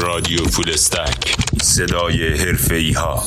رادیو 0.00 0.44
فولستک 0.44 1.36
صدای 1.62 2.34
حرفه 2.36 2.92
ها 2.96 3.22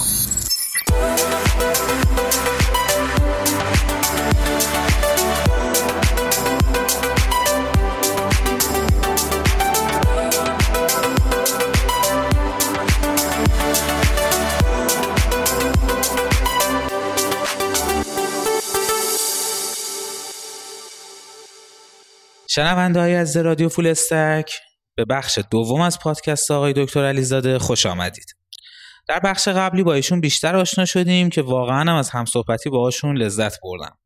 شنونده 22.47 22.99
های 22.99 23.15
عزیز 23.15 23.37
رادیو 23.37 23.69
Full 23.69 23.87
Stack 23.87 24.70
به 24.95 25.05
بخش 25.05 25.39
دوم 25.51 25.81
از 25.81 25.99
پادکست 25.99 26.51
آقای 26.51 26.73
دکتر 26.73 27.05
علیزاده 27.05 27.59
خوش 27.59 27.85
آمدید. 27.85 28.35
در 29.07 29.19
بخش 29.19 29.47
قبلی 29.47 29.83
با 29.83 29.93
ایشون 29.93 30.21
بیشتر 30.21 30.55
آشنا 30.55 30.85
شدیم 30.85 31.29
که 31.29 31.41
واقعا 31.41 31.79
هم 31.79 31.95
از 31.95 32.09
همصحبتی 32.09 32.69
باهاشون 32.69 33.17
لذت 33.17 33.59
بردم. 33.63 33.97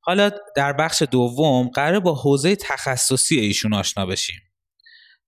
حالا 0.00 0.30
در 0.56 0.72
بخش 0.72 1.02
دوم 1.10 1.68
قراره 1.68 2.00
با 2.00 2.14
حوزه 2.14 2.56
تخصصی 2.56 3.40
ایشون 3.40 3.74
آشنا 3.74 4.06
بشیم. 4.06 4.40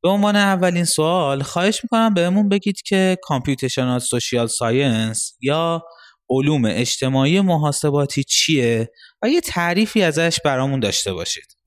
به 0.03 0.09
عنوان 0.09 0.37
اولین 0.37 0.85
سوال 0.85 1.43
خواهش 1.43 1.81
می‌کنم 1.83 2.15
بهمون 2.15 2.49
بگید 2.49 2.83
که 2.83 3.17
computational 3.23 3.99
social 3.99 4.47
science 4.47 5.37
یا 5.41 5.83
علوم 6.31 6.63
اجتماعی 6.65 7.41
محاسباتی 7.41 8.25
چیه 8.25 8.91
و 9.23 9.29
یه 9.29 9.41
تعریفی 9.41 10.03
ازش 10.03 10.39
برامون 10.45 10.81
داشته 10.81 11.13
باشید. 11.13 11.60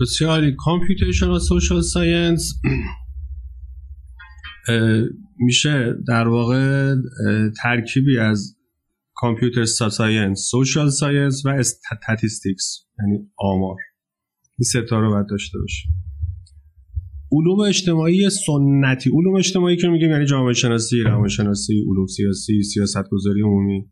بسیاری 0.00 0.54
computational 0.58 1.30
social 1.30 1.80
science 1.80 2.52
میشه 5.38 5.94
در 6.08 6.28
واقع 6.28 6.94
ترکیبی 7.62 8.18
از 8.18 8.56
computer 9.14 9.64
science 9.64 10.48
social 10.50 10.90
science 10.90 11.46
و 11.46 11.48
statistics 11.48 12.86
یعنی 12.98 13.18
آمار. 13.38 13.76
این 14.58 14.64
سه 14.64 14.88
تا 14.88 15.00
رو 15.00 15.10
باید 15.10 15.26
داشته 15.30 15.58
باشه 15.58 15.88
علوم 17.32 17.60
اجتماعی 17.60 18.30
سنتی. 18.30 19.10
علوم 19.10 19.36
اجتماعی 19.36 19.76
که 19.76 19.88
میگیم 19.88 20.10
یعنی 20.10 20.26
جامعه 20.26 20.52
شناسی 20.52 21.00
روانشناسی 21.00 21.84
علوم 21.90 22.06
سیاسی 22.06 22.62
سیاست 22.62 23.08
گذاری 23.10 23.40
عمومی. 23.40 23.90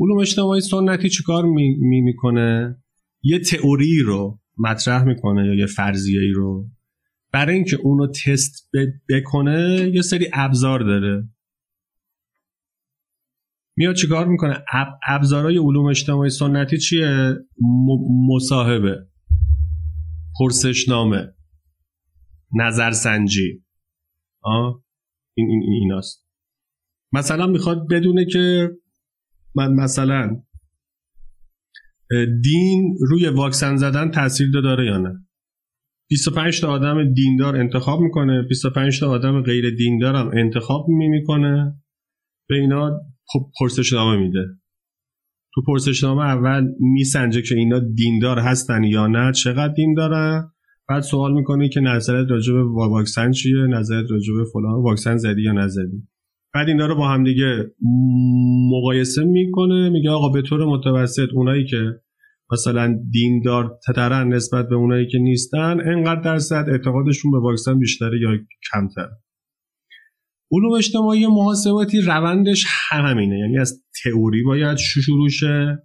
علوم 0.00 0.18
اجتماعی 0.18 0.60
سنتی 0.60 1.08
چیکار 1.08 1.44
می, 1.44 1.76
می 1.78 2.00
می‌کنه؟ 2.00 2.76
یه 3.22 3.38
تئوری 3.38 4.02
رو 4.04 4.39
مطرح 4.62 5.04
می‌کنه 5.04 5.46
یا 5.46 5.54
یه 5.54 5.66
فرضیه 5.66 6.20
ای 6.20 6.32
رو. 6.32 6.68
برای 7.32 7.54
اینکه 7.54 7.76
اونو 7.76 8.06
تست 8.06 8.70
بکنه 9.08 9.90
یه 9.94 10.02
سری 10.02 10.30
ابزار 10.32 10.80
داره. 10.80 11.28
میاد 13.76 13.94
چیکار 13.94 14.28
می‌کنه؟ 14.28 14.64
ابزارهای 15.06 15.58
علوم 15.58 15.86
اجتماعی 15.86 16.30
سنتی 16.30 16.78
چیه؟ 16.78 17.34
مصاحبه 18.34 19.06
پرسشنامه 20.38 21.34
نظرسنجی. 22.54 23.64
آه 24.42 24.82
این 25.34 25.50
این 25.50 25.62
ایناست. 25.62 26.26
مثلا 27.12 27.46
می‌خواد 27.46 27.88
بدونه 27.90 28.24
که 28.24 28.70
من 29.54 29.74
مثلا 29.74 30.42
دین 32.44 32.96
روی 33.10 33.28
واکسن 33.28 33.76
زدن 33.76 34.10
تاثیر 34.10 34.50
داره 34.50 34.86
یا 34.86 34.98
نه؟ 34.98 35.26
25 36.10 36.60
تا 36.60 36.68
آدم 36.68 37.14
دیندار 37.14 37.56
انتخاب 37.56 38.00
می‌کنه 38.00 38.42
25 38.48 39.00
تا 39.00 39.10
آدم 39.10 39.42
غیر 39.42 39.70
دیندار 39.70 40.14
هم 40.14 40.30
انتخاب 40.34 40.88
می‌کنه. 40.88 41.82
به 42.48 42.54
اینا 42.54 43.00
پرسشنامه 43.60 44.16
میده. 44.16 44.46
تو 45.54 45.62
پرسشنامه 45.66 46.22
اول 46.22 46.68
میسنجه 46.80 47.42
که 47.42 47.54
اینا 47.54 47.78
دیندار 47.78 48.38
هستن 48.38 48.84
یا 48.84 49.06
نه 49.06 49.32
چقدر 49.32 49.74
دین 49.74 49.94
دارن 49.94 50.50
بعد 50.88 51.02
سوال 51.02 51.32
می‌کنه 51.32 51.68
که 51.68 51.80
نظرت 51.80 52.30
راجع 52.30 52.52
به 52.52 52.62
واکسن 52.62 53.30
چیه؟ 53.30 53.66
نظرت 53.66 54.10
راجع 54.10 54.34
به 54.34 54.44
فلان 54.52 54.82
واکسن 54.82 55.16
زدی 55.16 55.42
یا 55.42 55.52
نزدی؟ 55.52 56.08
بعد 56.54 56.68
اینا 56.68 56.86
رو 56.86 56.96
با 56.96 57.08
هم 57.08 57.24
دیگه 57.24 57.70
مقایسه 58.70 59.24
می‌کنه 59.24 59.88
میگه 59.88 60.10
آقا 60.10 60.28
به 60.28 60.42
طور 60.42 60.64
متوسط 60.64 61.28
اونایی 61.34 61.66
که 61.66 62.00
مثلا 62.52 62.98
دیندار 63.10 63.78
ترن 63.86 64.28
نسبت 64.28 64.68
به 64.68 64.74
اونایی 64.74 65.06
که 65.06 65.18
نیستن 65.18 65.80
انقدر 65.80 66.20
درصد 66.20 66.64
اعتقادشون 66.68 67.30
به 67.30 67.38
واکسن 67.40 67.78
بیشتره 67.78 68.20
یا 68.20 68.30
کمتر. 68.72 69.08
علوم 70.52 70.72
اجتماعی 70.72 71.26
محاسباتی 71.26 72.00
روندش 72.00 72.66
همینه 72.90 73.38
یعنی 73.38 73.58
از 73.58 73.84
تئوری 74.04 74.42
باید 74.42 74.76
شروع 74.76 75.28
شه. 75.28 75.78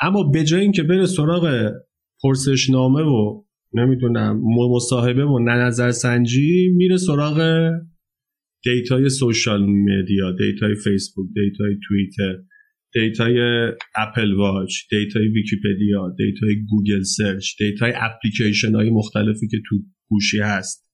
اما 0.00 0.22
به 0.22 0.44
جای 0.44 0.60
اینکه 0.60 0.82
بره 0.82 1.06
سراغ 1.06 1.70
پرسشنامه 2.22 3.02
و 3.02 3.42
نمی‌دونم 3.72 4.40
مصاحبه 4.70 5.24
و 5.24 5.38
نظرسنجی 5.38 6.68
میره 6.76 6.96
سراغ 6.96 7.70
دیتای 8.64 9.08
سوشال 9.08 9.66
مدیا 9.66 10.32
دیتای 10.32 10.74
فیسبوک 10.74 11.26
دیتای 11.34 11.76
توییتر 11.88 12.36
دیتای 12.92 13.38
اپل 13.96 14.34
واچ 14.34 14.72
دیتای 14.90 15.28
ویکیپدیا 15.28 16.14
دیتای 16.18 16.56
گوگل 16.70 17.02
سرچ 17.02 17.46
دیتای 17.58 17.92
اپلیکیشن 17.96 18.74
های 18.74 18.90
مختلفی 18.90 19.48
که 19.48 19.56
تو 19.68 19.76
گوشی 20.08 20.38
هست. 20.38 20.90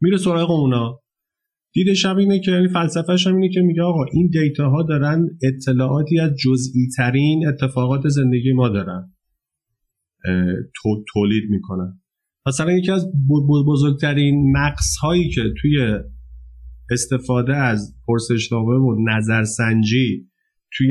میره 0.00 0.16
سراغ 0.16 0.50
اونا. 0.50 1.00
دیدش 1.74 2.04
هم 2.04 2.16
اینه 2.16 2.40
که 2.40 2.50
یعنی 2.50 2.68
فلسفهش 2.68 3.26
هم 3.26 3.34
اینه 3.34 3.54
که 3.54 3.60
میگه 3.60 3.82
آقا 3.82 4.04
این 4.12 4.30
data 4.30 4.70
ها 4.70 4.82
دارن 4.82 5.26
اطلاعاتی 5.42 6.20
از 6.20 6.30
جزئی 6.44 6.88
ترین 6.96 7.46
اتفاقات 7.48 8.08
زندگی 8.08 8.52
ما 8.52 8.68
دارن. 8.68 9.12
تولید 11.12 11.50
می‌کنن. 11.50 12.00
مثلا 12.46 12.72
یکی 12.72 12.90
از 12.90 13.06
بزرگترین 13.66 14.56
نقص 14.56 14.96
هایی 14.96 15.30
که 15.30 15.42
توی 15.60 15.98
استفاده 16.90 17.56
از 17.56 17.96
پرسشنامه 18.06 18.74
و 18.74 18.96
نظرسنجی 19.08 20.28
توی 20.76 20.88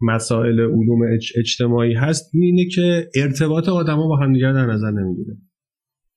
مسائل 0.00 0.60
علوم 0.60 1.00
اجتماعی 1.36 1.94
هست 1.94 2.30
اینه 2.34 2.68
که 2.74 3.10
ارتباط 3.16 3.68
آدما 3.68 4.08
با 4.08 4.16
همدیگر 4.16 4.52
در 4.52 4.66
نظر 4.66 4.90
نمی‌گیره. 4.90 5.36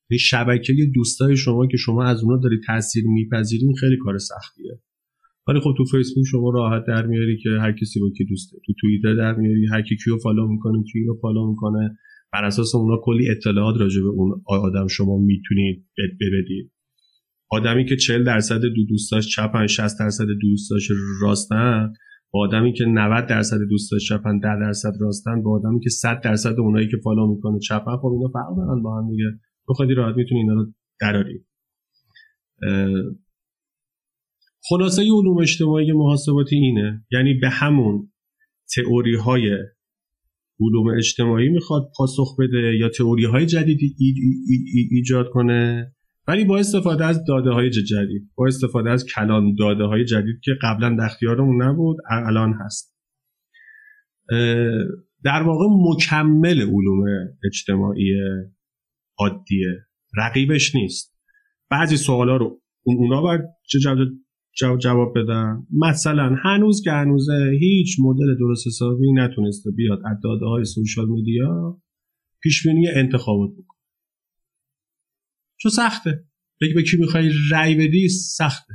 این 0.10 0.18
شبکه 0.18 0.74
دوستای 0.96 1.38
شما 1.38 1.68
که 1.68 1.78
شما 1.78 2.04
از 2.04 2.24
اونا 2.24 2.38
داری 2.38 2.60
تاثیر 2.68 3.04
میپذیرین 3.08 3.74
خیلی 3.80 3.98
کار 3.98 4.18
سختیه. 4.18 4.80
ولی 5.48 5.60
خب 5.60 5.74
تو 5.78 5.84
فیسبوک 5.86 6.26
شما 6.32 6.52
راحت 6.54 6.84
در 6.88 7.06
میاری 7.06 7.38
که 7.38 7.50
هر 7.50 7.72
کسی 7.72 8.00
با 8.00 8.10
کی 8.18 8.26
دوسته 8.26 8.58
تو 8.66 8.74
توییتر 8.82 9.16
در 9.16 9.36
میاری 9.36 9.68
هر 9.68 9.82
کی 9.82 9.96
کیو 10.04 10.18
follow 10.18 10.48
می‌کنه 10.48 10.84
کیو 10.92 11.14
follow 11.22 11.50
می‌کنه. 11.50 11.98
بر 12.34 12.46
اساس 12.46 12.76
اونا 12.76 12.98
کلی 13.04 13.30
اطلاعات 13.30 13.80
راجع 13.80 14.02
به 14.02 14.08
اون 14.08 14.42
آدم 14.48 14.88
شما 14.88 15.18
می‌تونید 15.18 15.86
ببدید 15.98 16.72
آدمی 17.52 17.86
که 17.86 17.96
40 17.96 18.24
درصد 18.24 18.62
دو 18.62 18.86
دوستاش 18.90 19.36
چپن 19.36 19.68
60 19.68 20.00
درصد 20.00 20.26
دو 20.26 20.34
دوستاش 20.42 20.92
راستن 21.22 21.94
با 22.32 22.40
آدمی 22.40 22.74
که 22.74 22.86
90 22.86 23.28
درصد 23.28 23.58
دوستاش 23.70 24.10
چپن 24.10 24.40
10 24.40 24.48
درصد 24.60 24.94
راستن 25.02 25.44
با 25.44 25.60
آدمی 25.60 25.80
که 25.80 25.90
100 25.90 26.22
درصد 26.22 26.60
اونایی 26.60 26.88
که 26.88 26.98
فالو 27.04 27.36
می‌کنه 27.36 27.60
چپن 27.60 27.98
خب 27.98 28.08
اینا 28.08 28.28
فرق 28.28 28.56
دارن 28.58 28.82
با 28.84 28.98
هم 28.98 29.10
دیگه. 29.12 29.24
تو 29.68 29.74
خیلی 29.74 29.94
راحت 29.94 30.16
می‌تونی 30.16 30.42
اینا 30.42 30.54
رو 30.54 30.74
دراری. 31.02 31.46
خلاصه 34.70 35.02
علوم 35.02 35.38
اجتماعی 35.42 35.92
محاسباتی 35.92 36.56
اینه 36.56 37.06
یعنی 37.12 37.34
به 37.34 37.50
همون 37.50 38.12
تئوری 38.76 39.16
های 39.16 39.58
علوم 40.60 40.98
اجتماعی 40.98 41.50
می‌خواد 41.50 41.92
پاسخ 41.98 42.36
بده 42.40 42.78
یا 42.80 42.90
تئوری 42.90 43.26
های 43.26 43.46
جدیدی 43.46 43.96
ایجاد 44.92 45.26
کنه؟ 45.30 45.94
ولی 46.32 46.46
با 46.46 46.58
استفاده 46.58 47.06
از 47.06 47.26
داده 47.26 47.50
های 47.50 47.70
جدید 47.70 48.32
با 48.36 48.48
استفاده 48.48 48.90
از 48.90 49.06
کلان 49.06 49.56
داده 49.60 49.84
های 49.84 50.06
جدید 50.06 50.40
که 50.44 50.52
قبلا 50.62 50.96
در 50.96 51.06
اختیارمون 51.06 51.64
نبود 51.64 51.98
الان 52.10 52.54
هست. 52.66 52.96
در 55.24 55.44
واقع 55.44 55.66
مکمل 55.70 56.62
علوم 56.62 57.04
اجتماعی 57.46 58.14
عادیه 59.20 59.86
رقیبش 60.18 60.76
نیست. 60.76 61.18
بعضی 61.70 61.98
سوالا 61.98 62.38
رو 62.38 62.62
اونا 62.84 63.22
باید 63.22 63.42
جواب, 64.60 64.78
جواب 64.80 65.14
بدن؟ 65.16 65.68
مثلا 65.72 66.36
هنوز 66.44 66.82
که 66.84 66.92
هنوزه 66.92 67.58
هیچ 67.60 67.98
مدل 68.00 68.38
درست 68.40 68.68
حسابی 68.68 69.12
نتونسته 69.14 69.72
بیاد 69.72 70.00
از 70.06 70.18
داده 70.24 70.46
های 70.46 70.66
social 70.66 71.10
media 71.10 71.82
پیش 72.44 72.68
بینی 72.68 72.88
انتخابات 72.88 73.50
بکنه. 73.52 73.71
چون 75.62 75.72
سخته. 75.72 76.24
بگی 76.62 76.74
به 76.74 76.84
کی 76.84 76.98
می‌خوای 76.98 77.32
رأی 77.52 77.76
بدی 77.76 78.10
سخته. 78.10 78.74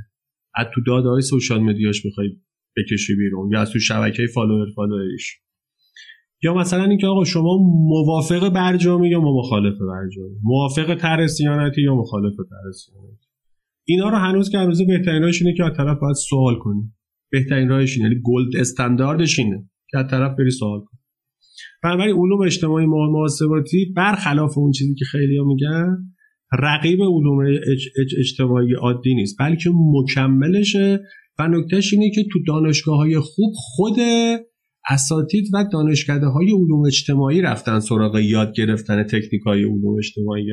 از 0.55 0.65
تو 0.75 0.81
داده 0.87 1.09
های 1.09 1.21
social 1.21 1.61
media 1.61 1.92
ش 1.92 2.05
می‌خوای 2.05 2.29
بکشی 2.77 3.15
بیرون 3.15 3.51
یا 3.51 3.61
از 3.61 3.71
تو 3.71 3.79
شبکه 3.79 4.27
follower 4.33 4.67
follower 4.75 5.18
یش. 5.18 5.39
یا 6.43 6.53
مثلا 6.53 6.83
اینکه 6.83 7.07
آقا 7.07 7.23
شما 7.23 7.57
موافق 7.89 8.49
برجامی 8.49 9.09
یا 9.09 9.21
مخالف 9.21 9.77
برجامی؟ 9.79 10.35
موافق 10.43 10.95
طرح 10.95 11.27
صیانتی 11.27 11.81
یا 11.81 11.95
مخالف 11.95 12.33
طرح 12.33 12.71
صیانتی 12.71 13.27
اینا 13.87 14.09
رو 14.09 14.17
هنوز 14.17 14.49
که 14.49 14.57
هنوز 14.57 14.87
بهترین 14.87 15.21
راهش 15.21 15.41
اینه 15.41 15.57
که 15.57 15.63
از 15.63 15.77
طرف 15.77 15.97
باید 16.01 16.15
سوال 16.15 16.55
کنی. 16.55 16.93
بهترین 17.31 17.69
راهش 17.69 17.97
اینه. 17.97 18.09
یعنی 18.09 18.21
گلد 18.25 18.55
استانداردش 18.55 19.39
اینه 19.39 19.69
که 19.89 19.97
از 19.97 20.05
طرف 20.11 20.37
بری 20.39 20.51
سوال 20.51 20.79
کنی. 20.79 20.99
بنابراین 21.83 22.15
علوم 22.15 22.41
اجتماعی 22.41 22.85
محاسباتی 22.85 23.93
برخلاف 23.95 24.57
اون 24.57 24.71
چیزی 24.71 24.95
که 24.95 25.05
خیلی 25.05 25.37
ها 25.37 25.45
میگن 25.45 25.97
رقیب 26.53 26.99
علوم 27.01 27.37
اجتماعی 28.19 28.73
عادی 28.73 29.15
نیست 29.15 29.35
بلکه 29.39 29.69
مکملشه 29.73 30.99
و 31.39 31.47
نکتهش 31.47 31.93
اینه 31.93 32.11
که 32.15 32.23
تو 32.31 32.39
دانشگاه 32.47 32.97
های 32.97 33.19
خوب 33.19 33.53
خود 33.55 33.95
اساتید 34.89 35.45
و 35.53 35.65
دانشکده 35.73 36.25
های 36.25 36.51
علوم 36.51 36.85
اجتماعی 36.85 37.41
رفتن 37.41 37.79
سراغ 37.79 38.15
یاد 38.15 38.53
گرفتن 38.55 39.03
تکنیک 39.03 39.41
های 39.45 39.63
علوم 39.63 39.97
اجتماعی 39.97 40.51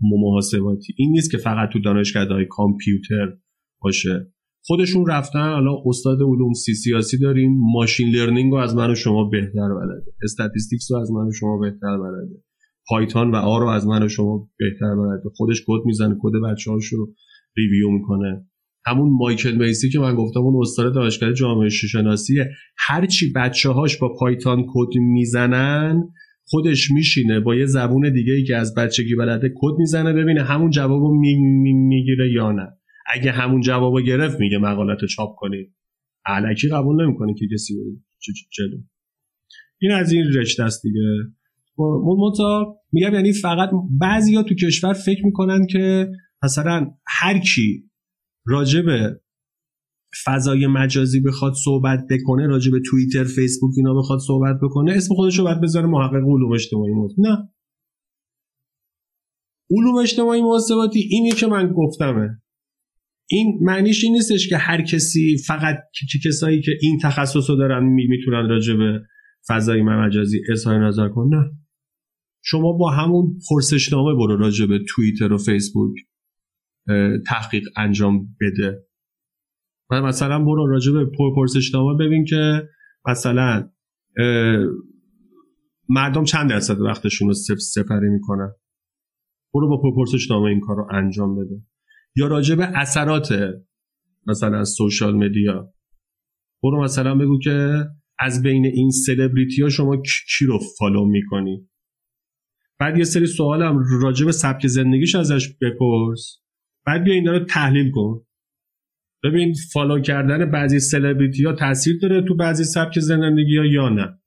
محاسباتی. 0.00 0.94
این 0.98 1.10
نیست 1.10 1.30
که 1.30 1.38
فقط 1.38 1.68
تو 1.72 1.78
دانشکده 1.78 2.34
های 2.34 2.46
کامپیوتر 2.50 3.36
باشه. 3.80 4.32
خودشون 4.64 5.06
رفتن 5.06 5.52
حالا 5.52 5.72
استاد 5.86 6.18
علوم 6.22 6.52
سی 6.52 6.74
سیاسی 6.74 7.18
داریم 7.18 7.58
machine 7.72 8.08
learning 8.08 8.52
رو 8.52 8.58
از 8.58 8.74
من 8.74 8.90
و 8.90 8.94
شما 8.94 9.24
بهتر 9.24 9.68
بلده. 9.74 10.12
statistics 10.22 10.90
رو 10.90 10.98
از 10.98 11.10
من 11.10 11.26
و 11.26 11.32
شما 11.32 11.58
بهتر 11.58 11.98
بلده. 11.98 12.42
Python 12.88 13.30
و 13.30 13.36
R 13.36 13.60
رو 13.60 13.68
از 13.68 13.86
من 13.86 14.02
و 14.02 14.08
شما 14.08 14.50
بهتر 14.58 14.96
بلده 14.96 15.28
خودش 15.36 15.62
کد 15.66 15.86
می‌زنه 15.86 16.16
کد 16.20 16.32
بچه‌هاش 16.52 16.84
رو 16.84 17.14
review 17.56 17.90
می‌کنه. 17.90 18.46
همون 18.86 19.10
مایکل 19.18 19.54
میسی 19.54 19.90
که 19.90 19.98
من 19.98 20.14
گفتم 20.14 20.40
اون 20.40 20.62
استاد 20.62 20.94
دانشگاه 20.94 21.32
جامعه 21.32 21.68
شناسیه 21.68 22.50
هرچی 22.78 23.32
بچه 23.36 23.68
هاش 23.68 23.96
با 23.96 24.14
Python 24.20 24.66
کد 24.68 24.98
می‌زنن 24.98 26.08
خودش 26.50 26.90
میشینه 26.90 27.40
با 27.40 27.54
یه 27.54 27.66
زبون 27.66 28.12
دیگه 28.12 28.32
ای 28.32 28.44
که 28.44 28.56
از 28.56 28.74
بچگی 28.74 29.14
بلده 29.14 29.48
کد 29.56 29.78
می‌زنه 29.78 30.12
ببینه 30.12 30.42
همون 30.42 30.70
جوابو 30.70 31.14
می‌گیره 31.88 32.32
یا 32.32 32.52
نه. 32.52 32.68
اگه 33.14 33.32
همون 33.32 33.60
جوابو 33.60 34.00
گرفت 34.00 34.40
میگه 34.40 34.58
مقالت 34.58 35.04
چاپ 35.04 35.34
کنید 35.36 35.74
علکی 36.26 36.68
قبول 36.68 37.04
نمی‌کنه 37.04 37.34
که 37.34 37.46
کسی 37.54 37.74
جلو 38.52 38.78
این 39.80 39.92
از 39.92 40.12
این 40.12 40.24
رشته 40.34 40.62
است 40.62 40.82
دیگه. 40.82 41.00
متا 42.18 42.76
میگم 42.92 43.14
یعنی 43.14 43.32
فقط 43.32 43.70
بعضیا 44.00 44.42
تو 44.42 44.54
کشور 44.54 44.92
فکر 44.92 45.24
می‌کنن 45.24 45.66
که 45.66 46.10
مثلا 46.42 46.90
هر 47.06 47.38
کی 47.38 47.90
راجع 48.46 48.82
به 48.82 49.20
فضای 50.24 50.66
مجازی 50.66 51.20
بخواد 51.20 51.52
صحبت 51.64 52.06
بکنه 52.10 52.46
راجع 52.46 52.72
به 52.72 52.80
توییتر 52.90 53.24
فیسبوک 53.24 53.70
اینا 53.76 53.94
بخواد 53.94 54.18
صحبت 54.26 54.56
بکنه 54.62 54.92
اسم 54.92 55.14
خودش 55.14 55.38
رو 55.38 55.44
باید 55.44 55.60
بذاره 55.60 55.86
محقق 55.86 56.14
علوم 56.14 56.52
اجتماعی 56.52 56.92
موضوع 56.92 57.28
نه. 57.28 57.48
علوم 59.70 59.94
اجتماعی 59.94 60.42
محاسباتی 60.42 60.98
اینی 60.98 61.30
که 61.30 61.46
من 61.46 61.72
گفتمه. 61.72 62.42
این 63.30 63.58
معنیش 63.62 64.04
این 64.04 64.12
نیستش 64.12 64.48
که 64.48 64.56
هر 64.56 64.82
کسی 64.82 65.36
فقط 65.46 65.76
کسایی 66.24 66.62
که 66.62 66.70
این 66.82 66.98
تخصص 67.02 67.50
رو 67.50 67.56
دارن 67.56 67.84
می‌تونن 67.84 68.48
راجع 68.48 68.74
به 68.74 69.00
فضای 69.48 69.82
مجازی 69.82 70.40
اظهار 70.52 70.86
نظر 70.86 71.08
کنن. 71.08 71.38
نه. 71.38 71.50
شما 72.50 72.72
با 72.72 72.90
همون 72.90 73.38
پرسشنامه 73.50 74.14
برو 74.14 74.36
راجع 74.36 74.66
به 74.66 74.78
توییتر 74.88 75.32
و 75.32 75.38
فیسبوک 75.38 75.94
تحقیق 77.26 77.64
انجام 77.76 78.36
بده. 78.40 78.86
و 79.90 80.02
مثلا 80.02 80.38
برو 80.44 80.66
راجع 80.66 80.92
به 80.92 81.10
پرسشنامه 81.36 82.04
ببین 82.04 82.24
که 82.24 82.68
مثلا 83.06 83.70
مردم 85.88 86.24
چند 86.24 86.50
درصد 86.50 86.80
وقتشون 86.80 87.28
رو 87.28 87.34
سپری 87.58 88.08
می‌کنن. 88.08 88.52
برو 89.54 89.68
با 89.68 89.92
پرسشنامه 89.96 90.50
این 90.50 90.60
کار 90.60 90.76
رو 90.76 90.86
انجام 90.92 91.36
بده. 91.36 91.62
یا 92.16 92.26
راجع 92.26 92.54
به 92.54 92.78
اثرات 92.78 93.34
مثلا 94.26 94.64
social 94.64 95.16
media. 95.16 95.72
برو 96.62 96.82
مثلا 96.82 97.14
بگو 97.14 97.38
که 97.38 97.84
از 98.18 98.42
بین 98.42 98.66
این 98.66 98.90
سلبریتی 98.90 99.62
ها 99.62 99.68
شما 99.68 99.96
کی 100.36 100.46
رو 100.46 100.58
follow 100.78 101.04
می‌کنی؟ 101.04 101.68
بعد 102.80 102.98
یه 102.98 103.04
سری 103.04 103.26
سوال 103.26 103.62
هم 103.62 103.84
راجع 104.02 104.26
به 104.26 104.32
سبک 104.32 104.66
زندگیش 104.66 105.14
ازش 105.14 105.48
بپرس. 105.48 106.42
بعد 106.86 107.04
بیا 107.04 107.14
اینا 107.14 107.32
رو 107.32 107.44
تحلیل 107.44 107.90
کن. 107.90 108.24
ببین 109.24 109.54
follow 109.72 110.00
کردن 110.00 110.50
بعضی 110.50 110.80
سلبریتی 110.80 111.44
ها 111.44 111.52
تاثیر 111.52 111.98
داره 112.02 112.22
تو 112.22 112.36
بعضی 112.36 112.64
سبک 112.64 112.98
زندگی 112.98 113.56
ها 113.56 113.64
یا 113.64 113.88
نه. 113.88 114.18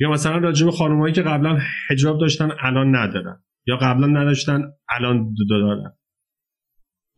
یا 0.00 0.10
مثلا 0.10 0.38
راجع 0.38 0.66
به 0.66 0.72
خانمایی 0.72 1.14
که 1.14 1.22
قبلا 1.22 1.58
حجاب 1.88 2.20
داشتن 2.20 2.50
الان 2.60 2.96
ندارن. 2.96 3.44
یا 3.66 3.76
قبلا 3.76 4.06
نداشتن 4.06 4.62
الان 4.88 5.34
دارن. 5.50 5.96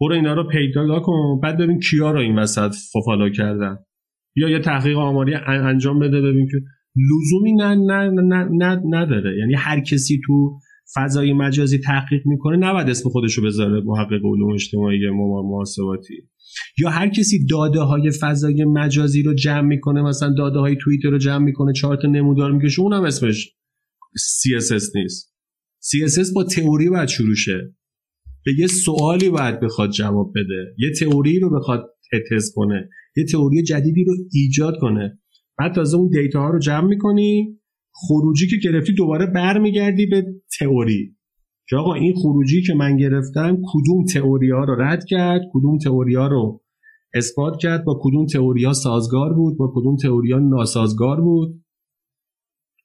برو 0.00 0.14
اینا 0.14 0.34
رو 0.34 0.48
پیدا 0.48 1.00
کن. 1.00 1.40
بعد 1.42 1.58
ببین 1.58 1.80
کیا 1.80 2.10
رو 2.10 2.18
این 2.18 2.38
وسط 2.38 2.74
فالو 2.92 3.30
کردن. 3.30 3.78
یا 4.36 4.48
یه 4.48 4.58
تحقیق 4.58 4.98
آماری 4.98 5.34
انجام 5.34 5.98
بده 5.98 6.20
ببین 6.20 6.46
که 6.46 6.56
لزومی 6.96 7.52
نه 7.52 7.74
نه 7.74 8.10
نه 8.10 8.48
نه 8.52 8.82
نداره. 8.90 9.38
یعنی 9.38 9.54
هر 9.54 9.80
کسی 9.80 10.20
تو 10.26 10.58
فضای 10.96 11.32
مجازی 11.32 11.78
تحقیق 11.78 12.22
می‌کنه 12.26 12.56
نباید 12.56 12.88
اسم 12.88 13.08
خودش 13.08 13.34
رو 13.34 13.44
بذاره 13.44 13.82
محقق 13.84 14.24
علوم 14.24 14.52
اجتماعی 14.52 15.10
محاسباتی. 15.10 16.14
یا 16.78 16.90
هر 16.90 17.08
کسی 17.08 17.46
داده 17.46 17.80
های 17.80 18.10
فضای 18.20 18.64
مجازی 18.64 19.22
رو 19.22 19.34
جمع 19.34 19.60
می‌کنه 19.60 20.02
مثلا 20.02 20.34
داده 20.38 20.58
های 20.58 20.76
توییتر 20.80 21.10
رو 21.10 21.18
جمع 21.18 21.44
می‌کنه 21.44 21.72
چهار 21.72 21.96
تا 21.96 22.08
نمودار 22.08 22.52
می‌کشه 22.52 22.82
اونم 22.82 23.02
اسمش 23.02 23.54
CSS 24.16 24.96
نیست. 24.96 25.34
CSS 25.82 26.34
با 26.34 26.44
تئوری 26.44 26.90
باید 26.90 27.08
شروع 27.08 27.34
شه. 27.34 27.74
به 28.44 28.52
یه 28.58 28.66
سوالی 28.66 29.30
باید 29.30 29.60
بخواد 29.60 29.90
جواب 29.90 30.32
بده. 30.36 30.74
یه 30.78 30.92
تئوری 31.00 31.38
رو 31.38 31.58
بخواد 31.58 31.86
تست 32.30 32.54
کنه. 32.54 32.88
یه 33.16 33.24
تئوری 33.24 33.62
جدیدی 33.62 34.04
رو 34.04 34.14
ایجاد 34.32 34.74
کنه. 34.80 35.18
بعد 35.60 35.74
تازه 35.74 35.96
اون 35.96 36.08
دیتا 36.08 36.40
ها 36.40 36.50
رو 36.50 36.58
جمع 36.58 36.86
می‌کنی. 36.86 37.58
خروجی 37.92 38.46
که 38.46 38.56
گرفتی 38.64 38.94
دوباره 38.94 39.26
برمیگردی 39.26 40.06
به 40.06 40.24
تئوری. 40.58 41.16
که 41.68 41.76
آقا 41.76 41.94
این 41.94 42.14
خروجی 42.14 42.62
که 42.62 42.74
من 42.74 42.96
گرفتم 42.96 43.58
کدوم 43.72 44.04
تئوری 44.14 44.50
ها 44.50 44.64
رو 44.64 44.82
رد 44.82 45.04
کرد؟ 45.04 45.40
کدوم 45.52 45.78
تئوری 45.78 46.14
ها 46.14 46.26
رو 46.26 46.62
اثبات 47.14 47.60
کرد؟ 47.60 47.84
با 47.84 48.00
کدوم 48.02 48.26
تئوری 48.26 48.64
ها 48.64 48.72
سازگار 48.72 49.34
بود؟ 49.34 49.58
با 49.58 49.72
کدوم 49.74 49.96
تئوری 49.96 50.32
ها 50.32 50.38
ناسازگار 50.38 51.20
بود؟ 51.20 51.64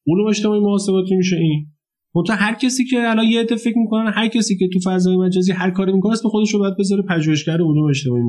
علوم 0.07 0.27
اجتماعی 0.27 0.61
محاسباتی 0.61 1.15
میشه 1.15 1.35
این. 1.35 1.67
منتها 2.15 2.35
هر 2.35 2.53
کسی 2.53 2.85
که 2.85 3.09
الان 3.09 3.25
یه 3.25 3.39
عده 3.41 3.55
فکر 3.55 3.77
می‌کنن 3.77 4.11
هر 4.15 4.27
کسی 4.27 4.57
که 4.57 4.67
تو 4.73 4.79
فضای 4.89 5.17
مجازی 5.17 5.51
هر 5.51 5.71
کاری 5.71 5.93
می‌کنه 5.93 6.13
اسم 6.13 6.29
خودش 6.29 6.53
رو 6.53 6.59
باید 6.59 6.73
بذاره 6.79 7.03
پژوهشگر 7.09 7.53
علوم 7.53 7.89
اجتماعی 7.89 8.23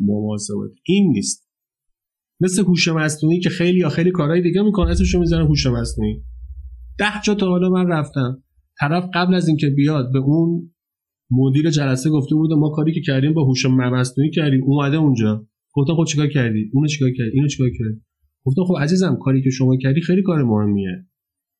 محاسباتی 0.00 0.74
این 0.86 1.12
نیست. 1.12 1.53
مثل 2.44 2.62
هوش 2.62 2.88
مصنوعی 2.88 3.40
که 3.40 3.50
خیلی 3.50 3.78
یا 3.78 3.88
خیلی 3.88 4.10
کارهای 4.10 4.42
دیگه 4.42 4.62
می‌کنه 4.62 4.90
اسمشو 4.90 5.20
می‌زنه 5.20 5.44
هوش 5.44 5.66
مصنوعی. 5.66 6.22
ده 6.98 7.20
جا 7.24 7.34
تا 7.34 7.48
حالا 7.48 7.68
من 7.68 7.86
رفتم. 7.86 8.42
طرف 8.80 9.04
قبل 9.14 9.34
از 9.34 9.48
اینکه 9.48 9.68
بیاد 9.68 10.12
به 10.12 10.18
اون 10.18 10.70
مدیر 11.30 11.70
جلسه 11.70 12.10
گفته 12.10 12.34
بود 12.34 12.52
ما 12.52 12.70
کاری 12.70 12.92
که 12.92 13.00
کردیم 13.00 13.32
با 13.32 13.44
هوش 13.44 13.66
مصنوعی 13.66 14.30
کردیم. 14.30 14.60
اومده 14.64 14.96
اونجا. 14.96 15.46
گفتم 15.74 15.94
خب 15.94 16.04
چیکار 16.04 16.26
کردی؟ 16.26 16.70
اونو 16.72 16.88
چیکار 16.88 17.10
کردی؟ 17.10 17.30
اینو 17.34 17.48
چیکار 17.48 17.68
کردی؟ 17.68 18.00
گفتم 18.44 18.64
خب 18.64 18.74
عزیزم 18.80 19.18
کاری 19.22 19.42
که 19.42 19.50
شما 19.50 19.76
کردی 19.76 20.00
خیلی 20.00 20.22
کار 20.22 20.42
مهمیه. 20.42 21.06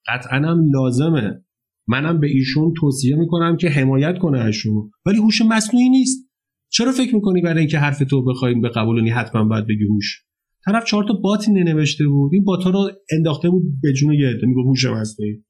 قطعا 0.09 0.39
هم 0.39 0.71
لازمه. 0.73 1.45
منم 1.89 2.21
به 2.21 2.27
ایشون 2.27 2.73
توصیه 2.77 3.17
می‌کنم 3.17 3.57
که 3.57 3.69
حمایت 3.69 4.19
کنه 4.19 4.39
ازشون. 4.39 4.91
ولی 5.07 5.19
هوش 5.19 5.43
مصنوعی 5.43 5.89
نیست. 5.89 6.31
چرا 6.73 6.93
فکر 6.93 7.15
می‌کنی 7.15 7.41
برای 7.43 7.59
اینکه 7.59 7.79
حرف 7.79 7.99
تو 7.99 8.25
بخوایم 8.25 8.61
به 8.61 8.69
قبولونی 8.69 9.11
حتما 9.11 9.45
باید 9.45 9.65
بگی 9.67 9.85
هوش؟ 9.85 10.25
طرف 10.65 10.85
چهار 10.85 11.05
تا 11.09 11.15
بات 11.15 11.49
ننوشته 11.49 12.05
بود. 12.07 12.35
این 12.35 12.45
بات 12.45 12.65
ها 12.65 12.71
رو 12.71 12.91
انداخته 13.13 13.51
بود 13.51 13.63
به 13.83 13.93
جون 13.93 14.13
یه 14.13 14.29
عده 14.29 14.47
میگه 14.47 14.69
هوش 14.69 14.85
مصنوعی. 14.85 15.45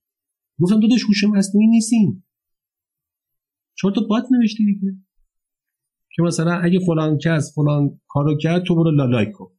گفتم 0.61 0.81
داداش 0.81 1.05
هوش 1.05 1.25
مصنوعی 1.25 1.67
نیستیم 1.67 2.27
چهار 3.79 3.95
تا 3.95 4.01
بات 4.11 4.25
نوشتی 4.31 4.65
دیگه. 4.65 4.93
که 6.17 6.23
مثلا 6.23 6.61
اگه 6.61 6.79
فلان 6.87 7.19
کس 7.19 7.55
فلان 7.55 8.01
کارو 8.09 8.39
کرد 8.39 8.65
تو 8.65 8.75
برو 8.75 8.91
لایک 8.91 9.29
کن. 9.33 9.51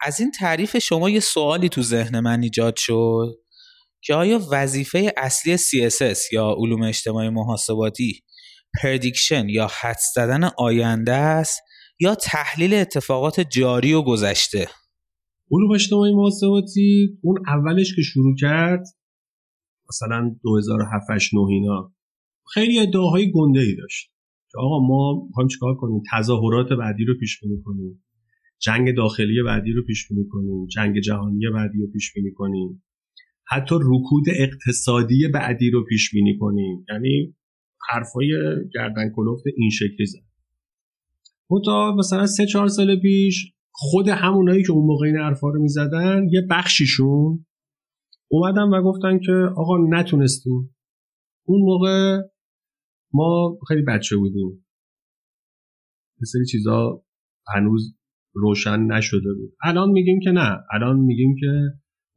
از 0.00 0.20
این 0.20 0.30
تعریف 0.30 0.78
شما 0.78 1.10
یه 1.10 1.20
سوالی 1.20 1.68
تو 1.68 1.82
ذهن 1.82 2.20
من 2.20 2.42
ایجاد 2.42 2.76
شد 2.76 3.34
که 4.02 4.14
آیا 4.14 4.40
وظیفه 4.50 5.12
اصلی 5.16 5.58
CSS 5.58 6.32
یا 6.32 6.54
علوم 6.58 6.82
اجتماعی 6.82 7.28
محاسباتی 7.28 8.24
پردیکشن 8.82 9.48
یا 9.48 9.68
حدس 9.80 10.12
زدن 10.14 10.44
آینده 10.58 11.12
است؟ 11.12 11.60
یا 12.00 12.14
تحلیل 12.14 12.74
اتفاقات 12.74 13.40
جاری 13.40 13.92
و 13.92 14.02
گذشته؟ 14.02 14.68
علوم 15.50 15.70
اجتماعی 15.74 16.14
محاسباتی. 16.14 17.18
اون 17.22 17.42
اولش 17.46 17.96
که 17.96 18.02
شروع 18.02 18.34
کرد 18.40 18.84
مثلا 19.88 20.36
2007 20.42 21.10
9 21.34 21.40
اینا 21.48 21.92
خیلی 22.54 22.78
ادعاهای 22.78 23.32
گنده 23.32 23.60
ای 23.60 23.76
داشت. 23.76 24.10
که 24.52 24.58
آقا 24.58 24.86
ما 24.86 25.24
می‌خوایم 25.26 25.48
چیکار 25.48 25.74
کنیم؟ 25.74 26.02
تظاهرات 26.12 26.68
بعدی 26.68 27.04
رو 27.04 27.14
پیش 27.20 27.40
بینی 27.40 27.62
کنیم. 27.64 28.04
جنگ 28.58 28.96
داخلی 28.96 29.42
بعدی 29.42 29.72
رو 29.72 29.82
پیش 29.84 30.08
بینی 30.08 30.24
کنیم. 30.30 30.66
جنگ 30.66 31.00
جهانی 31.00 31.50
بعدی 31.54 31.78
رو 31.78 31.86
پیش 31.92 32.12
بینی 32.12 32.30
کنیم. 32.32 32.82
حتی 33.48 33.74
رکود 33.80 34.24
اقتصادی 34.28 35.28
بعدی 35.34 35.70
رو 35.70 35.84
پیش 35.84 36.10
بینی 36.10 36.38
کنیم. 36.38 36.84
یعنی 36.88 37.34
حرفای 37.88 38.28
گردن 38.74 39.12
کلفت 39.16 39.42
این 39.56 39.70
شکلی 39.70 40.06
زد. 40.06 40.29
تا 41.58 41.94
مثلا 41.98 42.26
سه 42.26 42.46
چهار 42.46 42.68
سال 42.68 43.00
پیش 43.00 43.52
خود 43.72 44.08
همونایی 44.08 44.62
که 44.62 44.72
اون 44.72 44.86
موقع 44.86 45.06
این 45.06 45.16
حرفا 45.16 45.48
رو 45.48 45.62
می‌زدن 45.62 46.26
یه 46.30 46.40
بخشیشون 46.50 47.46
اومدن 48.30 48.62
و 48.62 48.82
گفتن 48.82 49.18
که 49.18 49.32
آقا 49.56 49.78
نتونستیم. 49.88 50.76
اون 51.46 51.60
موقع 51.62 52.20
ما 53.12 53.58
خیلی 53.68 53.82
بچه 53.82 54.16
بودیم. 54.16 54.66
یه 56.20 56.24
سری 56.32 56.44
چیزا 56.46 57.04
هنوز 57.54 57.96
روشن 58.34 58.80
نشده 58.80 59.34
بود. 59.34 59.54
الان 59.64 59.90
میگیم 59.90 60.20
که 60.20 60.30
نه. 60.30 60.58
الان 60.72 61.00
میگیم 61.00 61.36
که 61.40 61.46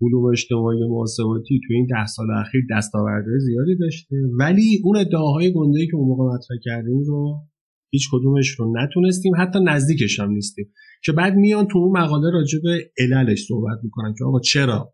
علوم 0.01 0.31
اجتماعی 0.31 0.79
محاسباتی 0.89 1.59
تو 1.67 1.73
این 1.73 1.85
ده 1.85 2.05
سال 2.05 2.27
اخیر 2.31 2.61
دستاوردهای 2.71 3.39
زیادی 3.39 3.75
داشته. 3.75 4.15
ولی 4.39 4.81
اون 4.83 4.97
ادعاهای 4.97 5.53
گنده 5.53 5.85
که 5.85 5.95
اون 5.95 6.07
موقع 6.07 6.23
مطرح 6.23 6.57
کردیم 6.63 7.03
رو 7.03 7.47
هیچ 7.93 8.09
کدومش 8.11 8.49
رو 8.49 8.73
نتونستیم 8.77 9.31
حتی 9.39 9.59
نزدیکش 9.63 10.19
هم 10.19 10.31
نیستیم. 10.31 10.73
که 11.03 11.11
بعد 11.11 11.35
میان 11.35 11.67
تو 11.67 11.77
اون 11.77 11.97
مقاله 11.97 12.31
راجع 12.33 12.59
به 12.63 12.91
عللش 12.97 13.45
صحبت 13.47 13.77
می‌کنن 13.83 14.13
که 14.17 14.25
آقا 14.25 14.39
چرا 14.39 14.93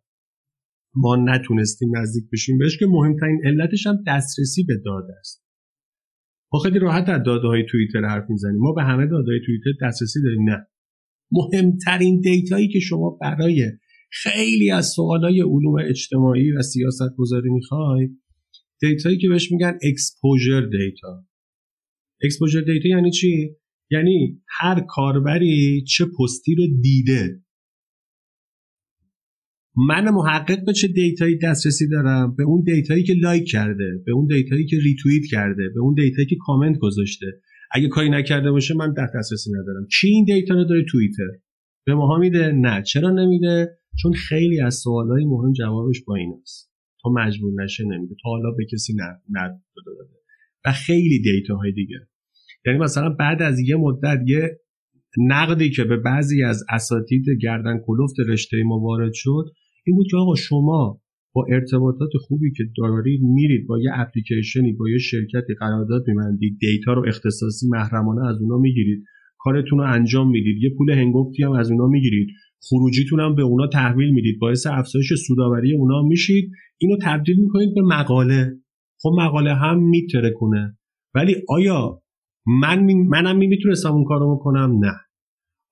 ما 0.96 1.16
نتونستیم 1.16 1.98
نزدیک 1.98 2.24
بشیم 2.34 2.58
بهش؟ 2.58 2.78
که 2.78 2.86
مهمترین 2.86 3.42
علتش 3.46 3.88
هم 3.88 3.98
دسترسی 4.08 4.64
به 4.64 4.74
داده 4.86 5.14
است. 5.20 5.46
ما 6.54 6.60
خیلی 6.60 6.80
راحت 6.80 7.06
در 7.06 7.18
داده 7.18 7.48
های 7.48 7.66
توییتر 7.72 8.06
حرف 8.06 8.30
می‌زنیم. 8.30 8.60
ما 8.60 8.74
به 8.74 8.84
همه 8.84 9.08
داده 9.08 9.32
های 9.32 9.40
توییتر 9.46 9.88
دسترسی 9.88 10.20
داریم 10.24 10.50
نه. 10.50 10.68
مهمترین 11.32 12.20
data 12.20 12.52
یی 12.52 12.68
که 12.68 12.80
شما 12.80 13.18
برای 13.22 13.72
خیلی 14.12 14.72
از 14.72 14.88
سوالای 14.96 15.42
علوم 15.42 15.76
اجتماعی 15.90 16.52
و 16.52 16.62
سیاست 16.62 17.16
گذاری 17.18 17.50
می‌خوای 17.50 18.10
data 18.82 19.06
یی 19.06 19.18
که 19.18 19.30
بهش 19.30 19.52
میگن 19.52 19.78
exposure 19.84 20.62
data. 20.62 21.26
exposure 22.24 22.62
data 22.62 22.90
یعنی 22.90 23.12
چی؟ 23.12 23.56
یعنی 23.92 24.42
هر 24.60 24.86
کاربری 24.88 25.84
چه 25.88 26.06
پستی 26.20 26.56
رو 26.56 26.68
دیده. 26.82 27.44
من 29.88 30.10
محقق 30.10 30.66
به 30.66 30.74
چه 30.74 30.88
data 30.88 31.21
یی 31.21 31.38
دسترسی 31.38 31.90
دارم؟ 31.90 32.36
به 32.36 32.44
اون 32.44 32.64
data 32.64 32.91
یی 32.91 33.04
که 33.04 33.14
like 33.14 33.48
کرده 33.48 34.04
به 34.06 34.12
اون 34.12 34.26
data 34.26 34.52
یی 34.52 34.66
که 34.66 34.78
ریتوییت 34.84 35.24
کرده 35.32 35.70
به 35.76 35.80
اون 35.80 35.94
data 35.94 36.17
یی 36.17 36.28
که 36.28 36.36
کامنت 36.46 36.78
گذاشته. 36.78 37.26
اگه 37.72 37.88
کاری 37.88 38.10
نکرده 38.10 38.52
باشه 38.52 38.74
من 38.74 38.94
دسترسی 38.94 39.52
ندارم. 39.52 39.88
چی 39.92 40.08
این 40.08 40.26
دیتا 40.26 40.54
رو 40.54 40.64
داره 40.64 40.86
توییتر؟ 40.92 41.30
به 41.86 41.96
ماها 41.96 42.18
میده؟ 42.18 42.52
نه. 42.52 42.84
چرا 42.84 43.10
نمیده؟ 43.10 43.78
چون 44.02 44.14
خیلی 44.14 44.62
از 44.62 44.76
سوالای 44.76 45.26
مهم 45.26 45.54
جوابش 45.54 46.04
با 46.08 46.16
این 46.16 46.40
است 46.42 46.72
تا 47.04 47.10
مجبور 47.10 47.64
نشه 47.64 47.84
نمیده. 47.84 48.16
تا 48.24 48.30
حالا 48.30 48.52
به 48.52 48.66
کسی 48.66 48.94
نه 48.94 49.62
داده 49.86 50.19
و 50.66 50.72
خیلی 50.72 51.22
دیتا 51.22 51.56
های 51.56 51.72
دیگه. 51.72 51.96
یعنی 52.66 52.80
مثلا 52.80 53.10
بعد 53.10 53.42
از 53.42 53.60
یه 53.60 53.76
مدت 53.76 54.20
یه 54.26 54.60
نقدی 55.18 55.70
که 55.70 55.84
به 55.84 55.98
بعضی 55.98 56.44
از 56.44 56.64
اساتید 56.70 57.26
گردن 57.42 57.80
کلفت 57.86 58.16
رشته 58.28 58.64
ما 58.66 58.80
وارد 58.80 59.12
شد 59.14 59.46
این 59.86 59.96
بود 59.96 60.08
که 60.12 60.18
آقا 60.18 60.36
شما 60.36 61.02
با 61.34 61.46
ارتباطات 61.50 62.10
خوبی 62.28 62.52
که 62.58 62.64
دارید 62.78 63.22
میرید 63.22 63.68
با 63.68 63.80
یه 63.80 63.92
اپلیکیشنی 63.94 64.74
با 64.74 64.90
یه 64.90 64.98
شرکتی 64.98 65.54
قرارداد 65.60 66.04
میبندید 66.08 66.58
دیتا 66.60 66.94
رو 66.94 67.08
اختصاصی 67.08 67.68
محرمانه 67.70 68.28
از 68.28 68.38
اونا 68.42 68.58
می‌گیرید 68.58 69.04
کارتون 69.38 69.80
رو 69.80 69.86
انجام 69.86 70.32
می‌دید 70.32 70.64
یه 70.64 70.70
پول 70.78 70.92
هنگفتی 70.92 71.44
هم 71.44 71.52
از 71.52 71.72
اونا 71.72 71.88
می‌گیرید 71.88 72.28
خروجیتون 72.70 73.20
هم 73.20 73.36
به 73.36 73.42
اونا 73.42 73.68
تحویل 73.68 74.10
می‌دید 74.10 74.40
باعث 74.40 74.68
افزایش 74.68 75.14
سوداوری 75.28 75.76
اونا 75.76 76.04
میشید 76.04 76.52
اینو 76.78 76.98
تبدیل 77.02 77.40
می‌کنید 77.40 77.76
به 77.76 77.82
مقاله. 77.82 78.58
خب 79.02 79.10
مقاله 79.18 79.54
هم 79.56 79.80
میترکونه. 79.80 80.78
ولی 81.16 81.36
آیا 81.50 82.02
من 82.62 82.84
منم 82.94 83.38
می‌تونستم 83.38 83.92
اون 83.92 84.04
کارو 84.04 84.36
بکنم؟ 84.36 84.80
نه. 84.86 84.94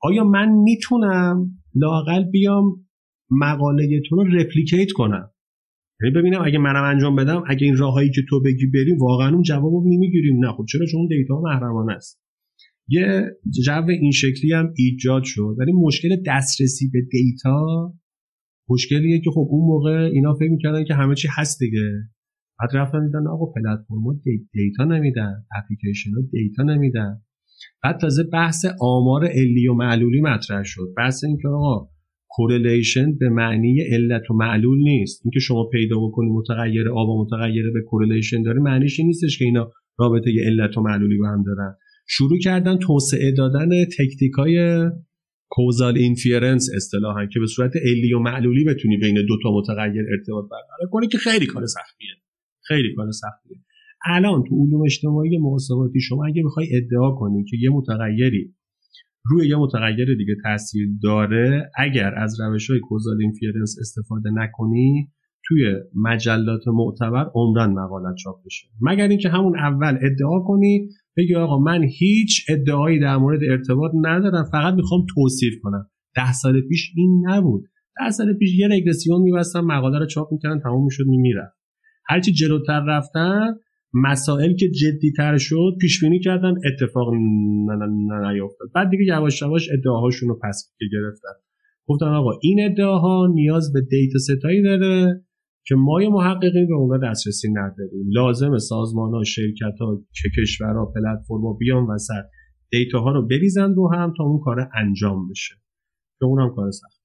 آیا 0.01 0.23
من 0.23 0.49
می‌تونم 0.51 1.51
لاقل 1.75 2.23
بیام 2.23 2.87
مقاله 3.31 4.01
تو 4.09 4.15
رو 4.15 4.23
رپلیکیت 4.23 4.91
کنم؟ 4.91 5.31
یعنی 6.01 6.15
ببینم 6.15 6.41
اگه 6.45 6.57
منم 6.57 6.83
انجام 6.83 7.15
بدم 7.15 7.43
اگه 7.47 7.65
این 7.65 7.77
راههایی 7.77 8.11
که 8.11 8.21
تو 8.29 8.41
بگی 8.41 8.65
بریم 8.73 8.97
واقعا 9.01 9.33
اون 9.33 9.41
جواب 9.41 9.73
رو 9.73 9.83
نمی‌گیریم 9.85 10.45
نه 10.45 10.51
خب 10.51 10.65
چرا؟ 10.69 10.85
چون 10.85 11.07
دیتا 11.07 11.41
محرمانه 11.41 11.93
است. 11.93 12.21
یه 12.89 13.23
جو 13.65 13.85
این 13.89 14.11
شکلی 14.11 14.53
هم 14.53 14.73
ایجاد 14.77 15.23
شد. 15.25 15.55
ولی 15.59 15.71
مشکل 15.71 16.09
دسترسی 16.27 16.89
به 16.93 16.99
data 17.11 17.93
مشکلیه 18.69 19.21
که 19.21 19.29
خب 19.29 19.47
اون 19.49 19.67
موقع 19.67 20.09
اینا 20.13 20.33
فکر 20.33 20.51
می‌کردن 20.51 20.83
که 20.83 20.93
همه 20.93 21.15
چی 21.15 21.27
هست 21.31 21.59
دیگه. 21.59 21.91
بعد 22.59 22.69
رفتن 22.73 23.05
دیدن 23.05 23.27
آقا 23.27 23.45
پلتفرم 23.45 24.21
data 24.53 24.83
نمیدن 24.83 25.33
اپلیکیشن 25.57 26.09
ها 26.11 26.21
data 26.31 26.63
نمیدن. 26.63 27.21
بعد 27.83 27.99
تازه 27.99 28.23
بحث 28.23 28.65
آمار 28.81 29.25
علی 29.25 29.67
و 29.67 29.73
معلولی 29.73 30.21
مطرح 30.21 30.63
شد. 30.63 30.93
بحث 30.97 31.23
اینکه 31.23 31.47
آقا 31.47 31.89
correlation 32.29 33.17
به 33.17 33.29
معنی 33.29 33.81
علت 33.81 34.31
و 34.31 34.33
معلول 34.33 34.77
نیست. 34.83 35.21
اینکه 35.25 35.39
شما 35.39 35.69
پیدا 35.71 35.99
بکنی 35.99 36.29
متغیر 36.29 36.89
A 36.89 37.09
و 37.09 37.25
متغیر 37.25 37.71
B 37.73 37.81
correlation 37.81 38.41
داره 38.41 38.59
معنیش 38.59 38.99
این 38.99 39.07
نیستش 39.07 39.37
که 39.37 39.45
اینا 39.45 39.71
رابطه 39.99 40.31
علت 40.45 40.77
و 40.77 40.81
معلولی 40.81 41.17
با 41.17 41.27
هم 41.27 41.43
دارن. 41.43 41.75
شروع 42.07 42.39
کردن 42.39 42.77
توسعه 42.77 43.31
دادن 43.31 43.69
تکنیک 43.85 44.33
های 44.37 44.89
causal 45.49 45.97
inference 45.97 46.69
اصطلاحا 46.75 47.25
که 47.25 47.39
به 47.39 47.47
صورت 47.47 47.71
علی 47.75 48.13
و 48.13 48.19
معلولی 48.19 48.63
بتونی 48.63 48.97
بین 48.97 49.25
دو 49.25 49.37
تا 49.43 49.51
متغیر 49.51 50.05
ارتباط 50.11 50.45
برقرار 50.51 50.89
کنی 50.91 51.07
که 51.07 51.17
خیلی 51.17 51.45
کار 51.45 51.65
سختیه. 51.65 52.26
خیلی 52.67 52.95
کار 52.95 53.11
سختیه. 53.11 53.57
الان 54.05 54.43
تو 54.43 54.55
علوم 54.55 54.81
اجتماعی 54.85 55.37
محاسباتی 55.37 55.99
شما 55.99 56.25
اگه 56.25 56.43
بخوای 56.45 56.67
ادعا 56.71 57.11
کنی 57.11 57.43
که 57.43 57.57
یه 57.61 57.69
متغیری 57.69 58.53
روی 59.29 59.47
یه 59.47 59.55
متغیر 59.55 60.17
دیگه 60.17 60.35
تاثیر 60.43 60.87
داره 61.03 61.71
اگر 61.77 62.13
از 62.17 62.41
روش 62.41 62.69
های 62.69 62.79
causal 62.79 63.21
inference 63.21 63.75
استفاده 63.81 64.29
نکنی 64.33 65.11
توی 65.47 65.75
مجلات 65.95 66.67
معتبر 66.67 67.31
عمران 67.35 67.73
مقالت 67.73 68.15
چاپ 68.23 68.45
بشه. 68.45 68.67
مگر 68.81 69.07
اینکه 69.07 69.29
همون 69.29 69.59
اول 69.59 69.97
ادعا 70.01 70.39
کنی 70.39 70.89
بگی 71.17 71.35
آقا 71.35 71.59
من 71.59 71.83
هیچ 71.83 72.45
ادعایی 72.49 72.99
در 72.99 73.17
مورد 73.17 73.39
ارتباط 73.43 73.91
ندارم 74.01 74.43
فقط 74.51 74.73
می‌خوام 74.73 75.05
توصیف 75.15 75.53
کنم. 75.63 75.89
ده 76.15 76.33
سال 76.33 76.61
پیش 76.61 76.91
این 76.95 77.23
نبود. 77.27 77.63
ده 77.99 78.11
سال 78.11 78.33
پیش 78.33 78.59
یه 78.59 78.67
رگرسیون 78.71 79.21
میبستم 79.21 79.61
مقاله 79.61 79.99
رو 79.99 80.05
چاپ 80.05 80.31
می‌کردن 80.31 80.59
تمام 80.59 80.83
می‌شد 80.83 81.03
میمیرفت. 81.07 81.56
هرچی 82.09 82.31
جلوتر 82.31 82.83
رفتن 82.87 83.55
مسائل 83.93 84.55
که 84.55 84.69
جدی 84.69 85.11
تر 85.17 85.37
شد 85.37 85.77
پیش 85.81 86.03
بینی 86.03 86.19
کردن 86.19 86.53
اتفاق 86.65 87.13
نیفتاد 87.13 88.69
بعد 88.75 88.89
دیگه 88.89 89.03
یواش 89.05 89.41
یواش 89.41 89.69
ادعاهاشون 89.73 90.29
رو 90.29 90.39
پس 90.43 90.73
گرفتن. 90.91 91.39
گفتن 91.87 92.05
آقا 92.05 92.31
این 92.41 92.59
ادعاها 92.71 93.27
نیاز 93.33 93.73
به 93.73 93.81
دیتا 93.81 94.19
ستایی 94.19 94.63
داره 94.63 95.23
که 95.65 95.75
ما 95.75 96.01
یه 96.01 96.09
محققین 96.09 96.67
به 96.67 96.73
اونا 96.73 97.09
دسترسی 97.09 97.47
نداریم. 97.51 98.09
لازم 98.11 98.57
سازمان 98.57 99.13
ها 99.13 99.23
شرکت 99.23 99.79
ها 99.79 100.03
که 100.21 100.41
کشورها 100.41 100.85
پلتفرما 100.85 101.53
بیان 101.53 101.83
وسط. 101.83 102.25
دیتا 102.71 102.99
ها 102.99 103.11
رو 103.11 103.27
بریزن 103.27 103.73
رو 103.73 103.93
هم 103.93 104.13
تا 104.17 104.23
اون 104.23 104.39
کار 104.39 104.69
انجام 104.75 105.27
بشه. 105.29 105.55
که 106.19 106.25
اونم 106.25 106.55
کار 106.55 106.71
سخت. 106.71 106.96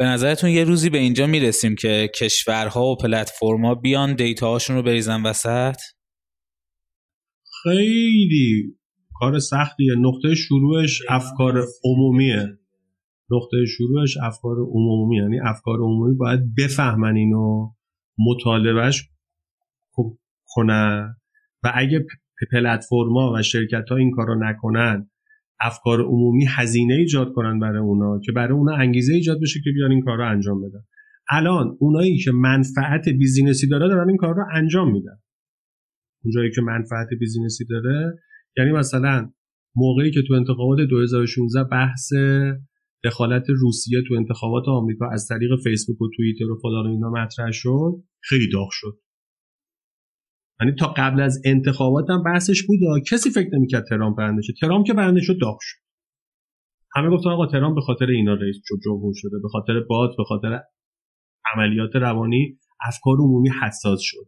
به 0.00 0.06
نظرتون 0.06 0.50
یه 0.50 0.64
روزی 0.64 0.90
به 0.90 0.98
اینجا 0.98 1.26
می‌رسیم 1.26 1.74
که 1.74 2.10
کشورها 2.14 2.86
و 2.86 2.96
پلتفرما 2.96 3.74
بیان 3.74 4.14
دیتاهاشون 4.14 4.76
رو 4.76 4.82
بریزن 4.82 5.22
وسط؟ 5.22 5.76
خیلی 7.62 8.76
کار 9.14 9.38
سختیه. 9.38 9.94
نقطه 9.98 10.34
شروعش 10.34 11.02
افکار 11.08 11.64
عمومیه. 11.84 12.58
نقطه 13.30 13.56
شروعش 13.76 14.16
افکار 14.16 14.56
عمومی 14.56 15.16
یعنی 15.16 15.40
افکار 15.40 15.78
عمومی 15.78 16.14
باید 16.14 16.40
بفهمن 16.58 17.16
اینو 17.16 17.70
مطالبهش 18.18 19.08
کنن. 20.46 21.16
و 21.64 21.72
اگه 21.74 22.06
پلتفرما 22.52 23.32
و 23.32 23.42
شرکت 23.42 23.84
ها 23.90 23.96
این 23.96 24.10
کار 24.10 24.26
رو 24.26 24.44
نکنن 24.44 25.09
افکار 25.60 26.00
عمومی 26.00 26.46
هزینه 26.48 26.94
ایجاد 26.94 27.32
کنن 27.32 27.58
برای 27.58 27.80
اونا 27.80 28.20
که 28.24 28.32
برای 28.32 28.52
اونا 28.52 28.76
انگیزه 28.76 29.14
ایجاد 29.14 29.40
بشه 29.42 29.60
که 29.64 29.70
بیان 29.74 29.90
این 29.90 30.00
کار 30.00 30.18
رو 30.18 30.30
انجام 30.30 30.60
بدن. 30.60 30.80
الان 31.30 31.76
اونایی 31.80 32.18
که 32.18 32.32
منفعت 32.32 33.08
بیزینسی 33.08 33.68
داره 33.68 33.88
دارن 33.88 34.08
این 34.08 34.16
کار 34.16 34.34
رو 34.34 34.44
انجام 34.54 34.92
میدن. 34.92 35.18
اونجایی 36.24 36.50
که 36.50 36.60
منفعت 36.60 37.08
business 37.20 37.59
ی 37.59 37.64
داره 37.64 38.18
یعنی 38.56 38.72
مثلا 38.72 39.30
موقعی 39.76 40.10
که 40.10 40.20
تو 40.28 40.34
انتخابات 40.34 40.78
2016 40.88 41.64
بحث 41.64 42.12
دخالت 43.04 43.44
روسیه 43.48 44.02
تو 44.08 44.14
انتخابات 44.14 44.64
آمریکا 44.68 45.10
از 45.12 45.28
طریق 45.28 45.50
فیسبوک 45.64 46.00
و 46.02 46.08
توییتر 46.16 46.44
و 46.44 46.58
فلان 46.62 46.86
اینا 46.86 47.10
مطرح 47.10 47.50
شد 47.50 47.92
خیلی 48.20 48.48
داغ 48.52 48.68
شد. 48.72 48.98
یعنی 50.60 50.72
تا 50.74 50.94
قبل 50.96 51.20
از 51.20 51.42
انتخابات 51.44 52.10
هم 52.10 52.22
بحثش 52.22 52.62
بود 52.66 52.78
کسی 53.10 53.30
فکر 53.30 53.48
نمی‌کرد 53.52 53.84
ترامپ 53.84 54.18
برنده 54.18 54.42
شه. 54.42 54.52
ترامپ 54.60 54.86
که 54.86 54.92
برنده 54.92 55.20
شد 55.20 55.38
داغ 55.40 55.58
شد. 55.60 55.80
همه 56.96 57.10
گفتن 57.10 57.30
آقا 57.30 57.46
ترامپ 57.46 57.74
به 57.74 57.80
خاطر 57.80 58.06
اینا 58.06 58.34
رئیس 58.34 58.56
جمهور 58.84 59.12
شده 59.16 59.38
به 59.42 59.48
خاطر 59.48 59.80
bot 59.88 60.10
به 60.18 60.24
خاطر 60.24 60.60
عملیات 61.54 61.96
روانی 61.96 62.58
افکار 62.86 63.16
عمومی 63.16 63.50
حساس 63.62 64.00
شد. 64.02 64.26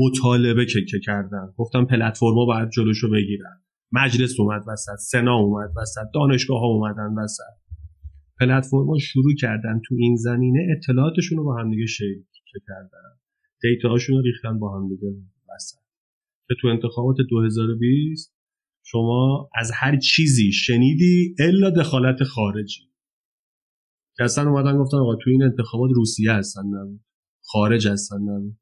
مطالبه 0.00 0.66
که, 0.66 0.80
که 0.90 0.98
کردن. 1.06 1.52
گفتم 1.56 1.84
پلتفرما 1.84 2.46
باید 2.46 2.70
جلوشو 2.70 3.10
بگیرن. 3.10 3.62
مجلس 3.92 4.40
اومد 4.40 4.62
وسط 4.68 4.96
سنا 4.98 5.36
اومد 5.36 5.70
وسط 5.76 6.06
دانشگاه 6.14 6.60
ها 6.60 6.66
اومدن 6.66 7.24
وسط. 7.24 7.54
پلتفرما 8.40 8.98
شروع 9.00 9.34
کردن 9.40 9.80
تو 9.88 9.94
این 9.98 10.16
زمینه 10.16 10.66
اطلاعاتشون 10.76 11.38
رو 11.38 11.44
با 11.44 11.56
همدیگه 11.56 11.86
شیر 11.86 12.24
کردن. 12.66 13.18
دیتاهاشون 13.62 14.16
رو 14.16 14.22
ریختن 14.22 14.58
با 14.58 14.78
همدیگه. 14.78 15.33
وسط. 15.54 15.78
که 16.48 16.54
تو 16.60 16.68
انتخابات 16.68 17.16
2020 17.30 18.34
شما 18.86 19.50
از 19.54 19.70
هر 19.74 19.98
چیزی 19.98 20.52
شنیدی 20.52 21.34
الا 21.38 21.70
دخالت 21.70 22.24
خارجی. 22.24 22.90
که 24.16 24.24
اصلا 24.24 24.50
اومدن 24.50 24.78
گفتن 24.78 24.96
آقا 24.96 25.14
تو 25.14 25.30
این 25.30 25.42
انتخابات 25.42 25.90
روسیه 25.94 26.32
هستن 26.32 26.62
نبود 26.66 27.04
خارج 27.44 27.88
هستن 27.88 28.16
نبود 28.16 28.58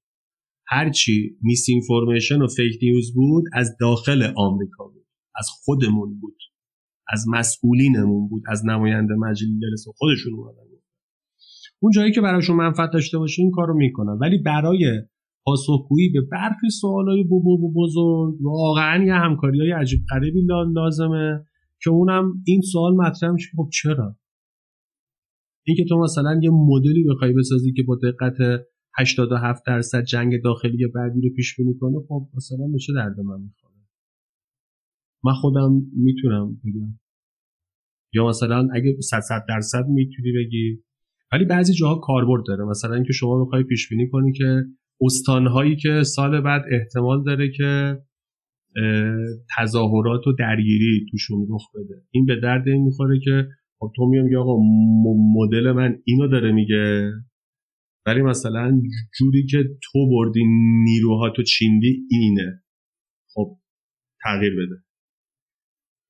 هرچی 0.66 1.38
میس 1.42 1.66
اینفورمیشن 1.68 2.42
و 2.42 2.46
فیک 2.46 2.78
نیوز 2.82 3.14
بود 3.14 3.44
از 3.52 3.76
داخل 3.80 4.32
آمریکا 4.36 4.84
بود 4.84 5.06
از 5.36 5.46
خودمون 5.50 6.20
بود 6.20 6.38
از 7.08 7.24
مسئولینمون 7.28 8.28
بود 8.28 8.42
از 8.48 8.66
نماینده 8.66 9.14
مجلس 9.14 9.84
خودشون 9.96 10.34
اومدن 10.34 10.72
اون 11.82 11.92
جایی 11.92 12.12
که 12.12 12.20
براشون 12.20 12.56
منفعت 12.56 12.90
داشته 12.92 13.18
باشه 13.18 13.42
این 13.42 13.50
کارو 13.50 13.74
می‌کنن. 13.74 14.18
ولی 14.20 14.38
برای 14.38 15.02
پاسخگویی 15.44 16.08
به 16.08 16.20
برخی 16.20 16.70
سوالای 16.80 17.24
بزرگ. 17.74 18.34
واقعا 18.40 19.04
یه 19.04 19.14
همکاری 19.14 19.60
های 19.60 19.72
عجیب 19.72 20.00
غریبی 20.10 20.46
لازمه 20.74 21.44
که 21.82 21.90
اونم 21.90 22.42
این 22.46 22.60
سوال 22.60 22.96
مطرح 22.96 23.30
میشه 23.30 23.48
خب 23.56 23.68
چرا؟ 23.72 24.16
اینکه 25.66 25.84
تو 25.88 25.98
مثلا 25.98 26.40
یه 26.42 26.50
مدلی 26.50 27.04
بخوای 27.04 27.32
بسازی 27.32 27.72
که 27.72 27.82
با 27.82 27.98
دقت 28.02 28.66
87 28.98 29.66
درصد 29.66 30.04
جنگ 30.04 30.42
داخلی 30.42 30.86
بعدی 30.94 31.20
رو 31.20 31.34
پیش 31.36 31.56
بینی 31.56 31.74
کنه 31.80 31.98
خب 32.08 32.28
مثلا 32.34 32.66
به 32.72 32.78
چه 32.78 32.92
درد 32.92 33.20
من 33.20 33.40
می‌خوره؟ 33.40 33.74
من 35.24 35.32
خودم 35.32 35.82
می‌تونم 35.96 36.60
بگم. 36.64 36.98
یا 38.14 38.28
مثلا 38.28 38.68
اگه 38.74 38.96
100 39.00 39.22
درصد 39.48 39.84
می‌تونی 39.88 40.32
بگی. 40.32 40.82
ولی 41.32 41.44
بعضی 41.44 41.74
جاها 41.74 41.94
کاربرد 41.94 42.44
داره. 42.46 42.64
مثلا 42.64 42.94
اینکه 42.94 43.12
شما 43.12 43.44
می‌خوای 43.44 43.62
پیش 43.62 43.88
بینی 43.88 44.08
کنی 44.08 44.32
که 44.32 44.64
استانهایی 45.02 45.76
که 45.76 46.02
سال 46.02 46.40
بعد 46.40 46.62
احتمال 46.70 47.24
داره 47.24 47.50
که 47.56 47.98
تظاهرات 49.58 50.26
و 50.26 50.32
درگیری 50.38 51.06
توشون 51.10 51.46
رخ 51.50 51.62
بده. 51.74 52.02
این 52.10 52.26
به 52.26 52.40
درد 52.42 52.68
این 52.68 52.84
می‌خوره 52.84 53.20
که 53.24 53.48
خب 53.78 53.92
تو 53.96 54.06
میام 54.06 54.36
آقا 54.36 54.56
مدل 55.34 55.72
من 55.72 55.98
اینو 56.04 56.28
داره 56.28 56.52
میگه. 56.52 57.12
ولی 58.06 58.22
مثلا 58.22 58.82
جوری 59.18 59.46
که 59.46 59.64
تو 59.82 60.08
بردی 60.10 60.44
نیروها 60.84 61.30
تو 61.30 61.42
چیندی 61.42 62.06
اینه. 62.10 62.62
خب 63.34 63.58
تغییر 64.24 64.52
بده. 64.52 64.82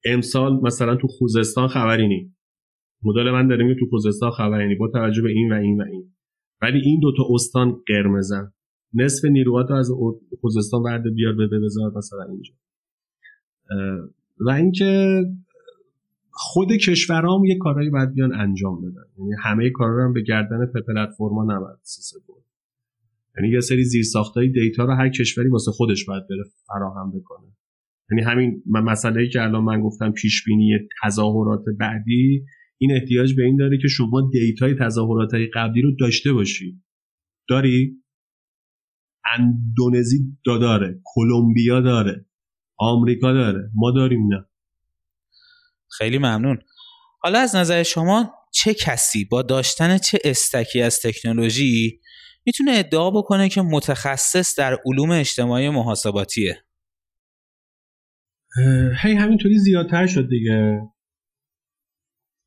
امسال 0.04 0.60
مثلا 0.62 0.96
تو 0.96 1.08
خوزستان 1.08 1.68
خبری 1.68 2.08
نی 2.08 2.34
مدل 3.04 3.30
من 3.30 3.48
داره 3.48 3.64
میگه 3.64 3.80
تو 3.80 3.86
خوزستان 3.90 4.30
خبری 4.30 4.68
نی 4.68 4.74
با 4.74 4.88
توجه 4.92 5.22
به 5.22 5.30
این 5.30 5.52
و 5.52 5.54
این 5.54 5.82
و 5.82 5.84
این. 5.84 6.14
ولی 6.62 6.80
این 6.84 7.00
دوتا 7.00 7.22
استان 7.34 7.82
قرمزن. 7.86 8.52
نصف 8.94 9.24
نیروها 9.24 9.78
از 9.78 9.90
خوزستان 10.40 10.82
برده 10.82 11.10
بیار 11.10 11.32
به 11.32 11.46
بذار 11.46 11.92
مثلا 11.96 12.22
اینجا. 12.22 12.54
و 14.40 14.50
اینکه 14.50 15.22
خود 16.30 16.72
کشورام 16.72 17.44
یه 17.44 17.58
کارهایی 17.58 17.90
باید 17.90 18.14
بیان 18.14 18.34
انجام 18.34 18.80
بدن. 18.80 19.04
یعنی 19.18 19.30
همه 19.42 19.70
کارا 19.70 20.06
رو 20.06 20.12
به 20.12 20.22
گردن 20.22 20.66
پلتفرما 20.66 21.44
نباید 21.44 21.78
بود 22.26 22.44
یعنی 23.36 23.48
یه 23.48 23.60
سری 23.60 23.84
زیرساختای 23.84 24.48
data 24.48 24.84
رو 24.84 24.92
هر 24.92 25.08
کشوری 25.08 25.48
واسه 25.48 25.70
خودش 25.70 26.04
باید 26.04 26.22
بره 26.28 26.44
فراهم 26.66 27.12
بکنه. 27.18 27.46
یعنی 28.10 28.22
همین 28.22 28.62
مسئله 28.66 29.20
ای 29.20 29.28
که 29.28 29.42
الان 29.42 29.64
من 29.64 29.80
گفتم 29.80 30.12
پیش 30.12 30.44
بینی 30.44 30.78
تظاهرات 31.04 31.64
بعدی 31.78 32.44
این 32.78 32.92
احتیاج 32.92 33.34
به 33.36 33.42
این 33.42 33.56
داره 33.56 33.78
که 33.78 33.88
شما 33.88 34.30
data 34.32 34.66
ی 34.66 34.74
تظاهرات 34.80 35.30
قبلی 35.54 35.82
رو 35.82 35.90
داشته 36.00 36.32
باشی. 36.32 36.82
داری؟ 37.48 38.01
اندونزی 39.38 40.38
داره 40.46 41.00
کلمبیا 41.04 41.80
داره 41.80 42.26
آمریکا 42.78 43.32
داره. 43.32 43.70
ما 43.74 43.90
داریم 43.90 44.26
نه. 44.26 44.44
خیلی 45.98 46.18
ممنون. 46.18 46.58
حالا 47.20 47.38
از 47.38 47.56
نظر 47.56 47.82
شما 47.82 48.34
چه 48.52 48.74
کسی 48.74 49.24
با 49.24 49.42
داشتن 49.42 49.98
چه 49.98 50.18
استکی 50.24 50.82
از 50.82 51.00
تکنولوژی 51.00 52.00
می‌تونه 52.46 52.72
ادعا 52.74 53.10
بکنه 53.10 53.48
که 53.48 53.62
متخصص 53.62 54.58
در 54.58 54.78
علوم 54.86 55.10
اجتماعی 55.10 55.70
محاسباتیه؟ 55.70 56.64
هی 59.02 59.14
همینطوری 59.14 59.58
زیادتر 59.58 60.06
شد 60.06 60.28
دیگه. 60.28 60.80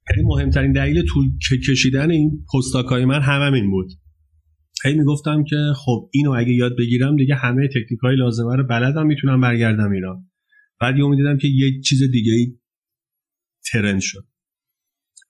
یعنی 0.10 0.24
مهمترین 0.24 0.72
دلیل 0.72 1.06
طول 1.08 1.24
کشیدن 1.68 2.12
این 2.12 2.46
postdoc 2.54 2.94
های 2.94 3.06
من 3.06 3.22
هم 3.22 3.54
این 3.54 3.72
بود. 3.72 3.92
هی 4.86 4.94
می‌گفتم 4.94 5.44
که 5.44 5.56
خب 5.76 6.10
اینو 6.14 6.32
اگه 6.32 6.54
یاد 6.54 6.78
بگیرم 6.78 7.16
دیگه 7.16 7.36
همه 7.36 7.68
تکنیک 7.68 8.00
های 8.04 8.16
لازمه 8.16 8.56
رو 8.56 8.64
بلدم 8.64 9.08
می‌تونم 9.08 9.42
برگردم 9.42 9.92
ایران. 9.92 10.32
بعد 10.82 10.98
یه 10.98 11.16
دیدم 11.16 11.38
که 11.38 11.48
یه 11.48 11.82
چیز 11.82 12.04
دیگه 12.12 12.32
ای 12.34 12.60
trend 13.72 14.00
شد. 14.00 14.26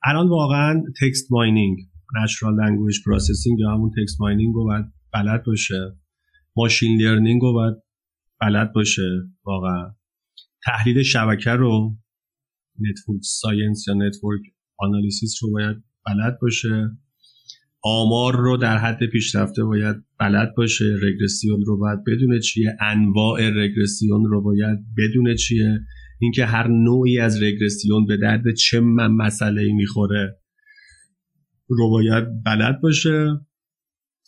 الان 0.03 0.29
واقعا 0.29 0.83
text 1.01 1.31
mining 1.31 1.77
natural 2.23 2.55
language 2.55 2.95
processing 3.05 3.59
یا 3.59 3.71
همون 3.71 3.91
text 3.97 4.21
mining 4.21 4.55
رو 4.55 4.63
باید 4.63 4.85
بلد 5.13 5.43
باشه. 5.45 5.97
machine 6.55 7.01
learning 7.01 7.41
رو 7.41 7.53
باید 7.53 7.75
بلد 8.41 8.73
باشه 8.73 9.01
واقعا. 9.45 9.95
تحلیل 10.65 11.03
شبکه 11.03 11.51
رو 11.51 11.97
network 12.79 13.21
science 13.23 13.87
یا 13.87 13.93
network 13.93 14.41
analysis 14.79 15.43
رو 15.43 15.51
باید 15.51 15.83
بلد 16.05 16.37
باشه. 16.41 16.89
آمار 17.87 18.35
رو 18.35 18.57
در 18.57 18.77
حد 18.77 19.05
پیشرفته 19.05 19.63
باید 19.63 19.95
بلد 20.19 20.55
باشه 20.57 20.85
رگرسیون 21.01 21.65
رو 21.65 21.77
باید 21.77 21.99
بدونه 22.03 22.39
چیه 22.39 22.77
انواع 22.81 23.49
رگرسیون 23.49 24.25
رو 24.25 24.41
باید 24.41 24.79
بدونه 24.97 25.35
چیه. 25.35 25.79
اینکه 26.21 26.45
هر 26.45 26.67
نوعی 26.67 27.19
از 27.19 27.43
رگرسیون 27.43 28.05
به 28.05 28.17
درد 28.17 28.43
چه 28.57 28.79
مسئله 28.79 29.73
می‌خوره 29.73 30.37
رو 31.67 31.89
باید 31.89 32.43
بلد 32.45 32.81
باشه. 32.81 33.27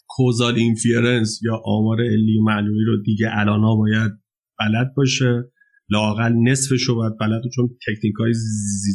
causal 0.07 0.55
inference 0.55 1.39
یا 1.43 1.61
آمار 1.65 2.01
علی 2.01 2.39
و 2.47 2.61
رو 2.85 3.03
دیگه 3.03 3.29
الان 3.31 3.59
ها 3.59 3.75
باید 3.75 4.11
بلد 4.59 4.93
باشه. 4.95 5.51
لاقل 5.89 6.33
نصفش 6.33 6.81
رو 6.81 6.95
باید 6.95 7.17
بلد 7.19 7.41
چون 7.55 7.69
تکنیک 7.87 8.15
های 8.19 8.33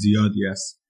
زیادی 0.01 0.47
است 0.47 0.82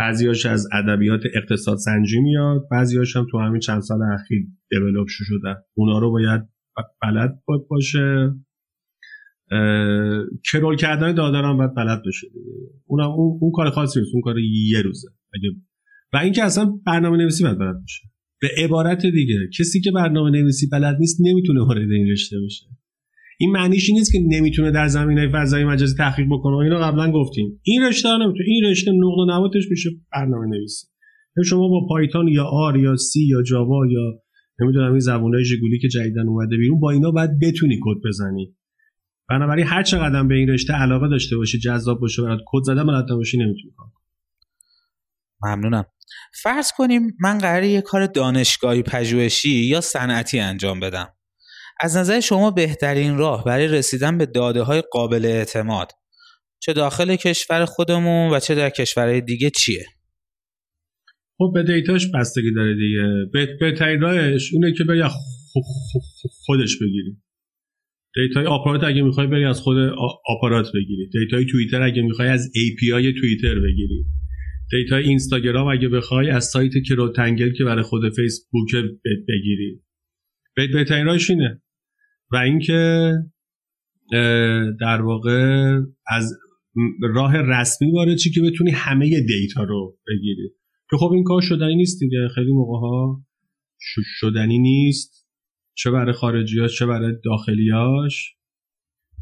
بعضیاش 0.00 0.46
از 0.46 0.68
ادبیات 0.72 1.20
اقتصاد 1.34 1.76
سنجی 1.76 2.20
میاد 2.20 2.68
بعضیاش 2.70 3.16
هم 3.16 3.26
تو 3.30 3.38
همین 3.38 3.60
چند 3.60 3.80
سال 3.80 3.98
اخیر 4.02 4.46
دیولپ 4.70 5.06
شده. 5.08 5.56
اونا 5.74 5.98
رو 5.98 6.10
باید 6.10 6.42
بلد 7.02 7.42
باشه. 7.70 8.34
کرول 10.52 10.76
کردن 10.76 11.14
داده 11.14 11.38
هم 11.38 11.56
باید 11.56 11.74
بلد 11.74 12.02
باشه 12.04 12.26
اونم 12.86 13.10
اون, 13.10 13.38
اون 13.40 13.52
کار 13.54 13.70
خاصی 13.70 14.00
نیست 14.00 14.14
اون 14.14 14.22
کار 14.22 14.38
یه 14.38 14.82
روزه. 14.82 15.08
اگه 15.34 15.48
و 16.12 16.16
اینکه 16.16 16.44
اصلا 16.44 16.80
برنامه 16.86 17.16
نویسی 17.16 17.44
باید 17.44 17.58
بلد 17.58 17.80
باشه. 17.80 18.08
به 18.40 18.48
عبارت 18.58 19.06
دیگه 19.06 19.34
کسی 19.58 19.80
که 19.80 19.90
برنامه 19.90 20.30
نویسی 20.30 20.68
بلد 20.72 20.96
نیست 21.00 21.20
نمی‌تونه 21.20 21.60
وارد 21.60 21.90
این 21.90 22.10
رشته 22.10 22.36
بشه. 22.44 22.66
این 23.40 23.52
معنیش 23.52 23.90
نیست 23.90 24.12
که 24.12 24.18
نمی‌تونه 24.26 24.70
در 24.70 24.88
زمینه 24.88 25.28
فضای 25.28 25.64
مجازی 25.64 25.96
تحقیق 25.96 26.26
بکنه. 26.30 26.56
اینو 26.56 26.78
قبلا 26.78 27.12
گفتیم. 27.12 27.60
این 27.62 27.82
رشته 27.82 28.08
نمی‌تونه 28.08 28.44
این 28.46 28.64
رشته 28.64 28.90
نقل 28.90 29.20
و 29.20 29.26
نواتش 29.26 29.64
میشه 29.70 29.90
برنامه 30.12 30.46
نویسی 30.46 30.86
یعنی 31.36 31.46
شما 31.46 31.68
با 31.68 31.86
پایتون 31.88 32.28
یا 32.28 32.44
آر 32.44 32.76
یا 32.76 32.96
سی 32.96 33.26
یا 33.26 33.42
جاوا 33.42 33.86
یا 33.86 34.22
نمی‌دونم 34.60 34.90
این 34.90 34.98
زبونای 34.98 35.44
ژگولی 35.44 35.78
که 35.78 35.88
جدیدن 35.88 36.28
اومده 36.28 36.56
بیرون 36.56 36.80
با 36.80 36.90
اینا 36.90 37.10
باید 37.10 37.30
بتونی 37.42 37.78
کد 37.82 38.08
بزنی. 38.08 38.56
بنابراین 39.28 39.66
هر 39.66 39.82
چقدر 39.82 40.22
به 40.22 40.34
این 40.34 40.48
رشته 40.48 40.72
علاقه 40.72 41.08
داشته 41.08 41.36
باشی 41.36 41.58
جذاب 41.58 42.00
باشه 42.00 42.22
برات 42.22 42.40
کد 42.46 42.62
زدن 42.62 42.86
بلد 42.86 43.12
نباشی 43.12 43.38
نمی‌تونی 43.38 43.74
کار 43.76 43.88
ممنونم. 45.42 45.84
فرض 46.42 46.72
کنیم 46.76 47.02
من 47.20 47.38
قراره 47.38 47.68
یه 47.68 47.80
کار 47.80 48.06
دانشگاهی 48.06 48.82
پژوهشی 48.82 49.64
یا 49.64 49.80
صنعتی 49.80 50.38
انجام 50.38 50.80
بدم. 50.80 51.08
از 51.82 51.96
نظر 51.96 52.20
شما 52.20 52.50
بهترین 52.50 53.18
راه 53.18 53.44
برای 53.44 53.68
رسیدن 53.68 54.18
به 54.18 54.26
داده 54.26 54.62
های 54.62 54.82
قابل 54.92 55.24
اعتماد 55.24 55.92
چه 56.62 56.72
داخل 56.72 57.16
کشور 57.16 57.64
خودمون 57.64 58.34
و 58.34 58.40
چه 58.40 58.54
در 58.54 58.70
کشورهای 58.70 59.20
دیگه 59.20 59.50
چیه؟ 59.50 59.86
خب 61.38 61.50
به 61.54 61.62
data 61.62 61.91
ش 61.91 62.06
بستگی 62.14 62.52
داره 62.54 62.74
دیگه. 62.74 63.02
بهترین 63.60 64.00
راهش 64.00 64.50
اینه 64.52 64.72
که 64.78 64.84
بری 64.84 65.02
خودش 66.46 66.76
بگیری. 66.80 67.16
data 68.14 68.40
ی 68.40 68.46
آپارات 68.46 68.84
اگه 68.84 69.02
می‌خوای 69.02 69.26
بری 69.26 69.44
از 69.44 69.60
خود 69.60 69.76
آپارات 70.26 70.66
بگیری. 70.74 71.10
data 71.12 71.39
ی 71.39 71.46
توییتر 71.46 71.82
اگه 71.82 72.02
می‌خوای 72.02 72.28
از 72.28 72.46
API 72.46 73.20
توییتر 73.20 73.54
بگیری. 73.54 74.04
data 74.70 74.97
ی 74.97 75.04
اینستاگرام 75.04 75.68
اگه 75.68 75.88
بخوای 75.88 76.30
از 76.30 76.44
سایت 76.44 76.72
CrowdTangle 76.88 77.52
که 77.52 77.64
برای 77.64 77.82
خود 77.82 78.14
فیسبوک 78.16 78.74
بگیری. 79.28 79.82
بهترین 80.56 81.06
راهش 81.06 81.30
اینه. 81.30 81.62
و 82.32 82.36
اینکه 82.36 83.12
در 84.80 85.02
واقع 85.02 85.76
از 86.06 86.38
راه 87.14 87.36
رسمی 87.36 87.92
وارد 87.92 88.16
چی 88.16 88.30
که 88.30 88.40
بتونی 88.42 88.70
همه 88.70 89.20
دیتا 89.20 89.62
رو 89.62 89.98
بگیری. 90.08 90.50
که 90.90 90.96
خب 90.96 91.12
این 91.12 91.24
کار 91.24 91.40
شدنی 91.40 91.76
نیست 91.76 92.00
دیگه. 92.00 92.28
خیلی 92.34 92.52
موقع 92.52 92.78
ها 92.80 93.24
شدنی 94.20 94.58
نیست. 94.58 95.28
چه 95.74 95.90
برای 95.90 96.12
خارجی 96.12 96.68
چه 96.68 96.86
برای 96.86 97.12
داخلیاش 97.24 98.36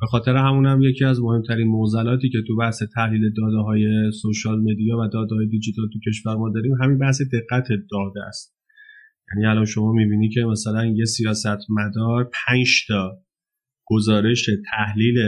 به 0.00 0.06
خاطر 0.06 0.36
همون 0.36 0.66
هم 0.66 0.82
یکی 0.82 1.04
از 1.04 1.20
مهمترین 1.20 1.66
موزلاتی 1.66 2.30
که 2.30 2.38
تو 2.46 2.56
بحث 2.56 2.82
تحلیل 2.94 3.32
داده 3.36 3.56
های 3.56 4.10
سوشال 4.22 4.60
مدیا 4.60 4.98
و 4.98 5.08
داده 5.12 5.34
های 5.34 5.46
دیجیتال 5.46 5.88
تو 5.92 6.10
کشور 6.10 6.36
ما 6.36 6.50
داریم 6.50 6.72
همین 6.82 6.98
بحث 6.98 7.22
دقت 7.22 7.68
داده 7.68 8.26
است. 8.26 8.57
یعنی 9.32 9.46
الان 9.46 9.64
شما 9.64 9.92
می‌بینی 9.92 10.28
که 10.28 10.40
مثلا 10.40 10.86
یه 10.86 11.04
سیاست 11.04 11.70
مدار 11.70 12.30
پنج 12.46 12.86
تا 12.88 13.22
گزارش 13.86 14.50
تحلیل 14.70 15.18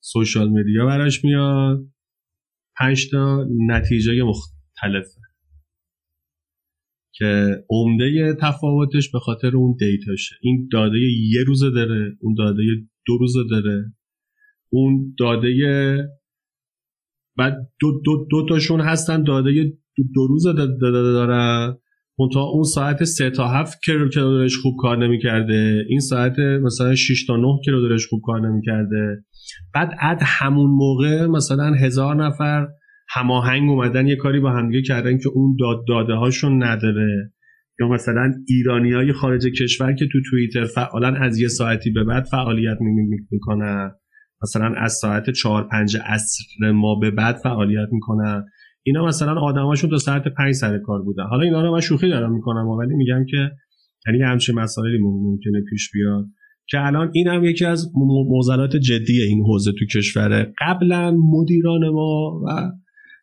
سوشال 0.00 0.48
مدیا 0.48 0.86
براش 0.86 1.24
میاد. 1.24 1.86
پنج 2.78 3.10
تا 3.10 3.46
نتیجه 3.66 4.22
مختلفه 4.22 5.20
که 7.14 7.56
عمده 7.70 8.36
تفاوتش 8.40 9.10
به 9.10 9.18
خاطر 9.18 9.56
اون 9.56 9.76
دیتاشه. 9.78 10.36
این 10.42 10.68
داده 10.72 10.98
یه 11.30 11.44
روزه 11.46 11.70
داره 11.70 12.16
اون 12.20 12.34
داده 12.34 12.62
دو 13.06 13.16
روزه 13.18 13.40
داره. 13.50 13.92
اون 14.72 15.14
داده 15.18 15.48
بعد 17.36 17.54
دو, 17.80 18.00
دو, 18.04 18.26
دو 18.30 18.46
تاشون 18.48 18.80
هستن 18.80 19.22
داده 19.22 19.52
دو, 19.96 20.04
دو 20.14 20.26
روزه 20.26 20.52
داره. 20.80 21.78
منتها 22.18 22.42
اون 22.42 22.62
ساعت 22.62 23.04
سه 23.04 23.30
تا 23.30 23.48
هفت 23.48 23.78
کیلو 23.84 24.48
خوب 24.62 24.74
کار 24.78 25.06
نمی‌کرده. 25.06 25.84
این 25.88 26.00
ساعت 26.00 26.38
مثلا 26.38 26.94
6 26.94 27.26
تا 27.26 27.36
9 27.36 27.46
کیلو 27.64 27.98
خوب 28.10 28.20
کار 28.24 28.48
نمی‌کرده. 28.48 29.24
بعد 29.74 29.90
اد 30.00 30.18
همون 30.22 30.70
موقع 30.70 31.26
مثلا 31.26 31.74
هزار 31.74 32.24
نفر 32.24 32.68
هماهنگ 33.08 33.70
اومدن 33.70 34.06
یه 34.06 34.16
کاری 34.16 34.40
با 34.40 34.50
همدیگه 34.50 34.82
کردن 34.82 35.18
که 35.18 35.28
اون 35.28 35.56
داد 35.60 35.84
داده 35.88 36.14
هاشون 36.14 36.62
نداره. 36.62 37.32
یا 37.80 37.88
مثلا 37.88 38.32
ایرانی 38.48 38.92
های 38.92 39.12
خارج 39.12 39.46
کشور 39.46 39.92
که 39.92 40.06
تو 40.12 40.18
توییتر 40.30 40.64
فعالا 40.64 41.08
از 41.08 41.40
یه 41.40 41.48
ساعتی 41.48 41.90
به 41.90 42.04
بعد 42.04 42.24
فعالیت 42.24 42.78
می‌کنن. 43.30 43.90
مثلا 44.42 44.74
از 44.76 44.92
ساعت 44.92 45.30
چهار 45.30 45.68
پنج 45.68 45.96
عصر 45.96 46.70
ما 46.70 46.94
به 46.94 47.10
بعد 47.10 47.36
فعالیت 47.36 47.88
می‌کنن. 47.92 48.44
اینا 48.86 49.06
مثلا 49.06 49.40
آدماشون 49.40 49.90
تا 49.90 49.98
ساعت 49.98 50.22
پنج 50.28 50.54
سر 50.54 50.78
کار 50.78 51.02
بودن. 51.02 51.24
حالا 51.30 51.42
اینا 51.42 51.62
رو 51.62 51.72
من 51.72 51.80
شوخی 51.80 52.08
دارم 52.08 52.32
می‌کنم 52.32 52.68
ولی 52.68 52.94
میگم 52.94 53.24
که 53.30 53.50
یعنی 54.06 54.22
همچین 54.22 54.54
مسائلی 54.54 54.98
ممکنه 54.98 55.62
پیش 55.70 55.90
بیاد 55.92 56.26
که 56.68 56.86
الان 56.86 57.10
این 57.14 57.28
هم 57.28 57.44
یکی 57.44 57.64
از 57.64 57.92
موزلات 58.28 58.76
جدی 58.76 59.22
این 59.22 59.44
حوزه 59.44 59.72
تو 59.72 59.98
کشوره. 59.98 60.54
قبلا 60.60 61.10
مدیران 61.10 61.88
ما 61.88 62.42
و 62.46 62.72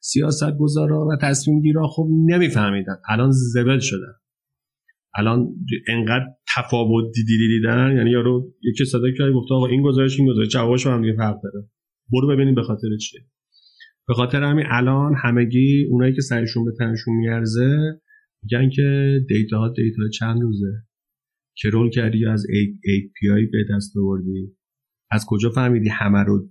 سیاست 0.01 0.57
گذارا 0.57 1.05
و 1.05 1.17
تصمیم 1.21 1.61
گیرا 1.61 1.87
خب 1.87 2.07
نمیفهمیدن. 2.25 2.95
الان 3.09 3.29
زبل 3.31 3.79
شدن. 3.79 4.13
الان 5.15 5.47
انقدر 5.87 6.25
تفاوت 6.55 7.05
دیدی 7.15 7.47
دیدن. 7.47 7.97
یعنی 7.97 8.11
یارو 8.11 8.53
یکی 8.63 8.85
صدا 8.85 9.11
کرد 9.17 9.33
گفت 9.33 9.51
آقا 9.51 9.67
این 9.67 9.81
گزارش 9.81 10.19
این 10.19 10.29
گزارش. 10.29 10.47
جوابش 10.47 10.87
هم 10.87 11.01
دیگه 11.01 11.13
فرق 11.17 11.35
داره. 11.43 11.67
برو 12.11 12.27
ببینیم 12.27 12.55
به 12.55 12.63
خاطر 12.63 12.87
چیه. 13.01 13.21
به 14.07 14.13
خاطر 14.13 14.43
همین 14.43 14.65
الان 14.69 15.15
همگی 15.23 15.87
اونایی 15.89 16.13
که 16.13 16.21
سرشون 16.21 16.65
به 16.65 16.71
تنشون 16.79 17.13
میارزه 17.15 17.99
میگن 18.43 18.69
که 18.69 19.19
دیتا 19.29 19.57
ها 19.57 19.69
دیتا 19.69 20.09
چند 20.13 20.41
روزه. 20.41 20.73
کرول 21.61 21.89
کردی 21.89 22.25
از 22.25 22.43
API 22.43 23.51
به 23.51 23.75
دست 23.75 23.97
آوردی؟ 23.97 24.55
از 25.11 25.25
کجا 25.27 25.49
فهمیدی 25.49 25.89
همه 25.89 26.23
رو 26.23 26.49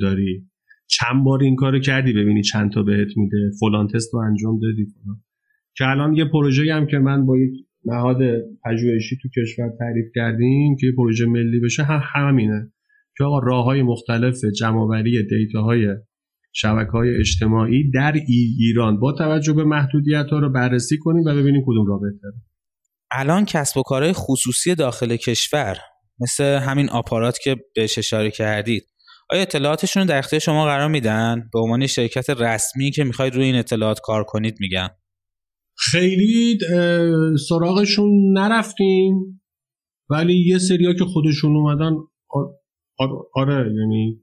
داری؟ 0.00 0.48
چند 0.86 1.24
بار 1.24 1.42
این 1.42 1.56
کارو 1.56 1.78
کردی 1.78 2.12
ببینی 2.12 2.42
چند 2.42 2.72
تا 2.72 2.82
بهت 2.82 3.16
میده؟ 3.16 3.50
فلان 3.60 3.88
تست 3.88 4.14
رو 4.14 4.20
انجام 4.20 4.60
دادی 4.60 4.84
فلان. 4.84 5.22
که 5.76 5.88
الان 5.88 6.14
یه 6.14 6.24
پروژه 6.24 6.74
هم 6.74 6.86
که 6.86 6.98
من 6.98 7.26
با 7.26 7.38
یک 7.38 7.66
نهاد 7.84 8.18
پژوهشی 8.64 9.18
تو 9.22 9.28
کشور 9.40 9.72
تعریف 9.78 10.06
کردیم 10.14 10.76
که 10.80 10.86
یه 10.86 10.92
پروژه 10.92 11.26
ملی 11.26 11.60
بشه 11.60 11.82
هم 11.82 12.00
همینه. 12.14 12.72
که 13.16 13.24
آقا 13.24 13.38
راه 13.38 13.64
های 13.64 13.82
مختلف 13.82 14.44
جمعوری 14.58 15.26
دیتا 15.26 15.62
های 15.62 15.96
شبکه 16.52 16.90
های 16.90 17.16
اجتماعی 17.18 17.90
در 17.90 18.12
ایران. 18.58 19.00
با 19.00 19.12
توجه 19.12 19.52
به 19.52 19.64
محدودیت 19.64 20.26
ها 20.30 20.38
رو 20.38 20.52
بررسی 20.52 20.98
کنیم 20.98 21.24
و 21.26 21.34
ببینیم 21.34 21.62
کدوم 21.66 21.86
راه 21.86 22.00
بهتره 22.00 22.42
الان 23.10 23.44
کسب 23.44 23.76
و 23.78 23.82
کارهای 23.82 24.12
خصوصی 24.12 24.74
داخل 24.74 25.16
کشور 25.16 25.76
مثل 26.20 26.44
همین 26.44 26.90
آپارات 26.90 27.38
که 27.38 27.56
بهش 27.74 27.98
اشاره 27.98 28.30
کردید 28.30 28.82
آیا 29.30 29.42
اطلاعاتشون 29.42 30.02
رو 30.02 30.08
در 30.08 30.18
اختیار 30.18 30.40
شما 30.40 30.64
قرار 30.64 30.88
میدن؟ 30.88 31.48
به 31.52 31.58
عنوان 31.58 31.86
شرکت 31.86 32.30
رسمی 32.30 32.90
که 32.90 33.04
می‌خواید 33.04 33.34
روی 33.34 33.44
این 33.44 33.54
اطلاعات 33.54 34.00
کار 34.04 34.24
کنید 34.24 34.56
میگن. 34.60 34.88
خیلی 35.78 36.58
سراغشون 37.48 38.38
نرفتیم 38.38 39.42
ولی 40.10 40.48
یه 40.48 40.58
سریا 40.58 40.92
که 40.92 41.04
خودشون 41.04 41.56
اومدن 41.56 41.92
آره 43.34 43.54
یعنی 43.54 44.20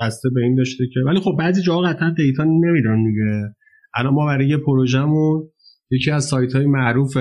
بسته 0.00 0.28
به 0.34 0.40
این 0.42 0.54
داشته 0.54 0.84
که 0.94 1.00
ولی 1.00 1.20
خب 1.20 1.36
بعضی 1.38 1.62
جاها 1.62 1.82
قطعا 1.82 2.14
data 2.16 2.44
نمیدن 2.44 3.04
دیگه. 3.04 3.54
الان 3.94 4.14
ما 4.14 4.26
برای 4.26 4.48
یه 4.48 4.56
پروژهمون 4.56 5.50
یکی 5.90 6.10
از 6.10 6.24
سایت 6.24 6.52
های 6.52 6.66
معروف 6.66 7.16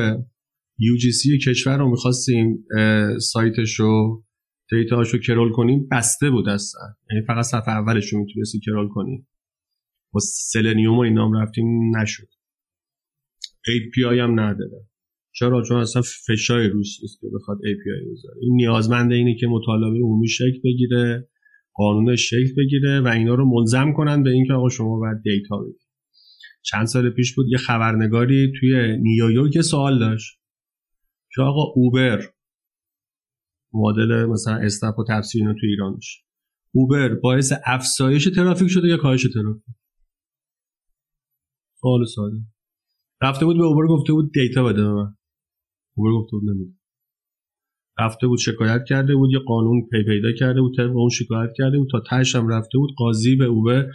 UGC 0.79 1.45
کشور 1.47 1.77
رو 1.77 1.89
می‌خواستیم 1.89 2.65
سایتش 3.19 3.73
رو 3.79 4.23
data 4.71 4.95
هاش 4.95 5.13
رو 5.13 5.19
crawl 5.19 5.51
کنیم 5.51 5.87
بسته 5.91 6.29
بود 6.29 6.49
اصلا. 6.49 6.81
یعنی 7.11 7.25
فقط 7.25 7.45
صفحه 7.45 7.69
اولش 7.69 8.13
رو 8.13 8.19
می‌تونستی 8.19 8.59
crawl 8.59 8.87
کنیم. 8.87 9.27
با 10.13 10.19
Selenium 10.23 10.97
و 10.97 10.99
اینام 10.99 11.33
رفتیم 11.33 11.97
نشد. 11.97 12.27
API 13.47 14.19
هم 14.19 14.39
نداره. 14.39 14.87
چرا؟ 15.35 15.63
چون 15.63 15.77
اصلا 15.77 16.01
فشای 16.01 16.67
روش 16.67 17.01
نیست 17.01 17.21
که 17.21 17.27
بخواد 17.35 17.57
API 17.57 18.11
بذاره. 18.11 18.39
این 18.41 18.55
نیازمنده 18.55 19.15
اینه 19.15 19.35
که 19.35 19.47
مطالبه 19.47 19.97
عمومی 19.97 20.27
شکل 20.27 20.59
بگیره. 20.63 21.29
قانونش 21.77 22.29
شکل 22.29 22.53
بگیره 22.57 23.01
و 23.01 23.07
اینا 23.07 23.35
رو 23.35 23.45
ملزم 23.45 23.93
کنن 23.93 24.23
به 24.23 24.29
اینکه 24.29 24.53
آقا 24.53 24.69
شما 24.69 24.99
باید 24.99 25.21
دیتا 25.23 25.57
بدید. 25.57 25.81
چند 26.61 26.85
سال 26.85 27.09
پیش 27.09 27.35
بود 27.35 27.45
یه 27.49 27.57
خبرنگاری 27.57 28.51
توی 28.59 28.97
نیویورک 28.97 29.61
سوال 29.61 29.99
داشت 29.99 30.39
که 31.35 31.41
آقا 31.41 31.63
اوبر 31.75 32.21
مدل 33.73 34.25
مثلا 34.25 34.55
اسنپ 34.55 34.99
و 34.99 35.03
تفسیر 35.09 35.41
اینا 35.41 35.53
تو 35.53 35.65
ایران 35.65 35.93
میشه. 35.93 36.23
اوبر 36.71 37.15
باعث 37.15 37.53
افزایش 37.65 38.25
ترافیک 38.35 38.67
شده 38.67 38.87
یا 38.87 38.97
کاهش 38.97 39.23
ترافیک؟ 39.33 39.75
سوال 41.81 42.05
ساده. 42.15 42.37
رفته 43.21 43.45
بود 43.45 43.57
به 43.57 43.63
اوبر 43.63 43.87
گفته 43.87 44.13
بود 44.13 44.31
data 44.33 44.63
بده 44.63 44.81
به 44.81 44.93
من. 44.93 45.15
اوبر 45.95 46.11
گفته 46.11 46.31
بود 46.31 46.49
نمیده. 46.49 46.76
رفته 47.99 48.27
بود 48.27 48.39
شکایت 48.39 48.81
کرده 48.89 49.15
بود 49.15 49.31
یه 49.31 49.39
قانون 49.39 49.81
پی 49.91 50.03
پیدا 50.03 50.31
کرده 50.31 50.61
بود 50.61 50.77
طبق 50.77 50.97
اون 50.97 51.09
شکایت 51.09 51.49
کرده 51.57 51.77
بود 51.77 51.87
تا 51.91 52.03
تهش 52.09 52.35
هم 52.35 52.47
رفته 52.47 52.77
بود 52.77 52.89
قاضی 52.97 53.35
به 53.35 53.45
اوبر 53.45 53.87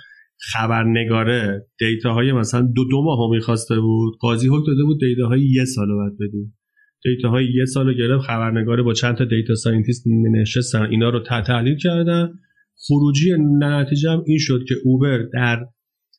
خبرنگاره. 0.52 1.66
data 1.78 2.14
های 2.14 2.32
مثلا 2.32 2.60
دو 2.60 2.84
دو 2.90 3.02
ماه 3.02 3.30
می‌خواسته 3.30 3.80
بود. 3.80 4.14
قاضی 4.20 4.48
حکم 4.48 4.66
داده 4.66 4.84
بود 4.84 5.00
data 5.00 5.28
های 5.28 5.40
یه 5.40 5.64
سال 5.64 5.86
بعد 5.86 6.12
بدیم. 6.20 6.58
data 7.04 7.30
های 7.30 7.44
یه 7.54 7.64
سال 7.64 7.94
گرفت 7.94 8.24
خبرنگاره 8.24 8.82
با 8.82 8.92
چند 8.92 9.16
تا 9.16 9.24
data 9.24 9.54
scientist 9.54 10.04
نشستن 10.40 10.82
اینا 10.82 11.10
رو 11.10 11.20
تحلیل 11.20 11.76
کردن. 11.76 12.32
خروجی 12.86 13.30
نتیجه 13.58 14.10
هم 14.10 14.22
این 14.26 14.38
شد 14.38 14.64
که 14.68 14.74
اوبر 14.84 15.18
در 15.32 15.66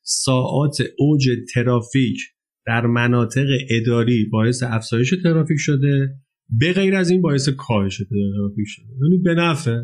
ساعات 0.04 0.78
اوج 0.98 1.30
ترافیک 1.54 2.18
در 2.66 2.86
مناطق 2.86 3.48
اداری 3.70 4.26
باعث 4.32 4.64
افزایش 4.64 5.14
ترافیک 5.24 5.58
شده. 5.60 6.16
به 6.60 6.74
غیر 6.74 6.96
از 6.96 7.10
این 7.10 7.22
باعث 7.22 7.50
کاهش 7.50 7.98
ترافیک 7.98 8.66
شده. 8.68 8.86
یعنی 9.04 9.18
به 9.24 9.34
نفع 9.34 9.80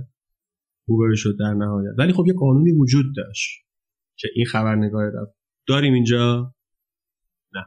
اوبر 0.88 1.16
شد 1.16 1.36
در 1.40 1.54
نهایت. 1.54 1.94
ولی 1.98 2.14
خب 2.14 2.24
یه 2.28 2.34
قانونی 2.34 2.72
وجود 2.72 3.06
داشت 3.16 3.50
که 4.18 4.28
این 4.36 4.46
خبرنگار 4.46 5.06
رفت. 5.06 5.36
داریم 5.68 5.94
اینجا؟ 5.94 6.56
نه. 7.54 7.66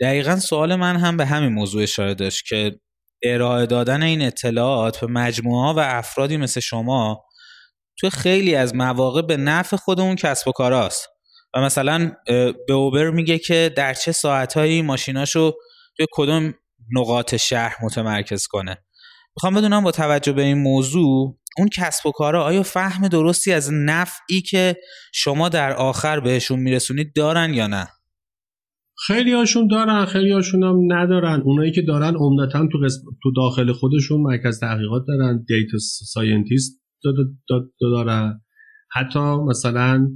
دقیقا 0.00 0.36
سوال 0.36 0.74
من 0.74 0.96
هم 0.96 1.16
به 1.16 1.26
همین 1.26 1.52
موضوع 1.52 1.82
اشاره 1.82 2.14
داشت 2.14 2.46
که 2.46 2.80
ارائه 3.22 3.66
دادن 3.66 4.02
این 4.02 4.22
اطلاعات 4.22 5.00
به 5.00 5.06
مجموعه 5.06 5.74
و 5.74 5.78
افرادی 5.78 6.36
مثل 6.36 6.60
شما 6.60 7.24
تو 7.98 8.10
خیلی 8.10 8.54
از 8.54 8.74
مواقع 8.74 9.22
به 9.22 9.36
نفع 9.36 9.76
خودمون 9.76 10.16
کسب 10.16 10.48
و 10.48 10.52
کاراست 10.52 11.08
و 11.54 11.60
مثلا 11.60 12.12
به 12.66 12.72
اوبر 12.72 13.10
میگه 13.10 13.38
که 13.38 13.72
در 13.76 13.94
چه 13.94 14.12
ساعتهایی 14.12 14.82
ماشیناشو 14.82 15.52
توی 15.96 16.06
کدوم 16.12 16.54
نقاط 16.92 17.34
شهر 17.34 17.76
متمرکز 17.82 18.46
کنه. 18.46 18.76
می‌خوام 19.36 19.54
بدونم 19.54 19.84
با 19.84 19.90
توجه 19.90 20.32
به 20.32 20.42
این 20.42 20.58
موضوع 20.58 21.38
اون 21.58 21.68
کسب 21.68 22.06
و 22.06 22.10
کارا 22.10 22.44
آیا 22.44 22.62
فهم 22.62 23.08
درستی 23.08 23.52
از 23.52 23.72
نفعی 23.72 24.40
که 24.40 24.76
شما 25.14 25.48
در 25.48 25.72
آخر 25.72 26.20
بهشون 26.20 26.58
میرسونید 26.58 27.12
دارن 27.14 27.54
یا 27.54 27.66
نه؟ 27.66 27.88
خیلی 29.06 29.32
هاشون 29.32 29.68
دارن 29.68 30.04
خیلی 30.04 30.32
هاشون 30.32 30.62
هم 30.62 30.76
ندارن. 30.92 31.40
اونایی 31.44 31.72
که 31.72 31.82
دارن 31.82 32.14
عمدتا 32.16 32.68
تو, 32.72 32.78
تو 33.22 33.32
داخل 33.36 33.72
خودشون 33.72 34.20
مرکز 34.20 34.60
تحقیقات 34.60 35.02
دارن 35.08 35.44
data 35.48 35.78
scientist 36.12 36.82
دارن 37.80 38.40
حتی 38.92 39.18
مثلا 39.48 40.08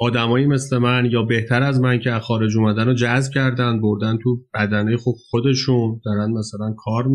آدمایی 0.00 0.46
مثل 0.46 0.78
من 0.78 1.08
یا 1.10 1.22
بهتر 1.22 1.62
از 1.62 1.80
من 1.80 1.98
که 1.98 2.10
خارج 2.10 2.56
اومدن 2.56 2.86
رو 2.86 2.94
جذب 2.94 3.32
کردن 3.34 3.80
بردن 3.80 4.18
تو 4.22 4.40
بدنه 4.54 4.96
خودشون 5.30 6.00
دارن 6.04 6.30
مثلا 6.30 6.74
کار 6.78 7.06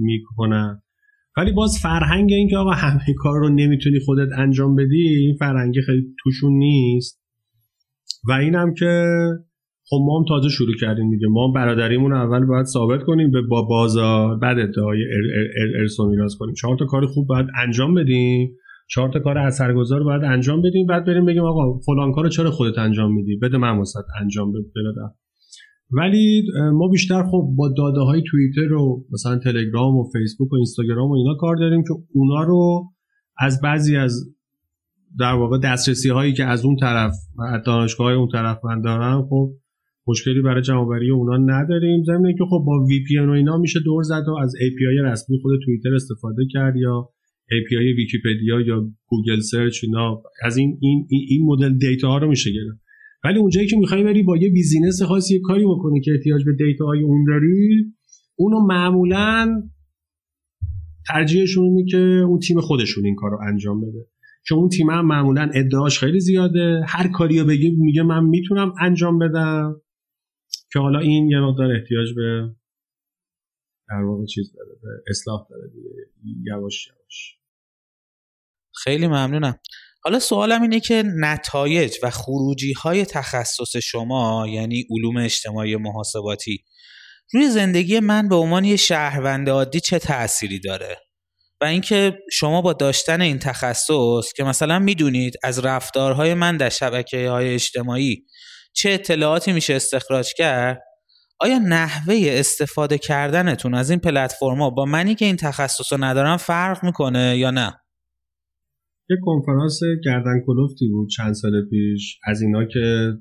می‌کنن 0.00 0.68
می، 0.68 0.80
ولی 1.36 1.52
باز 1.52 1.78
فرهنگ 1.82 2.32
این 2.32 2.48
که 2.48 2.56
آقا 2.56 2.70
همه 2.70 3.14
کار 3.16 3.40
رو 3.40 3.48
نمی‌تونی 3.48 4.00
خودت 4.06 4.28
انجام 4.38 4.76
بدی 4.76 5.08
این 5.08 5.36
فرهنگ 5.38 5.74
خیلی 5.86 6.02
توشون 6.24 6.52
نیست. 6.52 7.22
و 8.28 8.32
اینم 8.32 8.74
که 8.74 9.06
خب 9.88 9.96
ما 10.06 10.18
هم 10.18 10.24
تازه 10.28 10.48
شروع 10.48 10.74
کردیم 10.80 11.10
دیگه. 11.10 11.26
ما 11.30 11.52
برادریمون 11.52 12.12
اول 12.12 12.44
باید 12.44 12.66
ثابت 12.66 13.02
کنیم 13.02 13.30
به 13.30 13.42
با 13.42 13.62
بازار 13.62 14.38
بعد 14.38 14.58
ادعای 14.58 14.98
ارث 15.80 15.96
کنیم. 16.38 16.54
چهار 16.54 16.76
تا 16.76 16.84
کار 16.84 17.06
خوب 17.06 17.26
باید 17.26 17.46
انجام 17.62 17.94
بدیم. 17.94 18.56
چهار 18.88 19.12
تا 19.12 19.20
کار 19.20 19.38
اثرگذار 19.38 20.02
باید 20.02 20.24
انجام 20.24 20.62
بدیم 20.62 20.86
بعد 20.86 21.04
بریم 21.04 21.24
بگیم 21.24 21.42
آقا 21.42 21.78
فلان 21.78 22.12
کارو 22.12 22.28
چرا 22.28 22.50
خودت 22.50 22.78
انجام 22.78 23.14
میدی؟ 23.14 23.36
بده 23.36 23.58
من 23.58 23.78
واسط 23.78 24.04
انجام 24.20 24.52
بدم. 24.52 25.14
ولی 25.90 26.42
ما 26.72 26.88
بیشتر 26.88 27.22
خب 27.22 27.52
با 27.56 27.68
داده 27.76 28.00
های 28.00 28.22
توییتر 28.30 28.72
و 28.72 29.04
مثلا 29.12 29.38
تلگرام 29.38 29.96
و 29.96 30.04
فیسبوک 30.12 30.52
و 30.52 30.56
اینستاگرام 30.56 31.10
و 31.10 31.14
اینا 31.14 31.34
کار 31.34 31.56
داریم 31.56 31.82
که 31.82 31.94
اونا 32.14 32.42
رو 32.42 32.84
از 33.38 33.60
بعضی 33.60 33.96
از 33.96 34.36
در 35.18 35.32
واقع 35.32 35.58
دسترسی 35.64 36.08
هایی 36.08 36.32
که 36.32 36.44
از 36.44 36.64
اون 36.64 36.76
طرف 36.76 37.12
و 37.38 37.62
دانشگاه 37.66 38.06
های 38.06 38.16
اون 38.16 38.28
طرف 38.32 38.64
من 38.64 38.82
دارم 38.82 39.26
خب 39.30 39.52
مشکلی 40.06 40.42
برای 40.42 40.62
جمعآوری 40.62 41.10
اونا 41.10 41.36
نداریم. 41.36 42.04
ضمن 42.04 42.34
که 42.38 42.44
خب 42.50 42.64
با 42.66 42.84
VPN 42.84 43.18
و 43.18 43.30
اینا 43.30 43.56
میشه 43.56 43.80
دور 43.80 44.02
زد 44.02 44.24
و 44.28 44.36
از 44.42 44.52
API 44.54 45.12
رسمی 45.12 45.38
خود 45.42 45.60
توییتر 45.64 45.94
استفاده 45.94 46.42
کرد 46.52 46.76
یا 46.76 47.08
API 47.50 47.96
ویکیپدیا 47.96 48.60
یا 48.60 48.90
گوگل 49.06 49.40
سرچ 49.40 49.84
اینا 49.84 50.22
از 50.42 50.56
این 50.56 50.78
این 50.80 51.06
این 51.10 51.46
مدل 51.46 51.78
data 51.78 52.08
ها 52.08 52.18
رو 52.18 52.28
میشه 52.28 52.50
گرفت. 52.52 52.80
ولی 53.24 53.38
اونجایی 53.38 53.66
که 53.66 53.76
می‌خوای 53.76 54.04
بری 54.04 54.22
با 54.22 54.36
یه 54.36 54.50
business 54.50 55.02
خاصی 55.02 55.34
یه 55.34 55.40
کاری 55.40 55.64
بکنی 55.64 56.00
که 56.00 56.10
احتیاج 56.12 56.44
به 56.44 56.52
data 56.52 56.84
های 56.84 57.02
اون 57.02 57.24
داری 57.28 57.92
اونو 58.36 58.66
معمولا 58.66 59.62
ترجیحشون 61.08 61.64
اینه 61.64 61.84
که 61.90 61.98
اون 61.98 62.38
تیم 62.38 62.60
خودشون 62.60 63.06
این 63.06 63.14
کار 63.14 63.30
رو 63.30 63.38
انجام 63.48 63.80
بده. 63.80 64.06
چون 64.46 64.58
اون 64.58 64.68
تیم 64.68 64.90
هم 64.90 65.06
معمولا 65.06 65.50
ادعاش 65.54 65.98
خیلی 65.98 66.20
زیاده. 66.20 66.80
هر 66.86 67.08
کاری 67.08 67.40
رو 67.40 67.46
بگی 67.46 67.70
میگه 67.70 68.02
من 68.02 68.24
می‌تونم 68.24 68.74
انجام 68.80 69.18
بدم. 69.18 69.80
که 70.72 70.78
حالا 70.78 70.98
این 70.98 71.30
یه 71.30 71.40
مقدار 71.40 71.72
احتیاج 71.72 72.14
به 72.14 72.50
در 73.88 74.02
واقع 74.02 74.24
چیز 74.24 74.52
داره 74.52 74.78
به 74.82 74.88
اصلاح 75.10 75.46
داره 75.50 75.70
دیگه. 75.74 75.90
یواش 76.42 76.88
یواش. 76.88 77.35
خیلی 78.84 79.06
ممنونم. 79.06 79.58
حالا 80.04 80.18
سوالم 80.18 80.62
اینه 80.62 80.80
که 80.80 81.02
نتایج 81.20 81.96
و 82.02 82.10
خروجی 82.10 82.72
های 82.72 83.04
تخصص 83.04 83.76
شما 83.76 84.46
یعنی 84.48 84.84
علوم 84.90 85.16
اجتماعی 85.16 85.76
محاسباتی 85.76 86.64
روی 87.32 87.48
زندگی 87.48 88.00
من 88.00 88.28
به 88.28 88.34
عنوان 88.34 88.64
یه 88.64 88.76
شهروند 88.76 89.48
عادی 89.48 89.80
چه 89.80 89.98
تأثیری 89.98 90.60
داره؟ 90.60 90.96
و 91.60 91.64
اینکه 91.64 92.18
شما 92.32 92.62
با 92.62 92.72
داشتن 92.72 93.20
این 93.20 93.38
تخصص 93.38 94.32
که 94.36 94.44
مثلا 94.44 94.78
می‌دونید 94.78 95.34
از 95.42 95.58
رفتارهای 95.58 96.34
من 96.34 96.56
در 96.56 96.68
شبکه 96.68 97.30
های 97.30 97.54
اجتماعی 97.54 98.26
چه 98.72 98.90
اطلاعاتی 98.90 99.52
میشه 99.52 99.74
استخراج 99.74 100.32
کرد 100.34 100.82
آیا 101.40 101.58
نحوه 101.58 102.16
استفاده 102.28 102.98
کردنتون 102.98 103.74
از 103.74 103.90
این 103.90 103.98
پلتفرما 103.98 104.70
با 104.70 104.84
منی 104.84 105.14
که 105.14 105.24
این 105.24 105.36
تخصص 105.36 105.92
رو 105.92 106.04
ندارم 106.04 106.36
فرق 106.36 106.84
می‌کنه 106.84 107.38
یا 107.38 107.50
نه؟ 107.50 107.80
یه 109.10 109.16
کنفرانس 109.22 109.80
گردن 110.04 110.40
کلفتی 110.46 110.88
بود 110.88 111.08
چند 111.08 111.32
سال 111.32 111.68
پیش. 111.70 112.20
از 112.24 112.42
اینا 112.42 112.64
که 112.64 113.12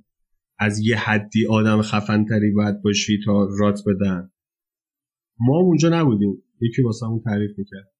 از 0.59 0.79
یه 0.79 0.97
حدی 0.97 1.47
آدم 1.49 1.81
خفنتری 1.81 2.51
باید 2.51 2.81
باشی 2.81 3.19
تا 3.25 3.47
رات 3.59 3.79
بدن. 3.87 4.31
ما 5.39 5.57
اونجا 5.57 5.89
نبودیم. 5.89 6.43
یکی 6.61 6.81
واسه 6.81 7.05
اون 7.05 7.21
تعریف 7.25 7.51
می‌کرد. 7.57 7.95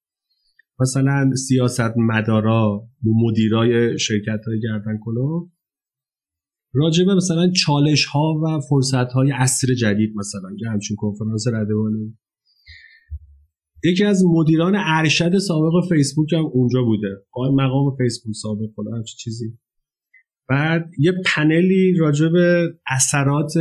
مثلا 0.80 1.36
سیاست 1.36 1.98
مدارا 1.98 2.88
مدیرای 3.04 4.00
شرکت 4.00 4.40
های 4.48 4.60
گردن 4.60 5.00
کلوف 5.04 5.50
راجبه 6.74 7.16
مثلا 7.16 7.52
چالش 7.52 8.06
ها 8.06 8.42
و 8.44 8.60
فرصت 8.70 9.12
های 9.12 9.32
عصر 9.32 9.74
جدید 9.74 10.16
مثلا 10.16 10.50
یه 10.62 10.70
همچین 10.70 10.98
کنفرانس 10.98 11.48
ردوانه 11.48 12.14
یکی 13.84 14.04
از 14.04 14.24
مدیران 14.26 14.74
ارشد 14.78 15.38
سابق 15.38 15.74
فیسبوک 15.90 16.34
هم 16.34 16.46
اونجا 16.46 16.84
بوده. 16.84 17.08
قائم 17.32 17.54
مقام 17.54 17.96
فیسبوک 17.98 18.36
سابق 18.36 18.70
کنه 18.76 18.96
همچین 18.96 19.18
چیزی. 19.18 19.58
بعد 20.50 20.92
یه 21.00 21.14
پنلی 21.26 21.94
راجع 22.00 22.30
به 22.30 22.74
اثرات 22.88 23.54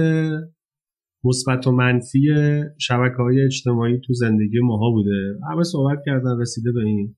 مثبت 1.24 1.66
و 1.66 1.72
منفی 1.72 2.28
شبکه 2.80 3.16
های 3.16 3.40
اجتماعی 3.44 4.00
تو 4.06 4.12
زندگی 4.12 4.58
ماها 4.62 4.90
بوده. 4.90 5.38
همه 5.50 5.62
صحبت 5.62 5.98
کردن 6.06 6.40
رسیده 6.40 6.72
به 6.72 6.80
این. 6.80 7.16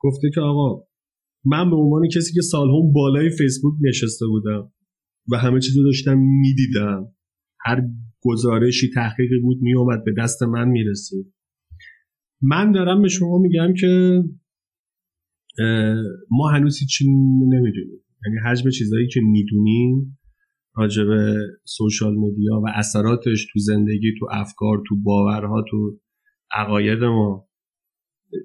گفته 0.00 0.30
که 0.34 0.40
آقا 0.40 0.84
من 1.44 1.70
به 1.70 1.76
عنوان 1.76 2.08
کسی 2.08 2.34
که 2.34 2.40
سالها 2.40 2.80
بالای 2.80 3.30
فیسبوک 3.30 3.74
نشسته 3.88 4.26
بودم 4.26 4.72
و 5.32 5.36
همه 5.36 5.60
چیزو 5.60 5.82
داشتم 5.82 6.18
می‌دیدم 6.18 7.14
هر 7.60 7.82
گزارشی 8.20 8.90
تحقیقی 8.94 9.38
بود 9.38 9.58
میومد 9.60 10.04
به 10.04 10.12
دست 10.18 10.42
من 10.42 10.68
می‌رسید. 10.68 11.34
من 12.48 12.72
دارم 12.72 13.02
به 13.02 13.08
شما 13.08 13.38
میگم 13.38 13.74
که 13.80 14.22
ما 16.30 16.48
هنوز 16.48 16.78
هیچی 16.78 17.04
نمی‌دونیم. 17.48 18.00
یعنی 18.26 18.38
حجم 18.46 18.70
چیزهایی 18.70 19.08
که 19.08 19.20
می‌دونیم 19.20 20.18
راجع 20.76 21.04
به 21.04 21.36
سوشال 21.64 22.14
مدیا 22.14 22.60
و 22.64 22.66
اثراتش 22.74 23.46
تو 23.52 23.58
زندگی 23.58 24.12
تو 24.18 24.26
افکار 24.30 24.82
تو 24.88 24.96
باورها 25.02 25.64
تو 25.70 26.00
عقاید 26.52 27.04
ما. 27.04 27.48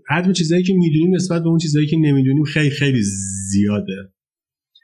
حجم 0.09 0.31
چیزهایی 0.31 0.63
که 0.63 0.73
می‌دونیم 0.73 1.15
نسبت 1.15 1.41
به 1.41 1.47
اون 1.47 1.57
چیزهایی 1.57 1.87
که 1.87 1.97
نمی‌دونیم 1.97 2.43
خیلی 2.43 2.69
خیلی 2.69 3.01
زیاده. 3.51 4.13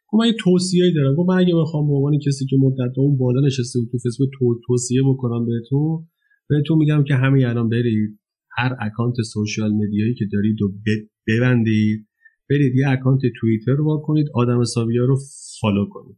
خب 0.07 0.17
من 0.17 0.27
یه 0.27 0.33
توصیه 0.39 0.93
دارم. 0.95 1.15
خب 1.15 1.25
من 1.27 1.37
اگه 1.37 1.53
بخوام 1.55 1.87
به 1.87 1.93
عنوان 1.93 2.19
کسی 2.27 2.45
که 2.45 2.55
مدت 2.59 2.97
اون 2.97 3.17
بالا 3.17 3.47
نشسته 3.47 3.79
بود 3.79 3.89
تو 3.91 3.97
فیسبوک 3.97 4.29
تو 4.39 4.61
توصیه 4.67 5.01
بکنم 5.07 5.45
بهتون 5.45 6.07
بهتون 6.49 6.77
میگم 6.77 7.03
که 7.07 7.15
همه 7.15 7.45
الان 7.47 7.69
برید. 7.69 8.19
هر 8.57 8.75
اکانت 8.79 9.15
social 9.33 9.71
media 9.71 10.01
یی 10.01 10.13
که 10.13 10.25
دارید 10.33 10.61
و 10.61 10.73
ببندید 11.27 12.07
برید 12.49 12.75
یه 12.75 12.89
اکانت 12.89 13.21
توییتر 13.39 13.71
رو 13.71 13.86
باز 13.86 14.01
کنید 14.05 14.27
آدم 14.33 14.61
حسابی 14.61 14.97
رو 14.97 15.17
follow 15.61 15.85
کنید. 15.89 16.17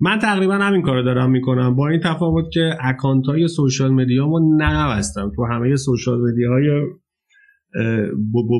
من 0.00 0.18
تقریبا 0.18 0.54
همین 0.54 0.82
کارو 0.82 1.02
دارم 1.02 1.30
می‌کنم. 1.30 1.76
با 1.76 1.88
این 1.88 2.00
تفاوت 2.04 2.44
که 2.52 2.70
اکانت 2.80 3.26
های 3.26 3.48
social 3.48 3.90
media 3.90 4.26
مو 4.26 4.38
نبستم 4.60 5.32
تو 5.36 5.44
همه 5.44 5.76
social 5.76 6.20
media 6.20 6.50
های 6.50 6.80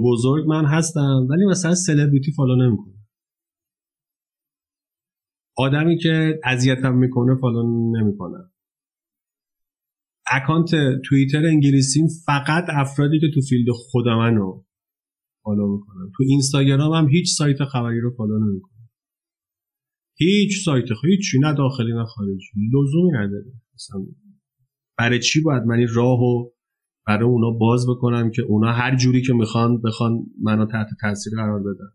بزرگ 0.04 0.48
من 0.48 0.64
هستم 0.64 1.26
ولی 1.30 1.44
مثلا 1.50 1.74
سلبریتی 1.74 2.32
follow 2.32 2.56
نمی‌کنم. 2.56 2.94
آدمی 5.56 5.98
که 5.98 6.40
اذیتم 6.44 6.94
می‌کنه 6.94 7.34
follow 7.40 7.92
نمی‌کنم. 8.00 8.50
اکانت 10.32 10.70
توییتر 11.04 11.46
انگلیسیم 11.46 12.06
فقط 12.26 12.64
افرادی 12.68 13.20
که 13.20 13.26
تو 13.34 13.40
field 13.40 13.66
خود 13.70 14.08
منو 14.08 14.62
follow 15.44 15.72
می‌کنم 15.76 16.10
تو 16.16 16.24
اینستاگرام 16.28 16.92
هم 16.92 17.08
هیچ 17.08 17.34
سایت 17.38 17.64
خبری 17.64 18.00
رو 18.00 18.10
follow 18.16 18.38
نمی‌کنم 18.38 18.88
هیچ 20.18 20.64
سایت 20.64 20.84
هیچی 21.04 21.38
نه 21.38 21.54
داخلی 21.54 21.92
نه 21.92 22.04
خارجی. 22.04 22.46
لزومی 22.74 23.10
نداره. 23.12 23.52
مثلا 23.74 24.06
برای 24.98 25.18
چی 25.20 25.40
باید 25.40 25.62
من 25.62 25.76
این 25.78 25.88
راهو 25.94 26.50
برای 27.06 27.24
اونا 27.24 27.50
باز 27.50 27.86
بکنم 27.88 28.30
که 28.30 28.42
اونا 28.42 28.72
هر 28.72 28.96
جوری 28.96 29.22
که 29.22 29.32
می‌خوان 29.32 29.80
بخوان 29.82 30.26
منو 30.42 30.66
تحت 30.66 30.86
تاثیر 31.00 31.32
قرار 31.36 31.60
بدن؟ 31.60 31.90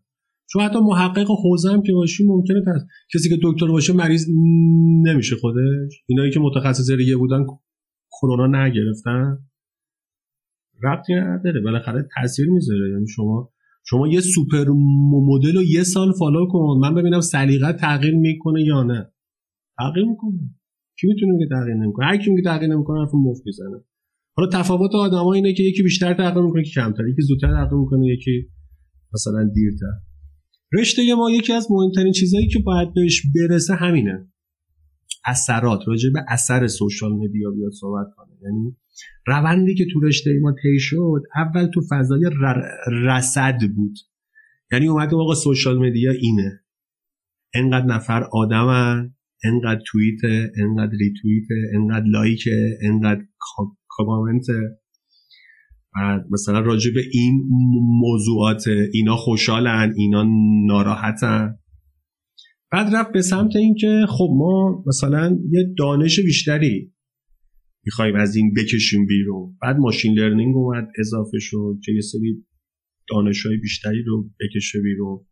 چون 0.50 0.62
حتی 0.62 0.78
محقق 0.78 1.26
حوزه 1.44 1.72
هم 1.72 1.82
که 1.82 1.92
باشی 1.92 2.24
ممکنه 2.26 2.60
کسی 3.14 3.28
که 3.28 3.38
دکتر 3.42 3.66
باشه 3.66 3.92
مریض 3.92 4.26
نمیشه 5.06 5.36
خودش. 5.36 6.02
اینایی 6.06 6.30
که 6.30 6.40
متخصص 6.40 6.90
ریه 6.90 7.16
بودن 7.16 7.44
کرونا 8.20 8.66
نگرفتن؟ 8.66 9.38
ربطی 10.82 11.14
نداره 11.14 11.60
بالاخره 11.60 12.08
تاثیر 12.14 12.50
می‌ذاره. 12.50 12.90
یعنی 12.92 13.06
شما 13.08 13.50
شما 13.86 14.08
یه 14.08 14.20
super 14.20 14.64
model 15.26 15.54
رو 15.56 15.62
یه 15.62 15.82
سال 15.82 16.12
follow 16.12 16.46
کن. 16.46 16.78
من 16.80 16.94
ببینم 16.94 17.20
سلیقت 17.20 17.76
تغییر 17.76 18.14
می‌کنه 18.14 18.62
یا 18.62 18.82
نه. 18.82 19.12
تغییر 19.78 20.06
می‌کنه. 20.06 20.38
کی 21.00 21.06
می‌تونه 21.06 21.38
بگه 21.38 21.48
تغییر 21.50 21.76
نمی‌کنه؟ 21.76 22.06
هر 22.06 22.16
کی 22.16 22.30
میگه 22.30 22.42
تغییر 22.42 22.70
نمی‌کنه 22.74 23.00
حرف 23.00 23.14
مفت 23.14 23.42
می‌زنه. 23.46 23.84
حالا 24.36 24.48
تفاوت 24.52 24.94
آدما 24.94 25.32
اینه 25.32 25.52
که 25.52 25.62
یکی 25.62 25.82
بیشتر 25.82 26.14
تغییر 26.14 26.44
می‌کنه 26.44 26.62
یکی 26.62 26.70
کمتر. 26.70 27.08
یکی 27.08 27.22
زودتر 27.22 27.46
تغییر 27.46 27.80
می‌کنه 27.80 28.06
یکی 28.06 28.48
مثلا 29.14 29.50
دیرتر. 29.54 29.94
رشته 30.72 31.14
ما 31.14 31.30
یکی 31.30 31.52
از 31.52 31.66
مهمترین 31.70 32.12
چیزهایی 32.12 32.48
که 32.48 32.58
باید 32.58 32.94
بهش 32.94 33.22
برسه 33.34 33.74
همینه. 33.74 34.28
اثرات 35.24 35.80
راجع 35.86 36.10
به 36.10 36.24
اثر 36.28 36.66
social 36.66 37.12
media 37.12 37.50
بیاد 37.50 37.72
صحبت 37.72 38.06
کنه. 38.16 38.34
یعنی 38.42 38.76
روندی 39.26 39.74
که 39.74 39.86
تو 39.92 40.00
رشته 40.00 40.30
ما 40.42 40.52
طی 40.62 40.78
شد 40.78 41.22
اول 41.36 41.66
تو 41.74 41.80
فضای 41.90 42.30
رصد 43.06 43.58
بود. 43.76 43.98
یعنی 44.72 44.88
اومده 44.88 45.16
آقا 45.16 45.34
social 45.34 45.78
media 45.78 46.12
اینه. 46.12 46.60
انقدر 47.54 47.86
نفر 47.86 48.24
آدمن 48.32 49.14
انقدر 49.44 49.80
توییت 49.86 50.20
انقدر 50.58 50.96
ریتوییت 51.00 51.46
انقدر 51.74 52.06
لایک 52.06 52.44
انقدر 52.82 53.24
کامنت. 53.88 54.46
مثلا 56.30 56.60
راجع 56.60 56.90
به 56.94 57.00
این 57.12 57.42
موضوعات 58.00 58.64
اینا 58.92 59.16
خوشحالن 59.16 59.94
اینا 59.96 60.24
ناراحتن. 60.66 61.58
بعد 62.74 62.94
رفت 62.94 63.12
به 63.12 63.22
سمت 63.22 63.56
اینکه 63.56 64.06
خب 64.08 64.28
ما 64.36 64.84
مثلا 64.86 65.38
یه 65.50 65.74
دانش 65.78 66.20
بیشتری 66.20 66.92
می‌خوایم 67.84 68.16
از 68.16 68.36
این 68.36 68.54
بکشیم 68.56 69.06
بیرون. 69.06 69.56
بعد 69.62 69.76
ماشین 69.76 70.18
لرنینگ 70.18 70.56
اومد 70.56 70.88
اضافه 70.98 71.38
شد 71.38 71.78
که 71.84 71.92
یه 71.92 72.00
سری 72.00 72.44
دانش 73.08 73.46
های 73.46 73.56
بیشتری 73.56 74.02
رو 74.02 74.30
بکشه 74.40 74.80
بیرون. 74.80 75.26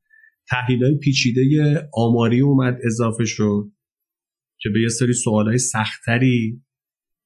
تحلیل 0.48 0.84
های 0.84 0.98
پیچیده 0.98 1.88
آماری 1.94 2.40
اومد 2.40 2.78
اضافه 2.84 3.24
شد 3.24 3.72
که 4.60 4.68
به 4.74 4.80
یه 4.80 4.88
سری 4.88 5.12
سوال 5.12 5.46
های 5.46 5.58
سختری 5.58 6.62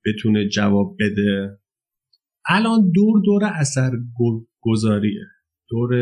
بتونه 0.07 0.49
جواب 0.49 0.97
بده. 1.01 1.59
الان 2.49 2.91
دور 2.95 3.23
دور 3.25 3.45
اثر 3.45 3.91
گذاریه 4.61 5.25
دور 5.71 5.95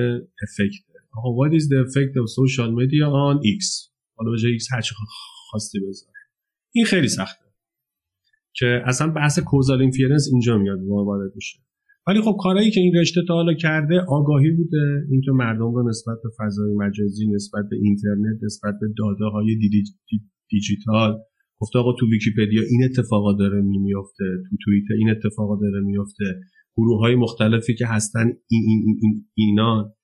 افکت 0.42 0.84
آقا 1.16 1.48
what 1.48 1.52
is 1.52 1.64
the 1.64 1.80
effect 1.86 2.16
of 2.22 2.28
social 2.28 2.70
media 2.80 3.06
on 3.06 3.38
X 3.58 3.93
حالا 4.16 4.30
به 4.30 4.38
جای 4.38 4.58
X 4.58 4.62
هر 4.72 4.82
خواستی 5.50 5.78
بذار. 5.80 6.12
این 6.74 6.84
خیلی 6.84 7.08
سخته. 7.08 7.44
که 8.56 8.82
اصلا 8.86 9.12
بحث 9.12 9.38
کوزال 9.38 9.80
اینفیرنس 9.80 10.28
اینجا 10.32 10.58
میاد 10.58 10.78
وارد 10.88 11.32
میشه. 11.34 11.58
ولی 12.06 12.20
خب 12.20 12.36
کارهایی 12.40 12.70
که 12.70 12.80
این 12.80 12.94
رشته 13.00 13.20
تا 13.28 13.34
حالا 13.34 13.54
کرده 13.54 14.00
آگاهی 14.08 14.50
بوده. 14.50 15.06
اینکه 15.10 15.30
مردم 15.30 15.74
رو 15.74 15.88
نسبت 15.88 16.16
به 16.22 16.28
فضای 16.38 16.74
مجازی 16.74 17.26
نسبت 17.34 17.64
به 17.70 17.76
اینترنت 17.76 18.42
نسبت 18.42 18.74
به 18.80 18.86
داده 18.98 19.24
های 19.24 19.56
دیجیتال. 20.50 21.18
گفته 21.60 21.78
آقا 21.78 21.92
تو 21.92 22.10
ویکیپدیا 22.10 22.62
این 22.70 22.84
اتفاقا 22.84 23.32
داره 23.32 23.60
میفته 23.60 24.24
تو 24.50 24.56
توییتر 24.64 24.94
این 24.98 25.10
اتفاقا 25.10 25.56
داره 25.56 25.80
میفته 25.80 26.40
گروه 26.76 27.00
های 27.00 27.14
مختلفی 27.14 27.74
که 27.74 27.86
هستن 27.86 28.32
این 28.50 28.62
این 28.68 28.98
این 29.02 29.26
اینا. 29.34 29.94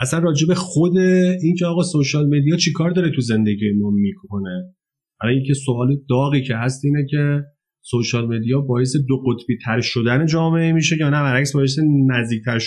اصلا 0.00 0.20
راجب 0.20 0.54
خود 0.54 0.98
اینکه 1.42 1.66
آقا 1.66 1.82
social 1.82 2.26
media 2.26 2.56
چیکار 2.56 2.90
داره 2.90 3.10
تو 3.10 3.20
زندگی 3.20 3.72
ما 3.78 3.90
می‌کنه؟ 3.90 4.74
برای 5.22 5.34
اینکه 5.34 5.54
سوال 5.54 5.96
داغی 6.08 6.42
که 6.42 6.56
هست 6.56 6.84
اینه 6.84 7.06
که 7.10 7.42
social 7.82 8.26
media 8.26 8.60
باعث 8.60 8.96
دو 9.08 9.16
قطبی 9.16 9.58
تر 9.64 9.80
شدن 9.80 10.26
جامعه 10.26 10.72
میشه 10.72 10.96
یا 11.00 11.10
نه؟ 11.10 11.20
برعکس 11.20 11.52
باعث 11.52 11.78
نزدیکتر 12.06 12.58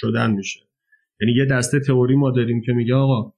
شدن 0.00 0.30
میشه. 0.30 0.60
یعنی 1.20 1.32
یه 1.32 1.44
دسته 1.44 1.80
تئوری 1.80 2.16
ما 2.16 2.30
داریم 2.30 2.60
که 2.66 2.72
میگه 2.72 2.94
آقا 2.94 3.32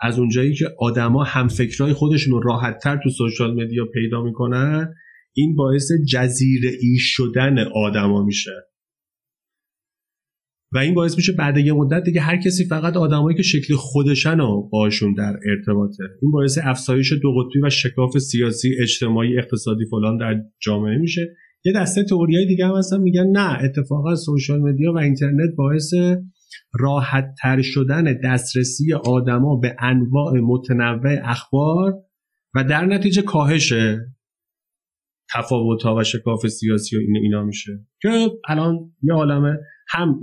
از 0.00 0.18
اونجایی 0.18 0.54
که 0.54 0.66
آدما 0.78 1.24
هم 1.24 1.48
فکرای 1.48 1.92
خودشون 1.92 2.32
رو 2.32 2.40
راحت 2.40 2.78
تر 2.82 3.00
تو 3.04 3.10
سوشال 3.10 3.64
مدیا 3.64 3.84
پیدا 3.94 4.22
می‌کنن 4.22 4.94
این 5.32 5.56
باعث 5.56 5.92
جزیره 6.12 6.70
ای 6.80 6.96
شدن 6.98 7.58
آدما 7.58 8.24
میشه. 8.24 8.50
و 10.76 10.78
این 10.78 10.94
باعث 10.94 11.16
میشه 11.16 11.32
بعد 11.32 11.56
یه 11.56 11.72
مدت 11.72 12.02
دیگه 12.02 12.20
هر 12.20 12.36
کسی 12.36 12.64
فقط 12.64 12.96
آدمایی 12.96 13.36
که 13.36 13.42
شکل 13.42 13.74
خودشن 13.74 14.40
و 14.40 14.68
باشون 14.72 15.14
در 15.14 15.36
ارتباطه. 15.50 16.04
این 16.22 16.30
باعث 16.30 16.58
افزایش 16.62 17.12
دو 17.12 17.32
قطبی 17.32 17.60
و 17.62 17.70
شکاف 17.70 18.18
سیاسی 18.18 18.74
اجتماعی 18.82 19.38
اقتصادی 19.38 19.84
فلان 19.90 20.16
در 20.16 20.34
جامعه 20.60 20.98
میشه. 20.98 21.36
یه 21.64 21.72
دسته 21.76 22.04
تئوریای 22.04 22.46
دیگه 22.46 22.66
هم 22.66 22.76
هستن 22.76 23.00
میگن 23.00 23.26
نه 23.26 23.64
اتفاقا 23.64 24.14
سوشال 24.14 24.60
مدیا 24.60 24.92
و 24.92 24.98
اینترنت 24.98 25.54
باعث 25.56 25.94
راحت 26.80 27.34
تر 27.42 27.62
شدن 27.62 28.20
دسترسی 28.24 28.94
آدما 28.94 29.56
به 29.56 29.76
انواع 29.78 30.32
متنوع 30.40 31.18
اخبار 31.22 31.94
و 32.54 32.64
در 32.64 32.86
نتیجه 32.86 33.22
کاهش 33.22 33.72
تفاوت 35.34 35.82
ها 35.82 35.96
و 35.96 36.04
شکاف 36.04 36.46
سیاسی 36.46 36.96
و 36.96 37.00
این 37.00 37.16
اینا 37.16 37.44
میشه. 37.44 37.86
که 38.02 38.28
الان 38.48 38.92
یه 39.02 39.14
عالمه 39.14 39.58
هم 39.88 40.18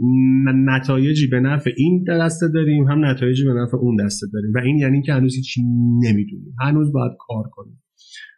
نتایجی 0.70 1.28
به 1.28 1.40
نفع 1.40 1.72
این 1.78 2.06
دسته 2.10 2.48
داریم 2.54 2.88
هم 2.88 3.06
نتایجی 3.06 3.44
به 3.44 3.54
نفع 3.54 3.78
اون 3.78 4.06
دسته 4.06 4.28
داریم. 4.34 4.52
و 4.56 4.58
این 4.58 4.78
یعنی 4.78 5.02
که 5.02 5.14
هنوز 5.14 5.36
هیچی 5.36 5.62
نمی‌دونیم. 6.04 6.56
هنوز 6.62 6.92
باید 6.94 7.12
کار 7.20 7.44
کنیم. 7.52 7.84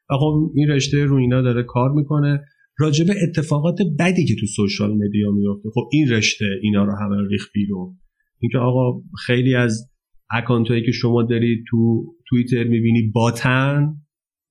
و 0.09 0.13
خب 0.17 0.51
این 0.55 0.69
رشته 0.69 1.05
رو 1.05 1.15
اینا 1.15 1.41
داره 1.41 1.63
کار 1.63 1.91
می‌کنه. 1.91 2.41
راجب 2.79 3.05
اتفاقات 3.27 3.77
بدی 3.99 4.25
که 4.25 4.35
تو 4.39 4.45
سوشال 4.45 4.93
مدیا 4.93 5.31
میفته 5.31 5.69
خب 5.73 5.89
این 5.91 6.09
رشته 6.09 6.45
اینا 6.61 6.83
رو 6.83 6.91
همه 6.91 7.27
ریخ 7.29 7.47
بیرون. 7.53 7.97
اینکه 8.39 8.57
آقا 8.57 9.01
خیلی 9.25 9.55
از 9.55 9.91
اکانت 10.31 10.67
هایی 10.67 10.85
که 10.85 10.91
شما 10.91 11.23
دارید 11.23 11.63
تو 11.69 12.05
توییتر 12.29 12.63
می‌بینی 12.63 13.11
باتن 13.13 13.95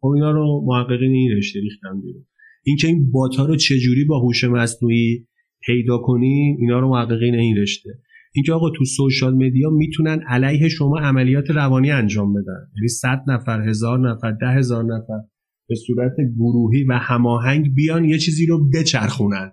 خب 0.00 0.08
اینا 0.08 0.30
رو 0.30 0.64
محققین 0.66 1.12
این 1.12 1.36
رشته 1.36 1.60
ریختن 1.60 2.00
بیرون. 2.00 2.26
اینکه 2.66 2.88
این 2.88 3.10
بات 3.12 3.36
ها 3.36 3.46
رو 3.46 3.56
چجوری 3.56 4.04
با 4.04 4.20
هوش 4.20 4.44
مصنوعی 4.44 5.26
پیدا 5.66 5.98
کنین 5.98 6.56
اینا 6.60 6.78
رو 6.78 6.88
محققین 6.88 7.34
این 7.34 7.56
رشته 7.56 7.90
اینکه 8.34 8.52
آقا 8.52 8.70
تو 8.70 8.84
سوشال 8.84 9.34
مدیا 9.34 9.70
می‌تونن 9.70 10.20
علیه 10.28 10.68
شما 10.68 10.98
عملیات 10.98 11.50
روانی 11.50 11.90
انجام 11.90 12.32
بدن. 12.32 12.68
یعنی 12.76 12.88
100 12.88 13.24
نفر 13.26 13.68
هزار 13.68 14.10
نفر 14.10 14.32
ده 14.32 14.48
هزار 14.48 14.84
نفر 14.84 15.20
به 15.68 15.74
صورت 15.74 16.12
گروهی 16.36 16.84
و 16.84 16.98
هماهنگ 16.98 17.74
بیان 17.74 18.04
یه 18.04 18.18
چیزی 18.18 18.46
رو 18.46 18.70
بچرخونن. 18.70 19.52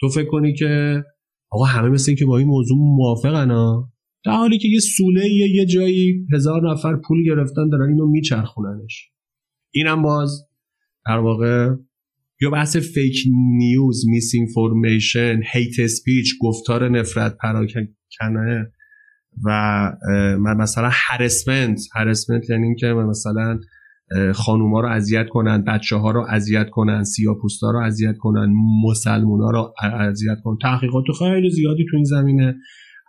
تو 0.00 0.08
فکر 0.08 0.30
کنی 0.30 0.54
که 0.54 1.02
آقا 1.50 1.64
همه 1.64 1.88
مثل 1.88 2.10
این 2.10 2.16
که 2.16 2.26
با 2.26 2.38
این 2.38 2.46
موضوع 2.46 2.76
موافقن 2.78 3.50
ها؟ 3.50 3.92
در 4.24 4.32
حالی 4.32 4.58
که 4.58 4.68
یه 4.68 4.78
سوله 4.78 5.26
یه, 5.30 5.48
یه 5.54 5.66
جایی 5.66 6.26
هزار 6.34 6.72
نفر 6.72 6.96
پول 6.96 7.24
گرفتن 7.24 7.68
دارن 7.68 7.88
اینو 7.88 8.06
میچرخوننش. 8.06 9.10
اینم 9.74 10.02
باز 10.02 10.48
در 11.06 11.18
واقع 11.18 11.68
یا 12.40 12.50
بحث 12.50 12.76
فیک 12.76 13.16
نیوز 13.58 14.08
میس 14.08 14.30
اینفورمیشن 14.34 15.40
هیت 15.52 15.78
اسپیچ 15.78 16.34
گفتار 16.40 16.88
نفرت 16.88 17.36
پراکنه 17.42 18.72
و 19.44 19.92
مثلا 20.58 20.90
هرسمنت 20.92 21.80
هرسمنت 21.94 22.50
یعنی 22.50 22.64
اینکه 22.66 22.86
مثلا 22.86 23.60
خانوما 24.34 24.80
رو 24.80 24.88
اذیت 24.88 25.26
کنن 25.28 25.64
بچه 25.64 25.96
ها 25.96 26.10
رو 26.10 26.26
اذیت 26.30 26.66
کنن 26.70 27.04
سیاپوستا 27.04 27.70
رو 27.70 27.78
اذیت 27.78 28.16
کنن 28.18 28.52
مسلمونا 28.84 29.50
رو 29.50 29.74
اذیت 29.82 30.36
کنن. 30.44 30.56
تحقیقات 30.62 31.04
خیلی 31.18 31.50
زیادی 31.50 31.84
تو 31.90 31.96
این 31.96 32.04
زمینه 32.04 32.54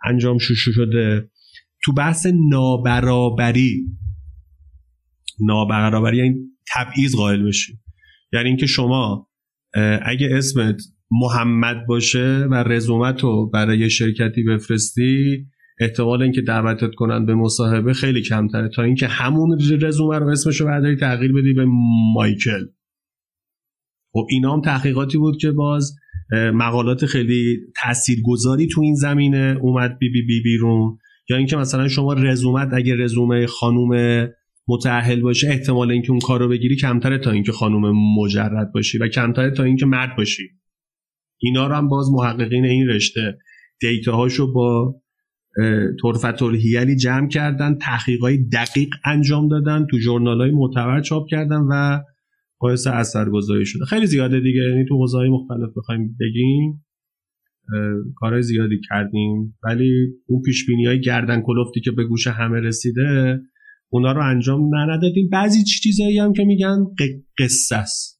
انجام 0.04 0.38
شوشو 0.38 0.72
شده. 0.72 1.30
تو 1.84 1.92
بحث 1.92 2.26
نابرابری 2.50 3.86
نابرابری 5.40 6.16
یعنی 6.16 6.34
تبعیض 6.74 7.14
قائل 7.14 7.46
بشی. 7.46 7.78
یعنی 8.32 8.48
اینکه 8.48 8.66
شما 8.66 9.28
اگه 10.02 10.28
اسمت 10.32 10.82
محمد 11.10 11.86
باشه 11.86 12.46
و 12.50 12.54
رزومت 12.54 13.20
رو 13.20 13.50
برای 13.50 13.90
شرکتی 13.90 14.42
بفرستی 14.42 15.46
احتمال 15.80 16.22
اینکه 16.22 16.40
دعوتت 16.40 16.94
کنن 16.94 17.26
به 17.26 17.34
مصاحبه 17.34 17.92
خیلی 17.92 18.22
کمتره. 18.22 18.68
تا 18.68 18.82
اینکه 18.82 19.06
همون 19.06 19.58
رزومه 19.82 20.18
رو 20.18 20.28
اسمش 20.28 20.60
رو 20.60 20.66
برداری 20.66 20.96
تغییر 20.96 21.32
بدی 21.32 21.52
به 21.52 21.64
مایکل. 22.14 22.66
خب 24.12 24.26
اینا 24.30 24.52
هم 24.52 24.60
تحقیقاتی 24.60 25.18
بود 25.18 25.36
که 25.40 25.50
باز 25.50 25.96
مقالات 26.54 27.06
خیلی 27.06 27.58
تاثیرگذاری 27.76 28.66
تو 28.66 28.80
این 28.80 28.94
زمینه 28.94 29.58
اومد 29.62 29.98
بی 29.98 30.08
بی 30.08 30.22
بی 30.22 30.42
بیرون. 30.42 30.98
یا 31.30 31.36
اینکه 31.36 31.56
مثلا 31.56 31.88
شما 31.88 32.12
رزومت 32.12 32.68
اگه 32.72 32.96
رزومه 32.96 33.46
خانوم 33.46 33.90
متأهل 34.68 35.20
باشه 35.20 35.48
احتمال 35.48 35.90
اینکه 35.90 36.10
اون 36.10 36.20
کار 36.20 36.40
رو 36.40 36.48
بگیری 36.48 36.76
کمتره 36.76 37.18
تا 37.18 37.30
اینکه 37.30 37.52
خانوم 37.52 38.16
مجرد 38.18 38.72
باشی 38.72 38.98
و 38.98 39.08
کمتره 39.08 39.50
تا 39.50 39.62
اینکه 39.62 39.86
مرد 39.86 40.16
باشی. 40.16 40.48
اینا 41.38 41.66
رو 41.66 41.74
هم 41.74 41.88
باز 41.88 42.06
محققین 42.12 42.64
این 42.64 42.88
رشته 42.88 43.38
دیتاهاشو 43.80 44.52
با 44.52 44.94
طرفت 46.02 46.42
الهیلی 46.42 46.96
جمع 46.96 47.28
کردن 47.28 47.74
تحقیقای 47.74 48.36
دقیق 48.36 48.88
انجام 49.04 49.48
دادن 49.48 49.86
تو 49.90 49.98
جورنال 49.98 50.50
معتبر 50.50 51.00
چاپ 51.00 51.28
کردن 51.30 51.60
و 51.70 52.00
باعث 52.60 52.86
اثرگذاری 52.86 53.66
شده. 53.66 53.84
خیلی 53.84 54.06
زیاده 54.06 54.40
دیگه 54.40 54.60
یعنی 54.60 54.84
تو 54.88 54.96
حوزه 54.96 55.18
مختلف 55.18 55.70
بخوایم 55.76 56.16
بگیم 56.20 56.84
کارهای 58.16 58.42
زیادی 58.42 58.80
کردیم. 58.90 59.58
ولی 59.64 60.08
اون 60.26 60.42
پیش 60.42 60.66
های 60.86 61.00
گردن 61.00 61.42
کلفتی 61.42 61.80
که 61.80 61.90
به 61.90 62.04
گوش 62.04 62.26
همه 62.26 62.60
رسیده 62.60 63.40
اونا 63.90 64.12
رو 64.12 64.22
انجام 64.30 64.70
ندادیم 64.74 65.28
بعضی 65.32 65.64
چیزایی 65.64 66.18
هم 66.18 66.32
که 66.32 66.44
میگن 66.44 66.86
قصه 67.38 67.76
است. 67.76 68.18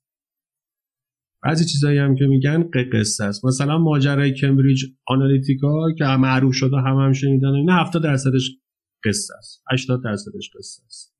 بعضی 1.42 1.64
چیزایی 1.64 1.98
هم 1.98 2.14
که 2.14 2.26
میگن 2.26 2.70
قصه 2.92 3.24
است. 3.24 3.44
مثلا 3.44 3.78
ماجرای 3.78 4.32
کمبریج 4.32 4.84
آنالیتیکا 5.06 5.92
که 5.98 6.04
معروف 6.04 6.54
شده 6.54 6.76
هم 6.76 6.96
هم 6.96 7.12
شنیدن 7.12 7.48
اینا 7.48 7.72
70 7.76 8.02
درصدش 8.02 8.50
قصه 9.04 9.34
است. 9.38 9.62
80 9.72 10.04
درصدش 10.04 10.50
قصه 10.58 10.82
است. 10.86 11.14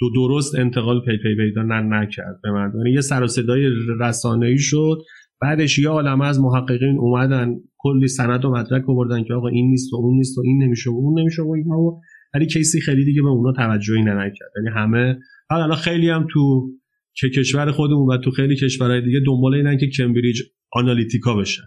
دو 0.00 0.06
درست 0.14 0.54
انتقال 0.54 1.00
پی 1.00 1.16
پی 1.22 1.36
پیدا 1.36 1.62
نکرد 1.62 2.40
به 2.42 2.50
مردم. 2.50 2.78
یعنی 2.78 2.92
یه 2.92 3.00
سر 3.00 3.22
و 3.22 3.26
صدای 3.26 3.68
رسانه‌ای 4.00 4.58
شد. 4.58 4.98
بعدش 5.42 5.78
یه 5.78 5.88
عالمه 5.88 6.24
از 6.24 6.40
محققین 6.40 6.98
اومدن 6.98 7.54
کلی 7.78 8.08
سند 8.08 8.44
و 8.44 8.50
مدرک 8.50 8.90
آوردن 8.90 9.24
که 9.24 9.34
آقا 9.34 9.48
این 9.48 9.70
نیست 9.70 9.92
و 9.92 9.96
اون 9.96 10.14
نیست 10.14 10.38
و 10.38 10.42
این 10.44 10.62
نمیشه 10.62 10.90
و 10.90 10.94
اون 10.94 11.20
نمیشه 11.20 11.42
و 11.42 11.50
اینا 11.50 12.00
ولی 12.34 12.46
کسی 12.46 12.80
خیلی 12.80 13.04
دیگه 13.04 13.22
به 13.22 13.28
اونا 13.28 13.52
توجهی 13.52 14.02
نکرد 14.02 14.50
یعنی 14.56 14.76
همه 14.76 15.18
حالا 15.50 15.74
خیلی 15.74 16.10
هم 16.10 16.26
تو 16.30 16.70
که 17.14 17.30
کشور 17.30 17.70
خودمون 17.70 18.14
و 18.14 18.18
تو 18.18 18.30
خیلی 18.30 18.56
کشورهای 18.56 19.00
دیگه 19.00 19.20
دنبال 19.26 19.54
اینن 19.54 19.78
که 19.78 19.88
کمبریج 19.88 20.42
آنالیتیکا 20.72 21.36
بشن. 21.36 21.62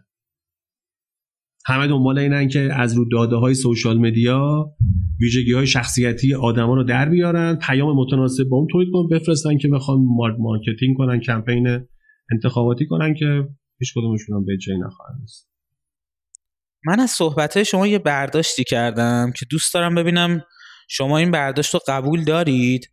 همه 1.65 1.87
دنبال 1.87 2.19
اینن 2.19 2.47
که 2.47 2.59
از 2.59 2.97
رو 2.97 3.05
داده 3.11 3.35
های 3.35 3.53
social 3.53 3.97
media 3.97 4.71
ویژگی 5.21 5.53
های 5.53 5.67
شخصیتی 5.67 6.33
آدما 6.33 6.75
رو 6.75 6.83
در 6.83 7.09
بیارن 7.09 7.55
پیام 7.55 7.95
متناسب 7.95 8.43
با 8.43 8.57
اون 8.57 8.67
تولید 8.71 8.89
کنن 8.93 9.19
بفرستن 9.19 9.57
که 9.57 9.67
بخوان 9.67 9.99
marketing 10.39 10.97
کنن 10.97 11.19
کمپین 11.19 11.67
انتخاباتی 12.31 12.85
کنن 12.85 13.13
که 13.13 13.47
هیچ 13.79 13.93
کدومشون 13.95 14.35
هم 14.35 14.45
به 14.45 14.57
جایی 14.57 14.79
نخواهند 14.79 15.27
من 16.85 16.99
از 16.99 17.11
صحبت 17.11 17.63
شما 17.63 17.87
یه 17.87 17.99
برداشتی 17.99 18.63
کردم 18.63 19.31
که 19.35 19.45
دوست 19.49 19.73
دارم 19.73 19.95
ببینم 19.95 20.43
شما 20.87 21.17
این 21.17 21.31
برداشت 21.31 21.73
رو 21.73 21.79
قبول 21.87 22.23
دارید. 22.23 22.91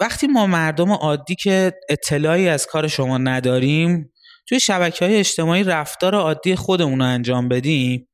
وقتی 0.00 0.26
ما 0.26 0.46
مردم 0.46 0.92
عادی 0.92 1.34
که 1.34 1.72
اطلاعی 1.88 2.48
از 2.48 2.66
کار 2.66 2.88
شما 2.88 3.18
نداریم 3.18 4.12
توی 4.48 4.60
شبکه 4.60 5.04
های 5.04 5.16
اجتماعی 5.16 5.64
رفتار 5.64 6.14
عادی 6.14 6.56
خودمون 6.56 6.98
رو 6.98 7.04
انجام 7.04 7.48
بدیم 7.48 8.08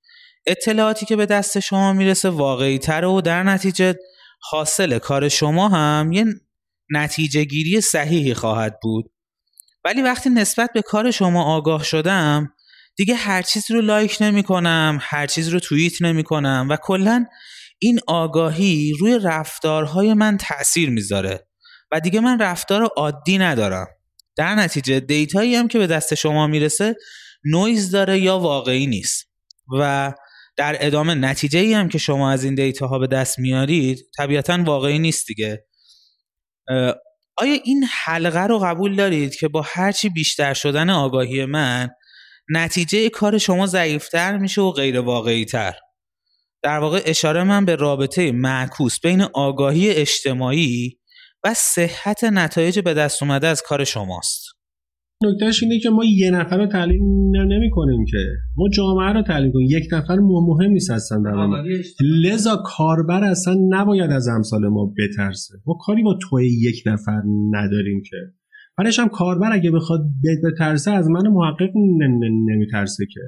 اطلاعاتی 0.47 1.07
که 1.07 1.17
به 1.17 1.27
دست 1.27 1.61
شما 1.61 1.93
می‌رسه 1.93 2.29
واقعی 2.31 2.79
تره 2.79 3.07
و 3.07 3.21
در 3.21 3.43
نتیجه 3.43 3.95
حاصل 4.41 4.99
کار 4.99 5.29
شما 5.29 5.69
هم 5.69 6.13
یه 6.13 6.25
نتیجه 6.91 7.45
گیری 7.45 7.81
صحیحی 7.81 8.35
خواهد 8.35 8.79
بود. 8.83 9.11
ولی 9.85 10.03
وقتی 10.03 10.31
نسبت 10.31 10.71
به 10.75 10.83
کار 10.83 11.11
شما 11.11 11.45
آگاه 11.45 11.85
شدم 11.85 12.54
دیگه 12.97 13.15
هر 13.15 13.43
چیز 13.43 13.71
رو 13.71 13.81
لایک 13.81 14.17
نمی 14.21 14.43
کنم 14.43 14.99
هر 15.03 15.27
چیز 15.27 15.49
رو 15.49 15.61
توییت 15.61 16.03
نمی 16.03 16.23
کنم 16.25 16.67
و 16.71 16.77
کلا 16.77 17.27
این 17.79 18.01
آگاهی 18.07 18.93
روی 19.01 19.19
رفتارهای 19.23 20.15
من 20.15 20.37
تاثیر 20.37 20.91
می‌ذاره 20.91 21.47
و 21.93 22.01
دیگه 22.01 22.21
من 22.21 22.39
رفتار 22.39 22.85
عادی 22.85 23.39
ندارم. 23.39 23.87
در 24.37 24.55
نتیجه 24.55 25.01
دیتایی 25.01 25.55
هم 25.55 25.69
که 25.69 25.79
به 25.79 25.87
دست 25.87 26.15
شما 26.15 26.47
می‌رسه 26.47 26.97
نویز 27.45 27.91
داره 27.91 28.19
یا 28.19 28.39
واقعی 28.39 28.87
نیست. 28.87 29.27
و 29.81 30.13
در 30.57 30.77
ادامه 30.81 31.15
نتیجه 31.15 31.59
ای 31.59 31.75
هم 31.75 31.89
که 31.89 31.99
شما 31.99 32.31
از 32.31 32.45
این 32.45 32.55
data 32.55 32.87
ها 32.87 32.99
به 32.99 33.07
دست 33.07 33.39
میارید 33.39 33.99
طبیعتا 34.17 34.63
واقعی 34.65 34.99
نیست 34.99 35.27
دیگه. 35.27 35.65
آیا 37.37 37.59
این 37.65 37.85
حلقه 38.05 38.41
رو 38.41 38.59
قبول 38.59 38.97
دارید 38.97 39.37
که 39.37 39.49
با 39.49 39.67
هرچی 39.67 40.09
بیشتر 40.09 40.55
شدن 40.55 40.91
آگاهی 40.91 41.45
من 41.45 41.89
نتیجه 42.51 43.09
کار 43.09 43.39
شما 43.39 43.67
ضعیفتر 43.67 44.39
میشه 44.39 44.61
و 44.61 44.71
غیر 44.71 45.01
واقعی 45.01 45.45
تر 45.45 45.75
در 46.63 46.79
واقع 46.79 47.03
اشاره 47.07 47.45
من 47.45 47.65
به 47.65 47.77
رابطه 47.77 48.33
معکوس 48.33 49.01
بین 49.01 49.23
آگاهی 49.23 49.91
اجتماعی 49.91 50.99
و 51.45 51.55
صحت 51.55 52.25
نتایج 52.25 52.79
به 52.79 52.95
دست 52.95 53.23
اومده 53.23 53.47
از 53.47 53.63
کار 53.63 53.85
شماست. 53.85 54.45
نکتهش 55.25 55.63
اینه 55.63 55.79
که 55.81 55.91
ما 55.91 56.05
یه 56.05 56.31
نفر 56.31 56.59
رو 56.59 56.67
تعلیم 56.67 57.03
نمی 57.37 57.71
کنیم 57.71 58.05
که. 58.05 58.19
ما 58.57 58.69
جامعه 58.69 59.13
رو 59.13 59.23
تعلیم 59.23 59.53
کنیم. 59.53 59.67
یک 59.71 59.85
نفر 59.93 60.17
مهم 60.21 60.71
نیست 60.71 60.91
هستن 60.91 61.23
در 61.23 61.63
لذا 62.01 62.63
کاربر 62.65 63.25
اصلا 63.25 63.57
نباید 63.69 64.11
از 64.11 64.29
امثال 64.29 64.69
ما 64.69 64.93
بترسه. 64.99 65.55
ما 65.67 65.79
کاری 65.87 66.03
با 66.03 66.19
توی 66.31 66.47
یک 66.61 66.83
نفر 66.87 67.23
نداریم 67.51 68.03
که. 68.11 68.17
برایش 68.79 68.99
هم 68.99 69.09
کاربر 69.09 69.53
اگه 69.53 69.71
بخواد 69.71 70.01
بترسه 70.45 70.91
از 70.91 71.09
من 71.09 71.29
محقق 71.29 71.71
نمیترسه 72.47 73.07
که. 73.07 73.21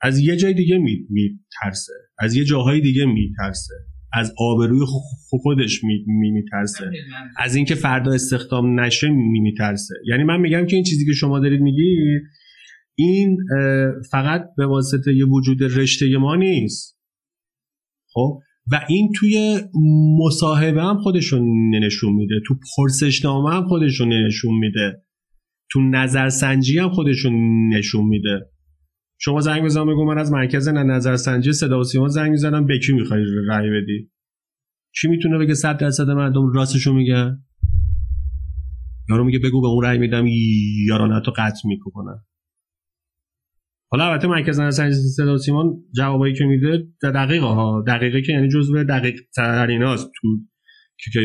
از 0.00 0.18
یه 0.18 0.36
جای 0.36 0.54
دیگه 0.54 0.78
میترسه. 1.10 1.92
از 2.18 2.34
یه 2.34 2.44
جاهای 2.44 2.80
دیگه 2.80 3.06
میترسه. 3.06 3.74
از 4.12 4.34
آبروی 4.38 4.80
خودش 5.30 5.80
میترسه. 6.06 6.88
می 6.88 6.98
از 7.38 7.54
اینکه 7.54 7.74
فردا 7.74 8.12
استخدام 8.12 8.80
نشه 8.80 9.08
میترسه. 9.10 9.94
یعنی 10.08 10.24
من 10.24 10.40
میگم 10.40 10.66
که 10.66 10.76
این 10.76 10.84
چیزی 10.84 11.06
که 11.06 11.12
شما 11.12 11.40
دارید 11.40 11.60
میگی 11.60 11.96
این 12.94 13.38
فقط 14.10 14.44
به 14.56 14.66
واسطه 14.66 15.14
یه 15.14 15.26
وجود 15.26 15.62
رشته 15.62 16.18
ما 16.18 16.36
نیست. 16.36 16.98
خب؟ 18.12 18.40
و 18.70 18.80
این 18.88 19.10
توی 19.16 19.60
مصاحبه 20.18 20.82
هم 20.82 20.98
خودشون 20.98 21.70
نشون 21.74 22.12
میده. 22.12 22.34
تو 22.46 22.54
پرسشنامه 22.76 23.54
هم 23.54 23.68
خودشون 23.68 24.12
نشون 24.12 24.58
میده. 24.58 25.02
تو 25.70 25.80
نظرسنجی 25.80 26.78
هم 26.78 26.88
خودشون 26.88 27.34
نشون 27.68 28.04
میده. 28.04 28.50
شما 29.20 29.40
زنگ 29.40 29.62
بزن 29.62 29.86
بگو 29.86 30.04
من 30.04 30.18
از 30.18 30.32
مرکز 30.32 30.68
نظرسنجی 30.68 31.52
صدا 31.52 31.80
و 31.80 31.84
سیما 31.84 32.08
زنگ 32.08 32.30
می‌زنم. 32.30 32.66
به 32.66 32.78
کی 32.78 32.92
می‌خوای 32.92 33.24
رأی 33.48 33.70
بدی؟ 33.70 34.10
کی 35.00 35.08
می‌تونه 35.08 35.38
بگه 35.38 35.54
100 35.54 35.78
درصد 35.78 36.10
مردم 36.10 36.52
راستشو 36.52 36.92
میگن 36.92 37.44
یارو 39.08 39.24
میگه 39.24 39.38
بگو 39.38 39.60
به 39.60 39.68
اون 39.68 39.84
رأی 39.84 39.98
میدم. 39.98 40.24
یارانه 40.88 41.20
تو 41.24 41.30
قطع 41.30 41.68
می‌کنن 41.68 42.24
حالا 43.92 44.10
البته 44.10 44.28
مرکز 44.28 44.60
نظرسنجی 44.60 44.94
صدا 44.94 45.34
و 45.34 45.38
سیما 45.38 45.74
جوابایی 45.96 46.34
که 46.34 46.44
میده 46.44 46.86
دقیقه 47.02 47.46
ها. 47.46 47.84
دقیقه 47.86 48.22
که 48.22 48.32
یعنی 48.32 48.48
جزء 48.48 48.82
دقیق 48.82 49.20
تریناست 49.36 50.10
تو 50.20 50.28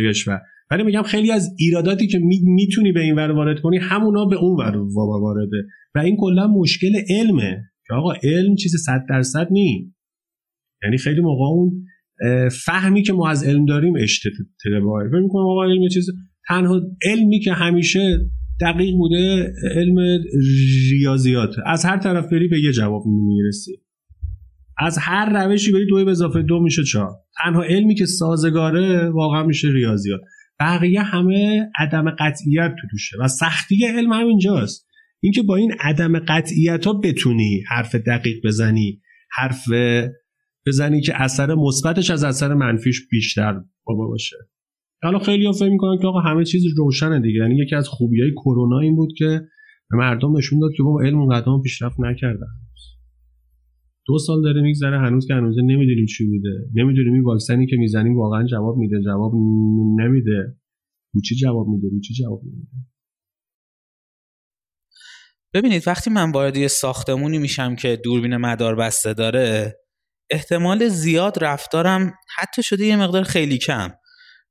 کشور. 0.09 0.41
ولی 0.71 0.83
میگم 0.83 1.01
خیلی 1.01 1.31
از 1.31 1.55
ایراداتی 1.59 2.07
که 2.07 2.19
می‌تونی 2.43 2.91
به 2.91 2.99
این 2.99 3.15
ور 3.15 3.31
وارد 3.31 3.59
کنی 3.59 3.77
همونا 3.77 4.25
به 4.25 4.35
اون 4.35 4.55
ور 4.55 4.77
وارده. 4.97 5.57
و 5.95 5.99
این 5.99 6.17
کلا 6.19 6.47
مشکل 6.47 7.01
علمه 7.09 7.63
که 7.87 7.93
آقا 7.93 8.13
علم 8.23 8.55
چیز 8.55 8.75
صد 8.85 9.05
درصد 9.09 9.47
نی 9.51 9.93
یعنی 10.83 10.97
خیلی 10.97 11.21
موقع 11.21 11.45
اون 11.45 11.85
فهمی 12.65 13.03
که 13.03 13.13
ما 13.13 13.29
از 13.29 13.43
علم 13.43 13.65
داریم 13.65 13.93
اشتباهه 13.99 15.07
فکر 15.07 15.21
می‌کنم 15.21 15.43
آقا 15.43 15.63
علم 15.63 15.87
چیز 15.93 16.09
تنها 16.47 16.81
علمی 17.05 17.39
که 17.39 17.53
همیشه 17.53 18.19
دقیق 18.61 18.95
بوده 18.95 19.53
علم 19.75 19.95
ریاضیات. 20.91 21.55
از 21.65 21.85
هر 21.85 21.97
طرف 21.97 22.31
بری 22.31 22.47
به 22.47 22.59
یه 22.59 22.71
جواب 22.71 23.03
می‌رسی. 23.05 23.81
از 24.79 24.97
هر 24.97 25.45
روشی 25.45 25.71
بری 25.71 25.85
دو 25.85 26.05
به 26.05 26.11
اضافه 26.11 26.41
دو 26.41 26.59
میشه 26.59 26.83
چهار. 26.83 27.11
تنها 27.43 27.63
علمی 27.63 27.95
که 27.95 28.05
سازگاره 28.05 29.09
واقعا 29.09 29.43
میشه 29.43 29.67
ریاضیات. 29.67 30.21
بقیه 30.59 31.01
همه 31.01 31.69
عدم 31.79 32.09
قطعیت 32.09 32.75
تو 32.81 32.87
توشه 32.91 33.17
و 33.19 33.27
سختی 33.27 33.85
علم 33.85 34.13
همینجاست. 34.13 34.87
اینکه 35.19 35.41
با 35.41 35.55
این 35.55 35.73
عدم 35.79 36.19
قطعیت 36.19 36.85
ها 36.85 36.93
بتونی 36.93 37.63
حرف 37.67 37.95
دقیق 37.95 38.45
بزنی 38.45 39.01
حرف 39.31 39.65
بزنی 40.67 41.01
که 41.01 41.21
اثر 41.21 41.55
مثبتش 41.55 42.09
از 42.09 42.23
اثر 42.23 42.53
منفیش 42.53 43.07
بیشتر 43.11 43.61
باشه. 43.85 44.35
حالا 45.03 45.19
خیلی 45.19 45.45
ها 45.45 45.51
فکر 45.51 45.69
می‌کنن 45.69 45.97
که 46.01 46.07
آقا 46.07 46.19
همه 46.19 46.43
چیز 46.43 46.63
روشنه 46.77 47.19
دیگه. 47.19 47.39
یعنی 47.39 47.55
یکی 47.55 47.75
از 47.75 47.87
خوبی 47.87 48.21
های 48.21 48.31
کرونا 48.31 48.79
این 48.79 48.95
بود 48.95 49.09
که 49.17 49.41
به 49.89 49.97
مردم 49.97 50.37
نشون 50.37 50.59
داد 50.59 50.71
که 50.77 50.83
بابا 50.83 51.01
علم 51.01 51.19
اونقدر 51.19 51.45
پیشرفت 51.63 51.99
نکردن. 51.99 52.47
دو 54.07 54.19
سال 54.19 54.41
داره 54.41 54.61
میگذره 54.61 54.99
هنوز 54.99 55.27
که 55.27 55.33
هنوز 55.33 55.55
نمی‌دونیم 55.59 56.05
چی 56.05 56.25
بوده. 56.25 56.69
نمی‌دونیم 56.75 57.13
این 57.13 57.23
واکسنی 57.23 57.67
که 57.67 57.75
می‌زنیم 57.75 58.17
واقعا 58.17 58.45
جواب 58.45 58.77
میده 58.77 59.01
جواب 59.05 59.33
نمیده. 59.99 60.57
رو 61.13 61.21
چی 61.21 61.35
جواب 61.35 61.67
میده؟ 61.67 61.87
رو 61.91 61.99
چی 61.99 62.13
جواب 62.13 62.41
نمیده 62.43 62.67
ببینید 65.53 65.87
وقتی 65.87 66.09
من 66.09 66.31
وارد 66.31 66.57
یه 66.57 66.67
ساختمونی 66.67 67.37
میشم 67.37 67.75
که 67.75 68.01
دوربین 68.03 68.37
مدار 68.37 68.75
بسته 68.75 69.13
داره 69.13 69.75
احتمال 70.29 70.87
زیاد 70.87 71.43
رفتارم 71.43 72.13
حتی 72.37 72.63
شده 72.63 72.85
یه 72.85 72.97
مقدار 72.97 73.23
خیلی 73.23 73.57
کم. 73.57 73.89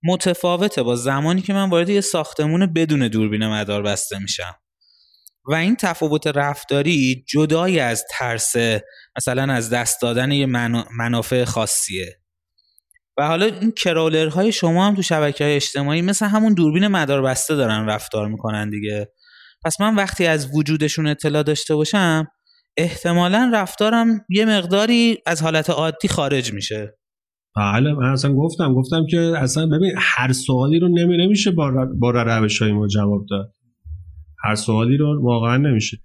متفاوته 0.05 0.83
با 0.83 0.97
زمانی 0.97 1.43
که 1.43 1.53
من 1.53 1.71
وارد 1.71 1.89
یه 1.89 2.01
ساختمون 2.01 2.73
بدون 2.73 3.09
دوربین 3.09 3.47
مدار 3.47 3.83
بسته 3.83 4.19
میشم. 4.19 4.55
و 5.49 5.55
این 5.55 5.77
تفاوت 5.77 6.27
رفتاری 6.27 7.25
جدای 7.29 7.81
از 7.81 8.05
ترس 8.11 8.55
مثلا 9.17 9.53
از 9.53 9.71
دست 9.71 10.03
دادن 10.03 10.33
یه 10.33 10.47
منافع 10.99 11.45
خاصیه. 11.45 12.21
و 13.19 13.27
حالا 13.27 13.47
این 13.47 13.73
کرولرهای 13.73 14.53
شما 14.53 14.87
هم 14.87 14.95
تو 14.95 15.03
شبکه 15.03 15.45
های 15.45 15.57
اجتماعی 15.57 16.03
مثل 16.03 16.27
همون 16.27 16.55
دوربین 16.55 16.87
مدار 16.87 17.23
بسته 17.23 17.55
دارن 17.55 17.87
رفتار 17.87 18.29
می‌کنن 18.29 18.71
دیگه. 18.71 19.13
پس 19.65 19.81
من 19.81 19.95
وقتی 19.95 20.27
از 20.27 20.55
وجودشون 20.55 21.07
اطلاع 21.07 21.43
داشته 21.43 21.75
باشم 21.75 22.27
احتمالا 22.77 23.51
رفتارم 23.55 24.25
یه 24.29 24.45
مقداری 24.45 25.19
از 25.27 25.43
حالت 25.43 25.71
عادی 25.71 26.09
خارج 26.09 26.53
میشه. 26.53 26.99
بله 27.57 27.93
من 27.93 28.13
اصلا 28.13 28.35
گفتم 28.35 28.75
گفتم 28.75 29.07
که 29.11 29.19
اصلا 29.19 29.67
ببین 29.67 29.93
هر 29.99 30.33
سوالی 30.33 30.79
رو 30.79 30.89
نمی 30.89 31.17
نمیشه 31.17 31.51
با, 31.51 32.11
روش 32.11 32.63
های 32.63 32.73
ما 32.73 32.87
جواب 32.87 33.27
داد. 33.31 33.53
هر 34.45 34.55
سوالی 34.55 34.97
رو 34.97 35.23
واقعا 35.23 35.57
نمیشه. 35.57 35.99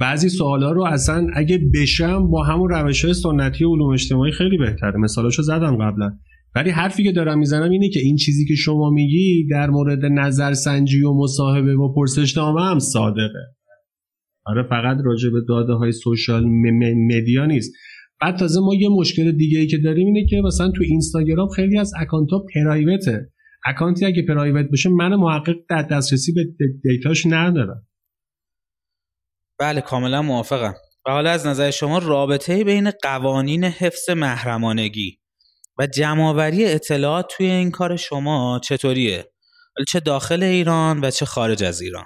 بعضی 0.00 0.28
سوالا 0.28 0.72
رو 0.72 0.84
اصلا 0.84 1.26
اگه 1.34 1.60
بشم 1.74 2.30
با 2.30 2.44
همون 2.44 2.70
روش 2.70 3.04
های 3.04 3.14
سنتی 3.14 3.64
علوم 3.64 3.92
اجتماعی 3.92 4.32
خیلی 4.32 4.58
بهتره. 4.58 4.96
مثالاشو 4.96 5.42
زدم 5.42 5.76
قبلا. 5.76 6.18
ولی 6.54 6.70
حرفی 6.70 7.02
که 7.02 7.12
دارم 7.12 7.38
می‌زنم 7.38 7.70
اینه 7.70 7.88
که 7.88 8.00
این 8.00 8.16
چیزی 8.16 8.46
که 8.46 8.54
شما 8.54 8.90
میگی 8.90 9.46
در 9.50 9.70
مورد 9.70 10.04
نظرسنجی 10.04 11.02
و 11.02 11.14
مصاحبه 11.14 11.76
و 11.76 11.94
پرسشنامه 11.94 12.62
هم 12.62 12.78
صادقه. 12.78 13.54
آره 14.46 14.62
فقط 14.62 14.96
راجع 15.04 15.30
به 15.30 15.40
داده 15.48 15.72
های 15.72 15.92
social 15.92 16.44
media 17.08 17.46
نیست. 17.46 17.72
بعد 18.20 18.38
تازه 18.38 18.60
ما 18.60 18.74
یه 18.74 18.88
مشکل 18.88 19.32
دیگه 19.32 19.58
ای 19.58 19.66
که 19.66 19.78
داریم 19.78 20.06
اینه 20.06 20.26
که 20.26 20.40
مثلا 20.44 20.70
تو 20.70 20.82
اینستاگرام 20.82 21.48
خیلی 21.48 21.78
از 21.78 21.92
اکانت 22.00 22.30
ها 22.30 22.44
private 22.54 23.22
ه 23.22 23.32
اکانتی 23.66 24.04
اگه 24.04 24.22
private 24.22 24.66
باشه 24.70 24.88
من 24.88 25.14
محقق 25.14 25.56
در 25.70 25.82
دسترسی 25.82 26.32
به 26.32 26.44
data 26.82 27.11
ش 27.11 27.26
ندارم 27.26 27.86
بله 29.58 29.80
کاملا 29.80 30.22
موافقم 30.22 30.74
و 31.06 31.10
حالا 31.10 31.30
از 31.30 31.46
نظر 31.46 31.70
شما 31.70 31.98
رابطه 31.98 32.64
بین 32.64 32.90
قوانین 33.02 33.64
حفظ 33.64 34.10
محرمانگی 34.10 35.18
و 35.78 35.86
جمعآوری 35.86 36.64
اطلاعات 36.64 37.26
توی 37.36 37.46
این 37.46 37.70
کار 37.70 37.96
شما 37.96 38.60
چطوریه؟ 38.64 39.24
چه 39.88 40.00
داخل 40.00 40.42
ایران 40.42 41.00
و 41.00 41.10
چه 41.10 41.26
خارج 41.26 41.64
از 41.64 41.80
ایران؟ 41.80 42.04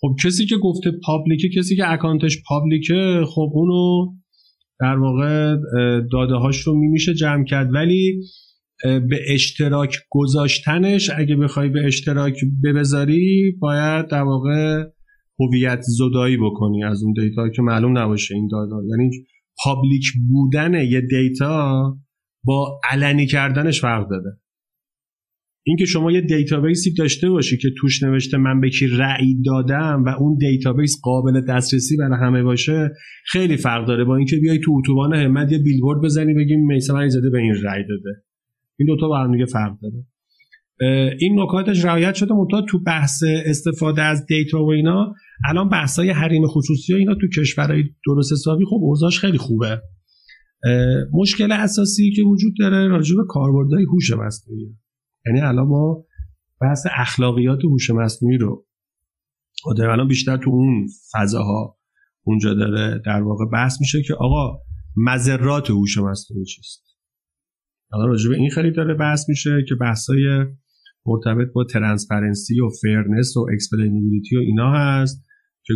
خب 0.00 0.08
کسی 0.24 0.46
که 0.46 0.56
گفته 0.56 0.90
public 1.04 1.42
ه 1.42 1.48
کسی 1.56 1.76
که 1.76 1.92
اکانتش 1.92 2.42
public 2.48 3.13
ه 3.13 3.24
خب 3.34 3.50
اونو 3.54 4.12
در 4.80 4.98
واقع 4.98 5.56
داده 6.12 6.34
هاش 6.34 6.60
رو 6.60 6.74
میشه 6.74 7.14
جمع 7.14 7.44
کرد. 7.44 7.74
ولی 7.74 8.20
به 8.82 9.20
اشتراک 9.28 9.96
گذاشتنش 10.10 11.10
اگه 11.16 11.36
بخوای 11.36 11.68
به 11.68 11.86
اشتراک 11.86 12.40
بذاری 12.74 13.56
باید 13.60 14.06
در 14.06 14.22
واقع 14.22 14.84
هویت 15.40 15.80
زدایی 15.80 16.36
بکنی 16.36 16.84
از 16.84 17.02
اون 17.02 17.12
data 17.12 17.48
که 17.48 17.62
معلوم 17.62 17.98
نباشه 17.98 18.34
این 18.34 18.48
داده 18.52 18.74
یعنی 18.90 19.10
public 19.64 20.04
بودن 20.30 20.74
یه 20.74 21.00
data 21.00 21.96
با 22.44 22.80
علنی 22.90 23.26
کردنش 23.26 23.80
فرق 23.80 24.10
داده. 24.10 24.30
اینکه 25.68 25.84
شما 25.84 26.12
یه 26.12 26.20
database 26.20 26.84
ی 26.84 26.92
داشته 26.94 27.30
باشی 27.30 27.56
که 27.56 27.68
توش 27.80 28.02
نوشته 28.02 28.36
من 28.36 28.60
به 28.60 28.70
کی 28.70 28.86
رأی 28.86 29.42
دادم 29.44 30.04
و 30.06 30.08
اون 30.08 30.36
database 30.36 31.00
قابل 31.02 31.40
دسترسی 31.48 31.96
برای 31.96 32.18
همه 32.20 32.42
باشه 32.42 32.90
خیلی 33.26 33.56
فرق 33.56 33.86
داره. 33.86 34.04
با 34.04 34.16
اینکه 34.16 34.36
بیای 34.36 34.58
تو 34.58 34.72
اتوبان 34.78 35.14
همت 35.14 35.52
یه 35.52 35.58
بیلبورد 35.58 36.00
بزنی 36.02 36.34
بگیم 36.34 36.66
میثم 36.66 37.08
زده 37.08 37.30
به 37.30 37.38
این 37.38 37.54
رأی 37.54 37.82
داده. 37.88 38.22
این 38.78 38.86
دوتا 38.86 39.08
با 39.08 39.18
هم 39.18 39.32
دیگه 39.32 39.44
فرق 39.44 39.72
داره. 39.82 40.04
این 41.20 41.40
نکاتش 41.40 41.84
رعایت 41.84 42.14
شده 42.14 42.34
منتها 42.34 42.62
تو 42.62 42.82
بحث 42.82 43.22
استفاده 43.44 44.02
از 44.02 44.26
data 44.26 44.64
و 44.64 44.72
اینا. 44.72 45.14
الان 45.48 45.68
بحثای 45.68 46.10
حریم 46.10 46.46
خصوصی 46.46 46.94
و 46.94 46.96
اینا 46.96 47.14
تو 47.14 47.28
کشورهای 47.40 47.84
درست 48.06 48.32
حسابی 48.32 48.64
خب 48.64 48.78
اوضاعش 48.80 49.18
خیلی 49.18 49.38
خوبه. 49.38 49.80
مشکل 51.12 51.52
اساسی 51.52 52.12
که 52.16 52.22
وجود 52.22 52.52
داره 52.58 52.88
راجع 52.88 53.16
به 53.16 53.22
کاربردهای 53.28 53.84
هوش 53.84 54.10
مصنوعی. 54.10 54.74
یعنی 55.26 55.40
الان 55.40 55.66
ما 55.66 56.04
بحث 56.60 56.86
اخلاقیات 56.90 57.64
هوش 57.64 57.90
مصنوعی 57.90 58.38
رو 58.38 58.66
داریم. 59.76 59.92
الان 59.92 60.08
بیشتر 60.08 60.36
تو 60.36 60.50
اون 60.50 60.88
فضاها 61.12 61.78
اونجا 62.22 62.54
داره 62.54 63.02
در 63.06 63.22
واقع 63.22 63.44
بحث 63.52 63.80
میشه 63.80 64.02
که 64.02 64.14
آقا 64.14 64.58
مضرات 64.96 65.70
هوش 65.70 65.98
مصنوعی 65.98 66.44
چیست؟ 66.44 66.84
الان 67.92 68.08
راجع 68.08 68.30
به 68.30 68.36
این 68.36 68.50
خیلی 68.50 68.72
داره 68.72 68.94
بحث 68.94 69.28
میشه 69.28 69.50
که 69.68 69.74
بحثای 69.74 70.46
مرتبط 71.06 71.52
با 71.54 71.64
transparency 71.64 72.60
و 72.60 72.68
fairness 72.82 73.36
و 73.36 73.46
explainability 73.52 74.36
و 74.36 74.40
اینا 74.40 74.72
هست 74.72 75.24
که 75.64 75.74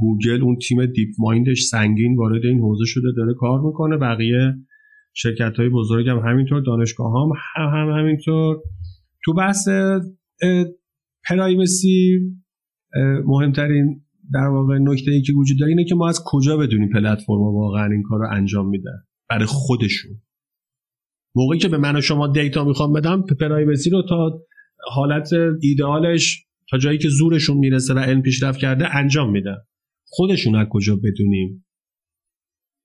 گوگل 0.00 0.42
اون 0.42 0.58
تیم 0.68 0.86
دیپ 0.86 1.08
مایندش 1.18 1.62
سنگین 1.62 2.16
وارد 2.16 2.44
این 2.44 2.60
حوزه 2.60 2.84
شده 2.86 3.08
داره 3.16 3.34
کار 3.34 3.60
می‌کنه. 3.60 3.96
بقیه 3.96 4.54
شرکت 5.14 5.56
های 5.56 5.68
بزرگ 5.68 6.08
هم 6.08 6.18
همینطور 6.18 6.60
دانشگاه 6.60 7.12
هم, 7.12 7.32
هم, 7.56 7.68
هم 7.68 7.98
همینطور. 7.98 8.62
تو 9.24 9.32
بحث 9.32 9.68
privacy 11.28 12.20
مهمترین 13.24 14.04
در 14.32 14.46
واقع 14.46 14.78
نکته 14.78 15.10
ای 15.10 15.22
که 15.22 15.32
وجود 15.32 15.58
داره 15.60 15.70
اینه 15.70 15.84
که 15.84 15.94
ما 15.94 16.08
از 16.08 16.22
کجا 16.26 16.56
بدونیم 16.56 16.88
پلتفرم 16.92 17.40
واقعا 17.40 17.92
این 17.92 18.02
کار 18.02 18.18
رو 18.18 18.28
انجام 18.30 18.68
میده 18.68 18.90
برای 19.30 19.46
خودشون. 19.46 20.12
موقعی 21.36 21.58
که 21.58 21.68
به 21.68 21.78
من 21.78 21.96
و 21.96 22.00
شما 22.00 22.26
data 22.26 22.64
می‌خوام 22.64 22.92
بدم 22.92 23.22
privacy 23.40 23.90
رو 23.90 24.02
تا 24.08 24.40
حالت 24.92 25.30
ایدئالش 25.60 26.46
تا 26.70 26.78
جایی 26.78 26.98
که 26.98 27.08
زورشون 27.08 27.56
می‌رسه 27.56 27.94
و 27.94 27.98
علم 27.98 28.22
پیشرفت 28.22 28.58
کرده 28.58 28.96
انجام 28.96 29.30
میدن. 29.30 29.56
خودشون 30.06 30.56
از 30.56 30.66
کجا 30.70 30.96
بدونیم؟ 30.96 31.63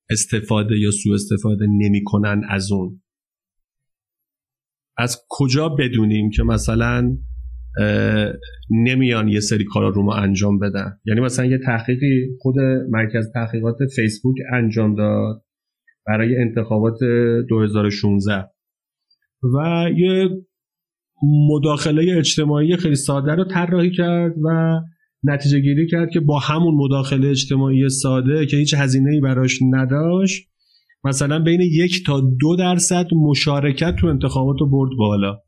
استفاده 0.10 0.80
یا 0.80 0.92
سوء 0.92 1.16
استفاده 1.16 1.66
نمی‌کنن 1.70 2.42
از 2.50 2.72
اون. 2.72 3.02
از 4.98 5.26
کجا 5.30 5.70
بدونیم 5.70 6.30
که 6.30 6.44
مثلا 6.44 7.18
نمیان 8.70 9.28
یه 9.28 9.40
سری 9.40 9.64
کارا 9.64 9.90
رو 9.90 10.04
ما 10.04 10.16
انجام 10.16 10.60
بدن؟ 10.60 11.00
یعنی 11.06 11.22
مثلا 11.22 11.46
یه 11.46 11.58
تحقیقی 11.66 12.28
خود 12.42 12.56
مرکز 12.90 13.32
تحقیقات 13.34 13.78
فیسبوک 13.96 14.36
انجام 14.54 14.96
داد 14.96 15.44
برای 16.08 16.38
انتخابات 16.38 17.00
2016 17.50 18.50
و 19.44 19.90
یه 19.98 20.30
مداخله 21.50 22.18
اجتماعی 22.18 22.78
خیلی 22.78 22.96
ساده 22.96 23.36
رو 23.36 23.44
طراحی 23.44 23.92
کرد 23.92 24.34
و 24.44 24.80
نتیجه 25.24 25.60
گیری 25.60 25.88
کرد 25.88 26.10
که 26.14 26.20
با 26.20 26.40
همون 26.40 26.76
مداخله 26.76 27.30
اجتماعی 27.30 27.90
ساده 27.90 28.46
که 28.46 28.58
هیچ 28.58 28.74
هزینه 28.74 29.12
ای 29.12 29.20
براش 29.20 29.60
نداشت 29.72 30.50
مثلا 31.04 31.40
بین 31.40 31.62
یک 31.62 32.06
تا 32.06 32.20
دو 32.20 32.56
درصد 32.56 33.08
مشارکت 33.14 33.96
تو 33.96 34.08
انتخابات 34.08 34.56
رو 34.60 34.70
برد 34.70 34.92
بالا. 34.98 35.40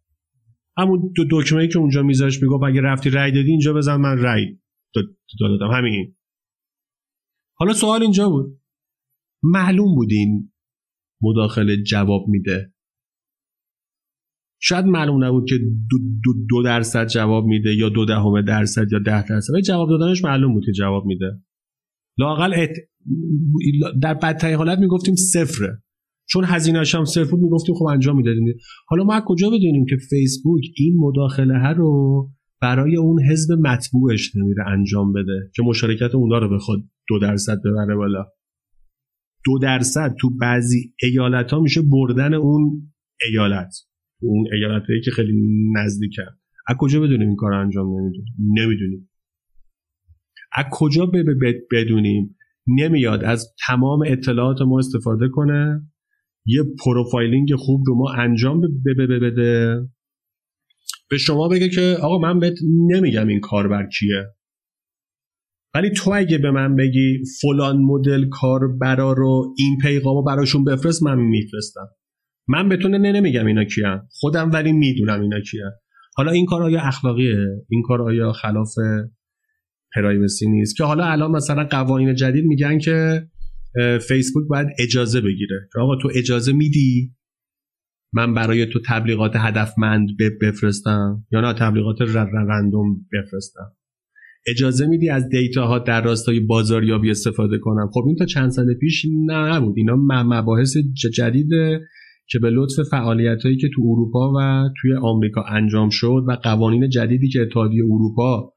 همون 0.78 1.12
دو 1.16 1.26
دکمه 1.32 1.68
که 1.68 1.80
اونجا 1.80 2.04
میذاش 2.04 2.42
می‌گفت 2.42 2.64
اگه 2.64 2.82
رفتی 2.82 3.10
رأی 3.10 3.32
دادی 3.32 3.50
اینجا 3.50 3.74
بزن 3.74 3.96
من 3.96 4.18
رأی 4.18 4.46
دادم. 5.40 5.72
همین. 5.74 6.16
حالا 7.58 7.74
سوال 7.74 8.02
اینجا 8.02 8.30
بود. 8.30 8.62
معلوم 9.44 9.96
بود 9.96 10.12
این 10.12 10.52
مداخله 11.22 11.84
جواب 11.84 12.28
میده. 12.28 12.74
شاید 14.64 14.86
معلوم 14.86 15.24
نبود 15.24 15.50
که 15.50 15.58
دو, 15.90 15.98
دو, 16.24 16.34
دو 16.50 16.64
درصد 16.64 17.08
جواب 17.08 17.46
میده 17.46 17.76
یا 17.76 17.90
دو 17.90 18.06
دهم 18.06 18.42
درصد 18.42 18.92
یا 18.92 19.00
ده 19.00 19.28
درصد 19.28 19.54
جواب 19.66 19.90
دادنش 19.90 20.24
معلوم 20.24 20.54
بود 20.54 20.66
که 20.66 20.72
جواب 20.72 21.06
میده. 21.06 21.42
لاقل 22.18 22.54
ات... 22.54 22.70
در 24.02 24.14
بدترین 24.14 24.56
حالت 24.56 24.80
می‌گفتیم 24.80 25.16
صفره. 25.16 25.84
چون 26.30 26.44
هزینه‌اش 26.44 26.96
هم 26.96 27.06
صفر 27.06 27.32
بود 27.32 27.40
می‌گفتیم 27.40 27.76
خب 27.76 27.86
انجام 27.86 28.18
می‌دادیم 28.18 28.44
حالا 28.88 29.04
ما 29.04 29.22
کجا 29.26 29.50
بدونیم 29.50 29.86
که 29.86 29.98
فیسبوک 30.10 30.64
این 30.76 30.96
مداخله 31.00 31.60
ها 31.60 31.72
رو 31.72 32.32
برای 32.62 32.98
اون 32.98 33.24
حزب 33.24 33.54
مطبوعش 33.54 34.36
نمیره 34.36 34.64
انجام 34.68 35.14
بده 35.14 35.52
که 35.56 35.64
مشارکت 35.64 36.16
اونا 36.16 36.38
رو 36.38 36.56
بخواد 36.56 36.80
دو 37.08 37.20
درصد 37.20 37.58
ببره 37.66 37.96
بالا؟ 37.96 38.26
دو 39.46 39.60
درصد 39.62 40.16
تو 40.20 40.30
بعضی 40.30 40.94
ایالت 41.04 41.52
ها 41.52 41.60
میشه 41.60 41.82
بردن 41.82 42.34
اون 42.34 42.94
ایالت. 43.30 43.74
اون 44.22 44.48
ایالت 44.54 44.84
هایی 44.90 45.02
که 45.02 45.12
خیلی 45.12 45.34
نزدیکن 45.76 46.24
از 46.68 46.76
کجا 46.80 47.00
بدونیم 47.00 47.28
این 47.28 47.36
کار 47.36 47.54
انجام 47.54 47.88
نمی‌دونیم؟ 47.88 48.26
نمی‌دونیم. 48.58 49.10
از 50.54 50.66
کجا 50.72 51.12
بدونیم؟ 51.72 52.36
نمیاد. 52.68 53.24
از 53.24 53.56
تمام 53.68 54.04
اطلاعات 54.08 54.62
ما 54.62 54.80
استفاده 54.80 55.30
کنه. 55.32 55.82
یه 56.46 56.64
پروفایلینگ 56.86 57.56
خوب 57.56 57.84
رو 57.88 57.96
ما 57.96 58.12
انجام 58.12 58.62
بده. 58.62 59.90
به 61.10 61.18
شما 61.18 61.48
بگه 61.48 61.70
که 61.70 61.98
آقا 62.02 62.18
من 62.18 62.40
بهت 62.40 62.58
نمیگم 62.88 63.28
این 63.28 63.40
کاربر 63.40 63.88
کیه. 64.00 64.26
ولی 65.76 65.90
تو 65.90 66.12
اگه 66.14 66.38
به 66.38 66.52
من 66.52 66.76
بگی 66.76 67.24
فلان 67.42 67.78
مدل 67.82 68.30
کاربرا 68.30 69.14
رو 69.14 69.56
این 69.58 69.78
پیغامو 69.82 70.24
براشون 70.24 70.64
بفرست 70.64 71.04
من 71.04 71.20
میفرستم. 71.20 71.88
من 72.48 72.70
بتونه 72.70 72.98
نه 72.98 73.12
نمیگم 73.12 73.46
اینا 73.46 73.64
کیان 73.64 74.08
خودم 74.12 74.52
ولی 74.52 74.72
می‌دونم 74.72 75.22
اینا 75.22 75.40
کیان 75.40 75.72
حالا 76.16 76.32
این 76.32 76.46
کار 76.46 76.64
آیا 76.64 76.82
اخلاقیه؟ 76.82 77.38
این 77.70 77.82
کار 77.88 78.02
آیا 78.02 78.32
خلاف 78.32 78.74
پرایوسی 79.96 80.50
نیست؟ 80.50 80.78
که 80.78 80.84
حالا 80.84 81.06
الان 81.06 81.32
مثلا 81.32 81.64
قوانین 81.64 82.16
جدید 82.16 82.46
میگن 82.46 82.80
که 82.80 83.28
فیسبوک 84.08 84.48
باید 84.48 84.68
اجازه 84.80 85.22
بگیره. 85.22 85.70
آقا 85.80 85.96
تو 85.96 86.10
اجازه 86.16 86.54
میدی 86.54 87.16
من 88.14 88.34
برای 88.34 88.66
تو 88.66 88.80
تبلیغات 88.88 89.32
هدفمند 89.36 90.10
بفرستم 90.42 91.26
یا 91.32 91.42
نه 91.42 91.54
تبلیغات 91.54 91.98
رندوم 92.50 93.06
بفرستم؟ 93.14 93.72
اجازه 94.48 94.88
میدی 94.88 95.10
از 95.10 95.30
دیتا 95.30 95.68
ها 95.68 95.80
در 95.80 96.02
راستای 96.02 96.40
بازاریابی 96.40 97.12
استفاده 97.12 97.58
کنم؟ 97.58 97.90
خب 97.94 98.04
این 98.08 98.16
تا 98.16 98.26
چند 98.26 98.50
سال 98.50 98.74
پیش 98.74 99.06
نه 99.26 99.56
نبود. 99.56 99.76
اینا 99.78 99.96
مباحث 100.24 100.78
جدید 101.14 101.50
که 102.32 102.40
به 102.40 102.50
لطف 102.50 102.90
فعالیت 102.92 103.44
هایی 103.44 103.58
که 103.58 103.70
تو 103.76 103.82
اروپا 103.82 104.34
و 104.38 104.70
توی 104.82 104.94
آمریکا 105.02 105.44
انجام 105.50 105.90
شد 105.90 106.24
و 106.28 106.32
قوانین 106.44 106.90
جدیدی 106.90 107.30
که 107.30 107.42
اتحادیه 107.42 107.84
اروپا 107.84 108.54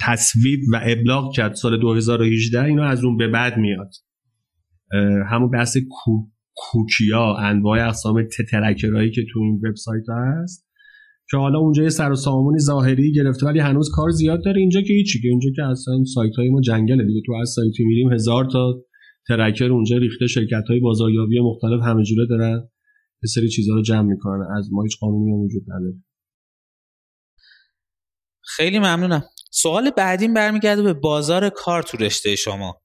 تصویب 0.00 0.60
و 0.72 0.80
ابلاغ 0.82 1.34
کرد 1.34 1.54
سال 1.54 1.80
2018 1.80 2.64
اینا 2.64 2.84
از 2.84 3.04
اون 3.04 3.16
به 3.16 3.28
بعد 3.28 3.56
میاد. 3.56 3.90
همون 5.30 5.50
بحث 5.50 5.76
کوکیا 6.54 7.34
انواع 7.34 7.86
اقسام 7.86 8.26
ترکرهایی 8.50 9.10
که 9.10 9.22
تو 9.32 9.40
این 9.40 9.60
وبسایت 9.64 10.04
هست 10.08 10.70
که 11.30 11.36
حالا 11.36 11.58
اونجا 11.58 11.82
یه 11.82 11.88
سر 11.88 12.12
و 12.12 12.14
سامونی 12.14 12.58
ظاهری 12.58 13.12
گرفته 13.12 13.46
ولی 13.46 13.58
هنوز 13.58 13.90
کار 13.94 14.10
زیاد 14.10 14.44
داره. 14.44 14.60
اینجا 14.60 14.80
که 14.80 14.92
هیچی 14.92 15.20
که 15.22 15.28
اینجا 15.28 15.50
که 15.56 15.64
اصلا 15.64 16.04
سایت 16.14 16.36
های 16.36 16.50
ما 16.50 16.60
جنگله 16.60 17.04
دیگه. 17.04 17.20
تو 17.26 17.32
از 17.32 17.50
سایتی 17.50 17.84
میریم 17.84 18.12
هزار 18.12 18.44
تا 18.52 18.82
ترکر 19.28 19.64
اونجا 19.64 19.96
ریخته 19.96 20.26
شرکت 20.26 20.64
های 20.68 20.80
بازاریابی 20.80 21.40
مختلف 21.40 21.82
همه 21.82 22.04
جوره 22.04 22.26
دارن. 22.26 22.68
یه 23.22 23.28
سری 23.34 23.48
چیزها 23.48 23.74
رو 23.74 23.82
جمع 23.82 24.02
می‌کنن. 24.02 24.46
از 24.58 24.68
ما 24.72 24.82
هیچ 24.82 24.98
قانونی 25.00 25.32
هم 25.32 25.38
وجود 25.38 25.62
نداره. 25.68 26.02
خیلی 28.42 28.78
ممنونم. 28.78 29.22
سوال 29.50 29.90
بعدیم 29.90 30.34
برمیگرده 30.34 30.82
به 30.82 30.92
بازار 30.92 31.48
کار 31.48 31.82
تو 31.82 31.96
رشته 31.96 32.36
شما. 32.36 32.80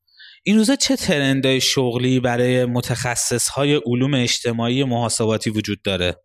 این 0.48 0.58
روزا 0.58 0.76
چه 0.76 0.96
trend 0.96 1.43
های 1.43 1.62
شغلی 1.62 2.20
برای 2.20 2.66
متخصص 2.66 3.48
های 3.48 3.82
علوم 3.86 4.14
اجتماعی 4.14 4.84
محاسباتی 4.84 5.50
وجود 5.50 5.82
داره؟ 5.84 6.16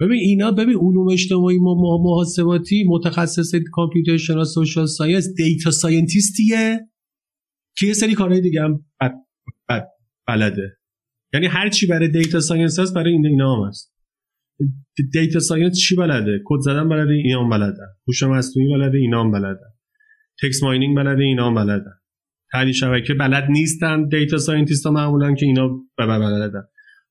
ببین 0.00 0.18
اینا 0.18 0.50
ببین 0.50 0.76
علوم 0.76 1.08
اجتماعی 1.12 1.58
ما 1.58 1.98
محاسباتی 2.02 2.84
متخصص 2.88 3.54
کامپیوتر 3.72 4.16
شناس 4.16 4.54
social 4.54 4.86
science 4.86 5.28
data 5.36 5.70
scientist 5.70 6.68
یه 6.68 6.90
که 7.78 7.86
یه 7.86 7.92
سری 7.92 8.14
کارهای 8.14 8.40
دیگه 8.40 8.62
هم 8.62 8.84
بلده. 10.28 10.76
یعنی 11.34 11.46
هر 11.46 11.68
چی 11.68 11.86
برای 11.86 12.08
data 12.08 12.40
science 12.40 12.78
هست 12.78 12.94
برای 12.94 13.12
این 13.12 13.26
اینا 13.26 13.56
هم 13.56 13.68
هست. 13.68 13.94
data 15.12 15.40
science 15.40 15.78
چی 15.78 15.96
بلده؟ 15.96 16.40
کد 16.44 16.60
زدن 16.60 16.88
بلده 16.88 17.12
اینا 17.12 17.44
هم 17.44 17.50
بلده. 17.50 17.82
هوش 18.08 18.22
مصنوعی 18.22 18.74
بلده 18.74 18.98
اینا 18.98 19.20
هم 19.20 19.30
بلده. 19.30 19.64
text 20.42 20.62
mining 20.62 20.96
بلده 20.96 21.22
اینا 21.22 21.46
هم 21.46 21.54
بلده. 21.54 21.90
تحلیل 22.52 22.72
شبکه 22.72 23.14
بلد 23.14 23.50
نیستن 23.50 24.08
data 24.08 24.36
scientist 24.36 24.86
ها 24.86 24.92
معمولا 24.92 25.34
که 25.34 25.46
اینا 25.46 25.68
بلدن. 25.98 26.62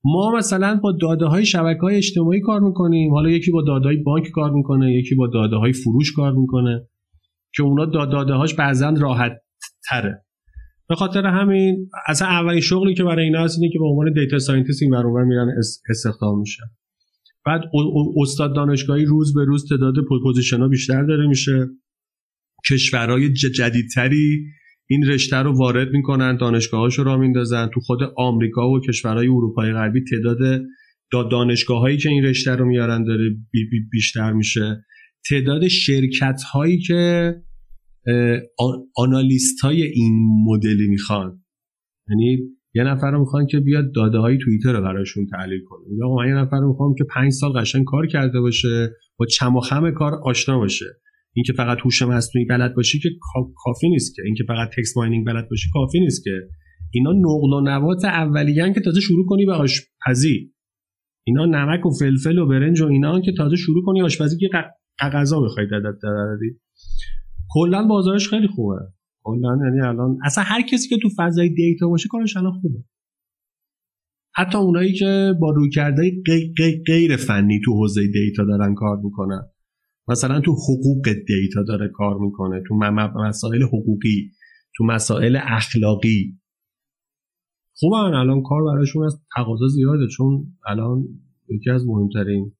ما 0.03 0.31
مثلا 0.37 0.79
با 0.83 0.97
داده 1.01 1.25
های 1.25 1.45
شبکه 1.45 1.79
های 1.81 1.95
اجتماعی 1.95 2.41
کار 2.41 2.61
می‌کنیم. 2.61 3.13
حالا 3.13 3.29
یکی 3.29 3.51
با 3.51 3.63
داده 3.67 3.85
های 3.85 3.97
بانک 3.97 4.27
کار 4.27 4.51
می‌کنه 4.51 4.93
یکی 4.93 5.15
با 5.15 5.27
داده 5.27 5.55
های 5.55 5.73
فروش 5.73 6.11
کار 6.11 6.31
می‌کنه 6.31 6.87
که 7.55 7.63
اونا 7.63 7.85
داده 7.85 8.33
هاش 8.33 8.53
بعضا 8.53 8.89
راحت 8.89 9.31
تره. 9.89 10.24
به 10.89 10.95
خاطر 10.95 11.25
همین 11.25 11.89
اصلا 12.07 12.27
اولین 12.27 12.61
شغلی 12.61 12.93
که 12.93 13.03
برای 13.03 13.25
اینا 13.25 13.43
هست 13.43 13.59
اینه 13.59 13.73
که 13.73 13.79
به 13.79 13.85
عنوان 13.85 14.13
data 14.13 14.39
scientist 14.39 14.81
این 14.81 14.91
برابر 14.91 15.23
میرن 15.23 15.47
استخدام 15.89 16.39
میشن. 16.39 16.63
بعد 17.45 17.61
استاد 18.21 18.55
دانشگاهی 18.55 19.05
روز 19.05 19.33
به 19.33 19.45
روز 19.45 19.69
تعداد 19.69 19.95
position 20.23 20.57
ها 20.57 20.67
بیشتر 20.67 21.03
داره 21.03 21.27
میشه. 21.27 21.67
کشورهای 22.69 23.33
جدیدتری 23.33 24.45
این 24.89 25.07
رشته 25.07 25.37
رو 25.37 25.57
وارد 25.57 25.91
می‌کنن 25.91 26.37
دانشگاهاشو 26.37 27.03
راه 27.03 27.17
میندازن. 27.17 27.69
تو 27.73 27.79
خود 27.79 27.99
آمریکا 28.17 28.69
و 28.69 28.79
کشورهای 28.79 29.27
اروپای 29.27 29.73
غربی 29.73 30.01
تعداد 30.11 30.61
دانشگاه 31.31 31.79
هایی 31.79 31.97
که 31.97 32.09
این 32.09 32.23
رشته 32.23 32.55
رو 32.55 32.65
میارن 32.65 33.03
داره 33.03 33.35
بیشتر 33.91 34.33
میشه. 34.33 34.85
تعداد 35.29 35.67
شرکت 35.67 36.41
هایی 36.53 36.79
که 36.79 37.33
analyst 38.97 39.59
های 39.61 39.83
این 39.83 40.43
مدلی 40.45 40.87
می‌خوان. 40.87 41.43
یعنی 42.09 42.39
یه 42.75 42.83
نفر 42.83 43.11
رو 43.11 43.19
می‌خوان 43.19 43.45
که 43.45 43.59
بیاد 43.59 43.91
داده 43.95 44.17
های 44.17 44.37
توییتر 44.37 44.73
رو 44.73 44.81
براشون 44.81 45.27
تحلیل 45.31 45.61
کنه. 45.65 45.85
یا 45.97 46.09
من 46.09 46.27
یه 46.27 46.33
نفر 46.33 46.57
رو 46.57 46.67
می‌خوام 46.67 46.95
که 46.97 47.03
پنج 47.15 47.31
سال 47.31 47.51
قشنگ 47.51 47.85
کار 47.85 48.07
کرده 48.07 48.39
باشه 48.39 48.89
با 49.19 49.25
چم 49.25 49.55
و 49.55 49.59
خم 49.59 49.91
کار 49.91 50.13
آشنا 50.13 50.57
باشه. 50.57 50.85
اینکه 51.33 51.53
فقط 51.53 51.77
هوش 51.85 52.01
مصنوعی 52.01 52.45
بلد 52.45 52.75
باشی 52.75 52.99
که 52.99 53.09
کافی 53.63 53.89
نیست 53.89 54.15
که. 54.15 54.21
اینکه 54.25 54.43
فقط 54.47 54.69
text 54.77 54.97
mining 54.97 55.27
بلد 55.27 55.49
باشی 55.49 55.69
کافی 55.73 55.99
نیست 55.99 56.23
که. 56.23 56.31
اینا 56.91 57.11
نقل 57.11 57.53
و 57.53 57.61
نبات 57.61 58.05
اولیه‌ان 58.05 58.73
که 58.73 58.81
تازه 58.81 59.01
شروع 59.01 59.25
کنی 59.25 59.45
به 59.45 59.53
آشپزی. 59.53 60.53
اینا 61.27 61.45
نمک 61.45 61.85
و 61.85 61.89
فلفل 61.89 62.37
و 62.37 62.47
برنج 62.47 62.81
و 62.81 62.85
اینا 62.85 63.21
که 63.21 63.31
تازه 63.37 63.55
شروع 63.55 63.85
کنی 63.85 64.01
آشپزی 64.01 64.37
که 64.37 64.49
غذا 64.99 65.41
بخوای 65.41 65.67
دادی 65.69 66.59
کلا 67.49 67.87
بازارش 67.87 68.29
خیلی 68.29 68.47
خوبه. 68.47 68.75
کلا 69.23 69.57
یعنی 69.65 69.81
الان 69.81 70.17
اصلا 70.25 70.43
هر 70.43 70.61
کسی 70.61 70.89
که 70.89 70.97
تو 71.01 71.09
فضای 71.17 71.49
data 71.49 71.87
باشه 71.87 72.09
کارش 72.11 72.37
الان 72.37 72.51
خوبه. 72.61 72.83
حتی 74.35 74.57
اونایی 74.57 74.93
که 74.93 75.33
با 75.41 75.51
رویکردهای 75.51 76.23
غیر 76.87 77.17
فنی 77.17 77.61
تو 77.65 77.73
حوزه 77.73 78.01
دیتا 78.07 78.43
دارن 78.43 78.75
کار 78.75 78.97
می‌کنن. 78.97 79.41
مثلا 80.07 80.41
تو 80.41 80.51
حقوق 80.51 81.09
دیتا 81.27 81.63
داره 81.67 81.91
کار 81.93 82.17
می‌کنه 82.17 82.63
تو 82.67 82.75
مسائل 82.75 83.63
حقوقی 83.63 84.31
تو 84.75 84.83
مسائل 84.83 85.39
اخلاقی. 85.41 86.39
خوبن 87.73 88.13
الان 88.13 88.43
کار 88.43 88.63
براشون 88.63 89.05
از 89.05 89.21
تقاضا 89.35 89.67
زیاده 89.67 90.07
چون 90.07 90.57
الان 90.67 91.03
یکی 91.49 91.69
از 91.69 91.85
مهمترین 91.87 92.51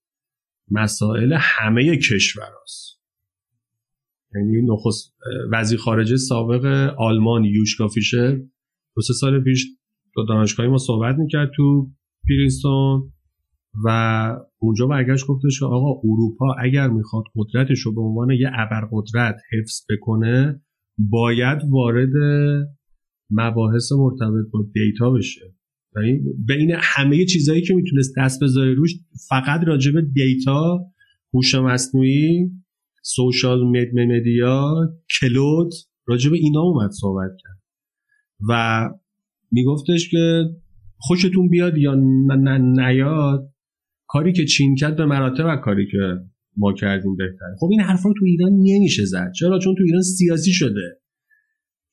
مسائل 0.72 1.38
همه 1.40 1.98
کشور 1.98 2.50
هست. 2.64 3.05
یعنی 4.36 4.62
نخست 4.62 5.16
وزیر 5.52 5.80
خارجه 5.80 6.18
سابق 6.18 6.66
آلمان 6.98 7.46
یوشکا 7.46 7.88
فیشر 7.88 8.36
دو 8.96 9.02
سه 9.02 9.14
سال 9.14 9.44
پیش 9.44 9.68
تو 10.14 10.26
دانشگاهی 10.26 10.70
ما 10.70 10.78
صحبت 10.78 11.16
می‌کرد 11.18 11.52
تو 11.56 11.90
پرینستون 12.30 13.12
و 13.86 13.90
اونجا 14.58 14.88
برگشت 14.88 15.28
گفتش 15.28 15.60
که 15.60 15.66
آقا 15.66 16.02
اروپا 16.04 16.56
اگر 16.60 16.88
می‌خواد 16.88 17.24
قدرتش 17.36 17.80
رو 17.80 17.96
به 17.96 18.02
عنوان 18.02 18.32
یه 18.32 18.50
ابرقدرت 18.54 19.36
حفظ 19.54 19.86
بکنه 19.90 20.62
باید 20.98 21.60
وارد 21.70 22.14
مباحث 23.32 23.92
مرتبط 23.92 24.52
با 24.54 24.66
دیتا 24.74 25.12
بشه. 25.12 25.54
یعنی 25.96 26.20
بین 26.48 26.72
همه 26.80 27.26
چیزهایی 27.26 27.62
که 27.62 27.74
می‌تونست 27.74 28.14
دست 28.18 28.44
بذاره 28.44 28.74
روش 28.74 28.96
فقط 29.30 29.62
راجع 29.68 29.92
به 29.92 30.02
دیتا 30.02 30.80
هوش 31.34 31.56
مصنوعی 31.56 32.52
سوشال 33.08 33.64
مدیا 33.93 34.74
کلود 35.20 35.72
راجع 36.08 36.30
به 36.30 36.38
اینا 36.38 36.62
اومد 36.62 36.91
صحبت 36.91 37.32
کرد. 37.43 37.62
و 38.49 38.89
میگفتش 39.51 40.10
که 40.10 40.43
خوشتون 40.97 41.49
بیاد 41.49 41.78
یا 41.78 41.95
نیاد 42.60 43.49
کاری 44.08 44.34
که 44.34 44.45
چین 44.45 44.76
کرد 44.76 44.95
به 44.95 45.06
مراتب 45.06 45.45
و 45.47 45.56
کاری 45.56 45.88
که 45.91 45.97
ما 46.58 46.74
کردیم 46.74 47.16
بهتره. 47.16 47.56
خب 47.60 47.68
این 47.72 47.82
حرفا 47.82 48.10
تو 48.20 48.26
ایران 48.26 48.51
نمیشه 48.51 49.06
زد. 49.06 49.32
چرا؟ 49.39 49.60
چون 49.60 49.76
تو 49.76 49.84
ایران 49.84 50.01
سیاسی 50.01 50.51
شده. 50.51 51.01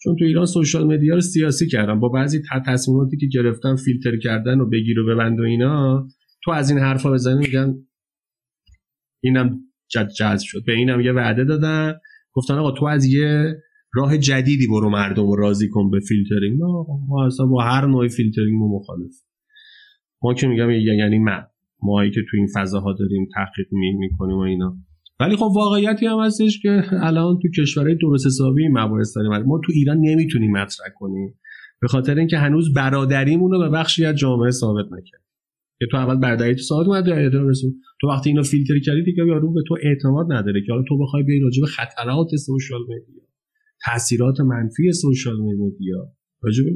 چون 0.03 0.17
تو 0.19 0.25
ایران 0.25 0.47
سوشال 0.47 0.95
مدیا 0.95 1.15
رو 1.15 1.21
سیاسی 1.21 1.69
کردن. 1.69 2.01
با 2.01 2.09
بعضی 2.09 2.43
تصمیماتی 2.67 3.17
که 3.17 3.27
گرفتن 3.33 3.77
فیلتر 3.77 4.19
کردن 4.19 4.61
و 4.61 4.69
بگیر 4.69 5.01
و 5.01 5.07
ببند 5.07 5.41
و 5.41 5.43
اینا 5.43 6.09
تو 6.45 6.51
از 6.51 6.71
این 6.71 6.79
حرفا 6.79 7.11
بزنی 7.13 7.39
میگن 7.39 7.75
اینم 9.23 9.72
جذب 10.19 10.45
شد. 10.45 10.65
به 10.67 10.73
اینم 10.73 11.01
یه 11.01 11.13
وعده 11.13 11.45
دادن. 11.45 11.95
گفتن 12.33 12.55
آقا 12.55 12.71
تو 12.71 12.85
از 12.85 13.05
یه 13.05 13.55
راه 13.95 14.19
جدیدی 14.19 14.67
برو 14.67 14.91
مردم 14.91 15.27
رو 15.27 15.37
راضی 15.37 15.69
کن 15.69 15.91
به 15.91 16.01
فیلترینگ. 16.01 16.59
ما 17.09 17.27
اصلا 17.27 17.47
با 17.47 17.63
هر 17.63 17.87
نوع 17.87 18.09
فیلترینگ 18.09 18.59
ما 18.59 18.69
مخالف. 18.69 19.13
ما 20.23 20.35
که 20.35 20.47
میگم 20.47 20.71
یعنی 20.71 21.19
من. 21.19 21.43
ماهایی 21.83 22.11
که 22.11 22.21
تو 22.31 22.37
این 22.37 22.47
فضاها 22.55 22.93
داریم 22.93 23.29
تحقیق 23.35 23.67
می‌کنیم 23.73 24.37
و 24.37 24.41
اینا. 24.41 24.77
ولی 25.21 25.37
خب 25.37 25.51
واقعیتی 25.55 26.07
هم 26.07 26.19
هستش 26.19 26.61
که 26.63 26.83
الان 26.93 27.39
تو 27.43 27.49
کشورهای 27.63 27.95
درست 27.95 28.27
حسابی 28.27 28.69
مباحث 28.69 29.17
داریم. 29.17 29.47
ما 29.47 29.61
تو 29.65 29.73
ایران 29.75 29.99
نمی‌تونیم 30.01 30.53
مطرح 30.53 30.87
کنیم. 30.95 31.39
به 31.81 31.89
خاطر 31.89 32.19
اینکه 32.19 32.39
هنوز 32.39 32.75
برادریمون 32.75 33.51
رو 33.51 33.59
به 33.59 33.69
بخشی 33.69 34.05
از 34.05 34.17
جامعه 34.17 34.51
ثابت 34.51 34.85
نکرد 34.85 35.23
که 35.79 35.87
تو 35.91 35.97
اول 35.97 36.21
برادری 36.21 36.55
تو 36.55 36.63
ثابت 36.63 36.87
اومد 36.87 37.09
رسون 37.35 37.75
تو 38.01 38.09
وقتی 38.09 38.31
اینو 38.31 38.43
فیلتر 38.43 38.79
کردی 38.79 39.03
دیگه 39.03 39.27
یارو 39.27 39.53
به 39.53 39.63
تو 39.69 39.77
اعتماد 39.83 40.27
نداره 40.33 40.61
که 40.67 40.73
حالا 40.73 40.85
تو 40.89 40.99
بخوای 40.99 41.23
بیای 41.23 41.41
راجع 41.41 41.61
به 41.61 41.67
خطرات 41.67 42.29
سوشال 42.47 42.81
مدیا 42.83 43.23
تاثیرات 43.85 44.41
منفی 44.41 44.93
سوشال 44.93 45.37
مدیا. 45.41 46.09
راجع 46.43 46.65
به 46.65 46.71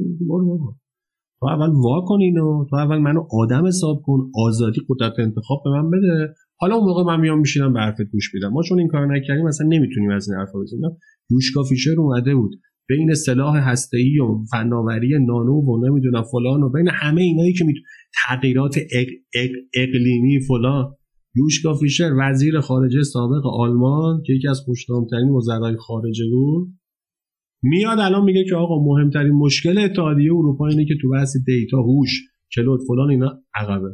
تو 1.39 1.45
اول 1.45 1.69
وا 1.69 2.05
کن 2.07 2.19
اینو. 2.21 2.65
تو 2.69 2.75
اول 2.75 2.97
منو 2.97 3.27
آدم 3.31 3.67
حساب 3.67 4.01
کن. 4.05 4.31
آزادی 4.35 4.81
قدرت 4.89 5.13
انتخاب 5.19 5.61
به 5.65 5.69
من 5.69 5.89
بده. 5.89 6.33
حالا 6.59 6.75
اون 6.75 6.85
موقع 6.85 7.03
من 7.03 7.19
میام 7.19 7.39
میشینم 7.39 7.73
به 7.73 7.79
حرفت 7.79 8.01
گوش 8.11 8.33
میدم. 8.33 8.49
ما 8.49 8.63
چون 8.63 8.79
این 8.79 8.87
کار 8.87 9.15
نکردیم 9.15 9.45
مثلا 9.45 9.67
نمی‌تونیم 9.67 10.11
از 10.11 10.29
این 10.29 10.39
حرفا 10.39 10.59
بزنیم. 10.59 10.81
یوشکا 11.29 11.63
فیشر 11.63 11.95
اومده 11.97 12.35
بود. 12.35 12.51
بین 12.89 13.13
سلاح 13.13 13.57
هسته‌ای 13.57 14.19
و 14.19 14.43
فناوری 14.51 15.09
نانو 15.09 15.61
و 15.61 15.87
نمی‌دونم 15.87 16.23
فلان 16.23 16.63
و 16.63 16.69
بین 16.69 16.87
همه 16.87 17.21
اینایی 17.21 17.53
که 17.53 17.65
میتون 17.65 17.83
تغییرات 18.27 18.77
اق... 18.91 19.07
اق... 19.33 19.51
اقلیمی 19.73 20.39
فلان. 20.47 20.95
یوشکا 21.35 21.73
فیشر 21.73 22.11
وزیر 22.19 22.59
خارجه 22.59 23.03
سابق 23.03 23.45
آلمان 23.45 24.23
که 24.25 24.33
یکی 24.33 24.47
از 24.47 24.59
خوشنامترین 24.59 25.29
وزرای 25.29 25.75
خارجه 25.77 26.25
بود. 26.31 26.73
میاد 27.63 27.99
الان 27.99 28.23
میگه 28.23 28.45
که 28.49 28.55
آقا 28.55 28.83
مهمترین 28.83 29.31
مشکل 29.31 29.77
اتحادیه 29.77 30.33
اروپا 30.33 30.67
اینه 30.67 30.85
که 30.85 30.93
تو 31.01 31.09
بحث 31.09 31.37
دیتا 31.45 31.77
هوش 31.77 32.09
کلود 32.55 32.79
فلان 32.87 33.09
اینا 33.09 33.43
عقبه. 33.55 33.89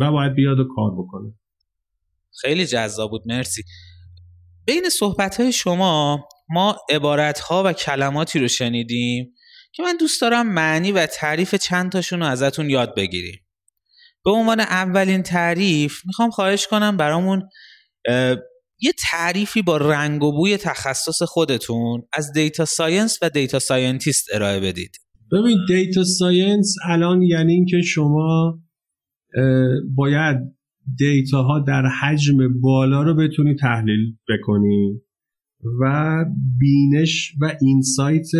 و 0.00 0.12
باید 0.12 0.34
بیاد 0.34 0.58
و 0.58 0.64
کار 0.64 0.90
بکنه. 0.92 1.34
خیلی 2.40 2.66
جذاب 2.66 3.10
بود 3.10 3.22
مرسی. 3.26 3.62
بین 4.66 4.88
صحبت 4.88 5.40
های 5.40 5.52
شما 5.52 6.24
ما 6.50 6.76
عبارت 6.90 7.40
ها 7.40 7.62
و 7.66 7.72
کلماتی 7.72 8.38
رو 8.38 8.48
شنیدیم 8.48 9.34
که 9.72 9.82
من 9.82 9.96
دوست 9.96 10.20
دارم 10.20 10.52
معنی 10.52 10.92
و 10.92 11.06
تعریف 11.06 11.54
چند 11.54 11.92
تاشون 11.92 12.20
رو 12.20 12.26
ازتون 12.26 12.70
یاد 12.70 12.94
بگیریم. 12.96 13.40
به 14.24 14.30
عنوان 14.30 14.60
اولین 14.60 15.22
تعریف 15.22 16.00
می‌خوام 16.06 16.30
خواهش 16.30 16.66
کنم 16.66 16.96
برامون 16.96 17.48
یه 18.82 18.92
تعریفی 19.10 19.62
با 19.62 19.76
رنگ 19.76 20.22
و 20.22 20.32
بوی 20.32 20.56
تخصص 20.56 21.22
خودتون 21.22 22.02
از 22.12 22.32
data 22.32 22.64
science 22.64 23.18
و 23.22 23.30
data 23.30 23.58
scientist 23.58 24.26
ارائه 24.34 24.60
بدید. 24.60 24.96
ببین 25.32 25.58
data 25.68 26.04
science 26.04 26.74
الان 26.84 27.22
یعنی 27.22 27.52
اینکه 27.52 27.80
شما 27.82 28.58
باید 29.94 30.36
data 30.98 31.42
ها 31.42 31.64
در 31.66 31.82
حجم 31.86 32.60
بالا 32.60 33.02
رو 33.02 33.14
بتونی 33.14 33.54
تحلیل 33.60 34.16
بکنی. 34.28 35.00
و 35.80 36.24
بینش 36.58 37.34
و 37.40 37.56
insight 37.60 38.30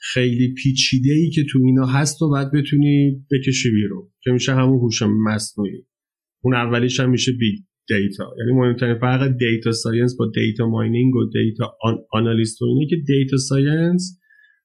خیلی 0.00 0.54
پیچیده 0.54 1.12
ای 1.12 1.30
که 1.30 1.42
تو 1.50 1.58
اینا 1.64 1.86
هست 1.86 2.22
و 2.22 2.28
باید 2.28 2.52
بتونی 2.52 3.24
بکشی 3.32 3.70
بیرون. 3.70 4.08
که 4.22 4.30
میشه 4.30 4.54
همون 4.54 4.78
هوش 4.78 5.02
مصنوعی. 5.02 5.86
اون 6.44 6.54
اولیش 6.54 7.00
هم 7.00 7.10
میشه 7.10 7.32
big 7.32 7.58
data 7.88 8.34
یعنی 8.38 8.52
مهمترین 8.52 8.98
فرق 8.98 9.36
data 9.38 9.72
science 9.72 10.16
با 10.16 10.30
data 10.34 10.66
mining 10.66 11.16
و 11.16 11.24
data 11.24 11.76
analyst 12.12 12.62
و 12.62 12.64
اینه 12.64 12.86
که 12.90 12.96
data 12.96 13.36
science 13.36 14.20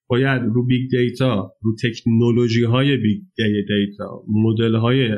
باید 0.08 0.42
رو 0.42 0.66
big 0.66 0.92
data 0.92 1.54
رو 1.62 1.76
تکنولوژی 1.84 2.64
های 2.64 2.98
big 2.98 3.22
data 3.38 4.24
مدل 4.28 4.76
های 4.76 5.10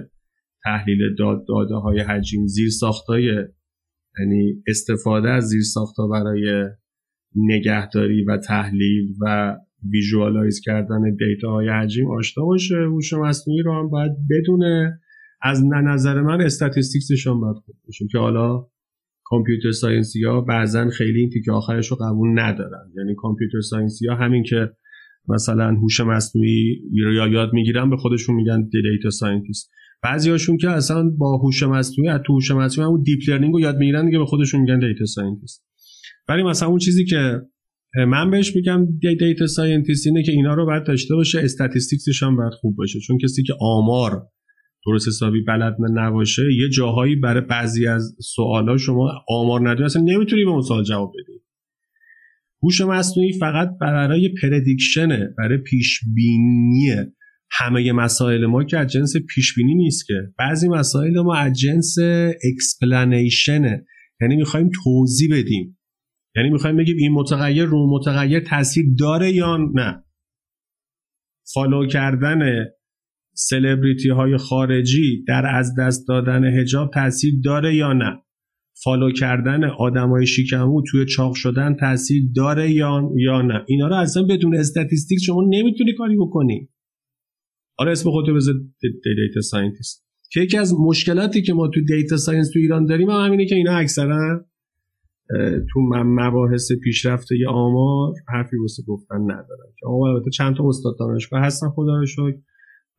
تحلیل 0.64 1.16
داد 1.16 1.46
داده 1.48 1.76
های 1.76 2.00
حجیم 2.00 2.48
زیر 2.48 2.70
های 3.08 3.46
یعنی 4.20 4.64
استفاده 4.68 5.30
از 5.30 5.44
زیر 5.44 5.62
ها 5.98 6.08
برای 6.08 6.66
نگهداری 7.36 8.24
و 8.24 8.38
تحلیل 8.38 9.14
و 9.22 9.56
visualize 9.92 10.62
کردن 10.64 11.16
data 11.16 11.52
های 11.52 11.70
حجیم 11.70 12.12
آشنا 12.12 12.46
باشه. 12.46 12.76
هوش 12.76 13.14
مصنوعی 13.14 13.62
رو 13.62 13.80
هم 13.80 13.90
باید 13.90 14.12
بدونه. 14.30 15.00
از 15.42 15.64
نظر 15.66 16.22
من 16.22 16.42
statistics 16.42 17.13
ش 17.13 17.28
هم 17.28 17.42
باید 17.42 17.56
خوب 17.56 17.76
باشه 17.86 18.06
که 18.12 18.18
حالا 18.18 18.68
computer 19.24 19.72
science 19.72 20.17
ی 20.17 20.24
ها 20.24 20.42
بعضا 20.42 20.90
خیلی 20.90 21.20
این 21.20 21.30
تیکه 21.30 21.52
آخرش 21.52 21.92
رو 21.92 21.98
قبول 21.98 22.40
ندارن. 22.40 22.92
یعنی 22.98 23.16
computer 23.16 23.62
science 23.62 24.02
ی 24.02 24.08
ها 24.08 24.16
همین 24.16 24.44
که 24.44 24.70
مثلا 25.28 25.76
هوش 25.76 26.00
مصنوعی 26.00 26.82
یا 26.92 27.28
یاد 27.28 27.54
می‌گیرن 27.54 27.90
به 27.90 27.98
خودشون 27.98 28.36
میگن 28.36 28.70
data 28.70 29.10
scientist. 29.10 29.72
بعضی 30.04 30.30
هاشون 30.30 30.58
که 30.58 30.70
اصلا 30.70 31.10
با 31.18 31.38
هوش 31.38 31.64
مصنوعی 31.64 32.10
از 32.10 32.22
تو 32.26 32.34
هوش 32.34 32.52
مصنوعی 32.52 32.88
همون 32.88 33.04
deep 33.04 33.20
learning 33.28 33.54
رو 33.54 33.60
یاد 33.60 33.78
می‌گیرن 33.78 34.06
دیگه 34.06 34.20
به 34.20 34.26
خودشون 34.26 34.62
میگن 34.62 34.80
data 34.80 35.06
scientist. 35.06 35.66
ولی 36.30 36.44
مثلا 36.44 36.70
اون 36.70 36.78
چیزی 36.78 37.06
که 37.06 37.42
من 38.08 38.32
بهش 38.32 38.56
میگم 38.56 38.88
data 39.20 39.48
scientist 39.48 40.08
اینه 40.08 40.24
که 40.24 40.32
اینا 40.32 40.54
رو 40.54 40.66
باید 40.66 40.84
داشته 40.84 41.16
باشه 41.16 41.40
statistics 41.40 42.10
ش 42.10 42.24
هم 42.24 42.36
باید 42.36 42.54
خوب 42.54 42.76
باشه. 42.76 43.00
چون 43.00 43.18
کسی 43.18 43.44
که 43.44 43.54
آمار 43.60 44.28
درست 44.86 45.08
حسابی 45.08 45.42
بلد 45.42 45.76
نباشه 45.94 46.42
یه 46.42 46.70
جاهایی 46.70 47.16
برای 47.16 47.42
بعضی 47.42 47.88
از 47.88 48.16
سوالا 48.36 48.78
شما 48.78 49.12
آمار 49.30 49.70
نداری 49.70 49.84
اصلا 49.84 50.02
نمی‌تونی 50.02 50.46
به 50.46 50.52
اون 50.52 50.62
سوال 50.62 50.84
جواب 50.84 51.12
بدی. 51.20 51.42
هوش 52.64 52.82
مصنوعی 52.82 53.34
فقط 53.40 53.70
برای 53.82 54.30
prediction 54.42 55.25
ه 55.25 55.34
برای 55.38 55.58
پیش 55.58 56.00
بینی 56.16 56.90
همه 57.52 57.92
مسائل 57.92 58.46
ما 58.46 58.64
که 58.64 58.78
از 58.78 58.88
جنس 58.88 59.14
پیش 59.30 59.56
بینی 59.56 59.76
نیست 59.76 60.08
که. 60.08 60.14
بعضی 60.40 60.68
مسائل 60.68 61.22
ما 61.22 61.36
از 61.36 61.60
جنس 61.60 61.96
explanation 62.54 63.75
ه 63.75 63.86
یعنی 64.22 64.36
می‌خوایم 64.36 64.70
توضیح 64.84 65.30
بدیم. 65.32 65.78
یعنی 66.36 66.50
می‌خوایم 66.50 66.78
بگیم 66.78 66.96
این 67.00 67.12
متغیر 67.12 67.66
رو 67.66 67.98
متغیر 67.98 68.40
تاثیر 68.40 68.86
داره 69.00 69.32
یا 69.32 69.58
نه. 69.74 70.04
follow 71.54 71.88
کردن 71.88 72.66
سلبریتی 73.34 74.10
های 74.10 74.38
خارجی 74.38 75.24
در 75.28 75.46
از 75.56 75.76
دست 75.80 76.08
دادن 76.08 76.60
حجاب 76.60 76.92
تاثیر 76.94 77.34
داره 77.44 77.76
یا 77.76 77.94
نه. 77.94 78.24
follow 78.84 79.12
کردن 79.12 79.64
آدمای 79.64 80.28
شیکمو 80.28 80.82
توی 80.92 81.06
چاق 81.06 81.34
شدن 81.36 81.76
تاثیر 81.80 82.24
داره 82.36 82.72
یا 82.72 83.10
یا 83.18 83.42
نه. 83.42 83.66
اینا 83.68 83.88
رو 83.88 83.96
اصلا 83.96 84.24
بدون 84.24 84.56
statistic 84.56 85.20
شما 85.26 85.42
نمی‌تونی 85.50 85.94
کاری 85.94 86.16
بکنی. 86.18 86.70
حالا 87.82 87.92
اسم 87.92 88.12
خودتو 88.12 88.34
بذار 88.34 88.56
data 89.04 89.42
scientist. 89.42 90.06
که 90.32 90.42
یکی 90.42 90.58
از 90.58 90.74
مشکلاتی 90.80 91.42
که 91.42 91.54
ما 91.54 91.68
تو 91.68 91.82
data 91.82 92.18
science 92.18 92.50
تو 92.54 92.60
ایران 92.60 92.86
داریم 92.86 93.10
هم 93.10 93.26
همینه 93.26 93.46
که 93.46 93.56
اینا 93.56 93.78
اکثرا 93.78 94.46
تو 95.74 95.80
مباحث 95.94 96.72
پیشرفته 96.84 97.36
آمار 97.50 98.14
حرفی 98.28 98.58
واسه 98.58 98.84
گفتن 98.88 99.22
ندارن. 99.22 99.74
که 99.80 99.88
آقا 99.88 100.14
البته 100.14 100.30
چند 100.30 100.56
تا 100.56 100.68
استاد 100.68 100.96
دانشگاه 101.00 101.42
هستن 101.42 101.70
خدا 101.70 101.98
رو 101.98 102.06
شکر. 102.06 102.38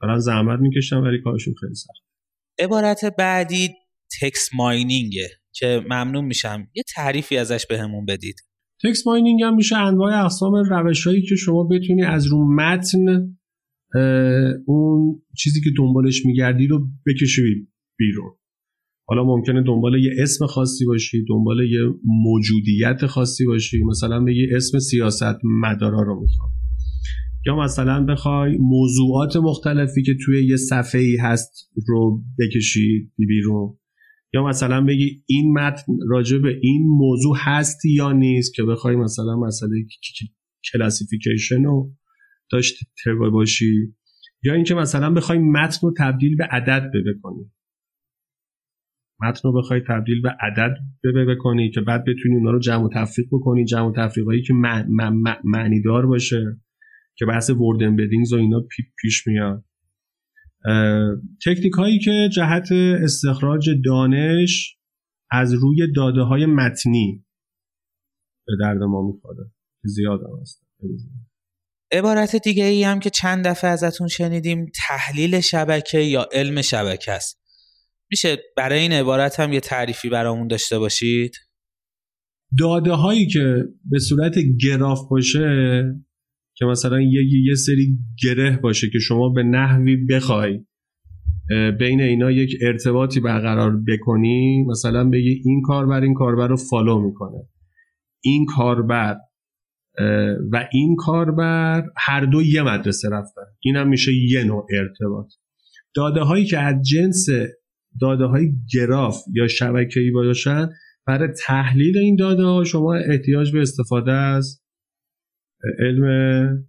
دارن 0.01 0.19
زحمت 0.19 0.61
می‌کشن 0.61 0.97
ولی 0.97 1.23
کارشون 1.25 1.55
خیلی 1.61 1.75
سخت 1.75 2.03
عبارت 2.59 3.17
بعدی 3.19 3.69
text 4.21 4.49
mining 4.55 5.18
ه 5.18 5.29
که 5.55 5.85
ممنون 5.91 6.25
میشم. 6.25 6.69
یه 6.75 6.83
تعریفی 6.95 7.37
ازش 7.37 7.67
بهمون 7.67 8.05
به 8.05 8.13
بدید. 8.13 8.37
text 8.85 9.07
mining 9.07 9.43
هم 9.43 9.55
میشه 9.55 9.77
انواع 9.77 10.25
اقسام 10.25 10.55
روشهایی 10.55 11.23
که 11.23 11.37
شما 11.37 11.65
بتونی 11.65 12.03
از 12.03 12.27
رو 12.27 12.55
متن 12.55 13.39
اون 14.67 15.23
چیزی 15.39 15.61
که 15.61 15.71
دنبالش 15.79 16.27
میگردی 16.27 16.67
رو 16.67 16.89
بکشی 17.07 17.43
بیرون. 17.99 18.31
حالا 19.09 19.25
ممکنه 19.25 19.63
دنبال 19.63 20.05
یه 20.05 20.11
اسم 20.19 20.47
خاصی 20.47 20.85
باشی 20.85 21.25
دنبال 21.29 21.61
یه 21.61 21.81
موجودیت 22.05 23.07
خاصی 23.07 23.47
باشی. 23.47 23.85
مثلا 23.85 24.21
به 24.21 24.37
یه 24.37 24.49
اسم 24.57 24.79
سیاست 24.79 25.39
مدارا 25.45 26.03
رو 26.03 26.21
می‌خوام. 26.21 26.51
یا 27.47 27.57
مثلا 27.57 28.05
بخوای 28.05 28.59
موضوعات 28.59 29.37
مختلفی 29.37 30.03
که 30.03 30.15
توی 30.25 30.47
یه 30.47 30.57
صفحه 30.57 31.01
ای 31.01 31.17
هست 31.17 31.71
رو 31.89 32.23
بکشی 32.39 33.11
بیرون. 33.19 33.79
یا 34.35 34.47
مثلا 34.47 34.85
بگی 34.85 35.23
این 35.27 35.53
متن 35.53 35.93
راجع 36.09 36.39
به 36.39 36.59
این 36.63 36.87
موضوع 36.89 37.37
هست 37.39 37.85
یا 37.85 38.13
نیست 38.13 38.55
که 38.55 38.63
بخوای 38.63 38.97
مثلا 38.97 39.37
مسئله 39.37 39.87
کلاسیفیکیشن 40.73 41.67
رو 42.53 42.59
داشته 42.59 42.87
باشی؟ 43.33 43.95
یا 44.43 44.55
اینکه 44.55 44.75
مثلا 44.75 45.11
بخوای 45.11 45.39
متن 45.39 45.87
رو 45.87 45.95
تبدیل 45.99 46.37
به 46.37 46.45
عدد 46.45 46.91
بکنی. 47.07 47.53
متن 49.21 49.41
رو 49.45 49.53
بخوای 49.53 49.81
تبدیل 49.89 50.23
به 50.23 50.31
عدد 50.41 50.75
بکنی 51.29 51.71
که 51.71 51.81
بعد 51.81 52.05
بتونی 52.05 52.35
اونا 52.35 52.51
رو 52.51 52.59
جمع 52.59 52.85
و 52.85 52.89
تفریق 52.95 53.29
بکنی 53.33 53.65
جمع 53.65 53.89
و 53.89 53.93
تفریقایی 53.97 54.43
که 54.43 54.55
معنی 55.45 55.83
دار 55.83 56.07
باشه 56.07 56.61
که 57.15 57.27
بحث 57.27 57.51
ورد 57.51 57.83
امبدینگز 57.83 58.33
و 58.33 58.37
اینا 58.37 58.67
پیش 59.03 59.27
میاد. 59.27 59.65
تکنیک 61.47 61.73
هایی 61.73 61.99
که 61.99 62.29
جهت 62.33 62.73
استخراج 63.03 63.71
دانش 63.85 64.79
از 65.31 65.55
روی 65.55 65.93
داده 65.97 66.21
های 66.21 66.47
متنی 66.47 67.25
به 68.47 68.53
درد 68.61 68.83
ما 68.83 69.13
می‌خوره. 69.13 69.51
زیاد 69.85 70.21
هم 70.21 70.41
هست. 70.41 70.67
عبارت 71.93 72.37
دیگه 72.37 72.65
ای 72.65 72.85
هم 72.85 73.01
که 73.01 73.11
چند 73.11 73.47
دفعه 73.47 73.71
ازتون 73.71 74.09
شنیدیم 74.09 74.67
تحلیل 74.89 75.41
شبکه 75.41 75.99
یا 75.99 76.29
علم 76.33 76.63
شبکه 76.63 77.13
است. 77.13 77.43
میشه 78.11 78.37
برای 78.57 78.81
این 78.81 78.93
عبارت 78.93 79.41
هم 79.41 79.53
یه 79.53 79.61
تعریفی 79.61 80.09
برامون 80.09 80.49
داشته 80.49 80.79
باشید؟ 80.79 81.37
داده 82.59 82.93
هایی 82.93 83.27
که 83.27 83.65
به 83.91 83.99
صورت 83.99 84.35
گراف 84.65 84.99
باشه 85.11 85.49
که 86.55 86.65
مثلا 86.65 87.01
یه, 87.01 87.23
یه 87.49 87.55
سری 87.55 87.99
گره 88.25 88.57
باشه 88.63 88.91
که 88.93 88.99
شما 88.99 89.29
به 89.29 89.43
نحوی 89.43 89.97
بخوای 89.97 90.65
بین 91.79 92.01
اینا 92.01 92.31
یک 92.31 92.59
ارتباطی 92.63 93.21
برقرار 93.21 93.83
بکنی 93.89 94.65
مثلا 94.69 95.09
بگی 95.09 95.43
این 95.45 95.63
کاربر 95.67 96.01
این 96.01 96.15
کاربر 96.15 96.49
رو 96.49 96.57
فالو 96.57 97.01
می‌کنه. 97.01 97.49
این 98.25 98.47
کاربر 98.47 99.17
و 100.53 100.69
این 100.73 100.97
کاربر 100.97 101.83
هر 101.97 102.25
دو 102.25 102.43
یه 102.43 102.63
مدرسه 102.63 103.09
رفتن. 103.09 103.43
این 103.61 103.77
هم 103.77 103.89
میشه 103.89 104.13
یه 104.15 104.45
نوع 104.45 104.67
ارتباط. 104.73 105.33
داده 105.95 106.21
هایی 106.21 106.47
که 106.47 106.59
از 106.59 106.75
جنس 106.83 107.27
داده 108.01 108.25
های 108.25 108.53
گراف 108.75 109.17
یا 109.35 109.49
شبکه‌ای 109.49 110.11
باشن 110.11 110.69
برای 111.07 111.29
تحلیل 111.47 111.99
این 111.99 112.17
داده 112.17 112.43
ها 112.43 112.65
شما 112.65 112.95
احتیاج 112.95 113.53
به 113.53 113.61
استفاده 113.61 114.13
از 114.13 114.63
علم 115.79 116.69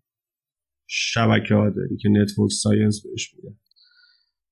شبکه 0.87 1.55
ها 1.55 1.69
داری 1.69 1.97
که 2.01 2.09
network 2.09 2.51
science 2.51 3.03
بهش 3.03 3.33
میگن 3.33 3.57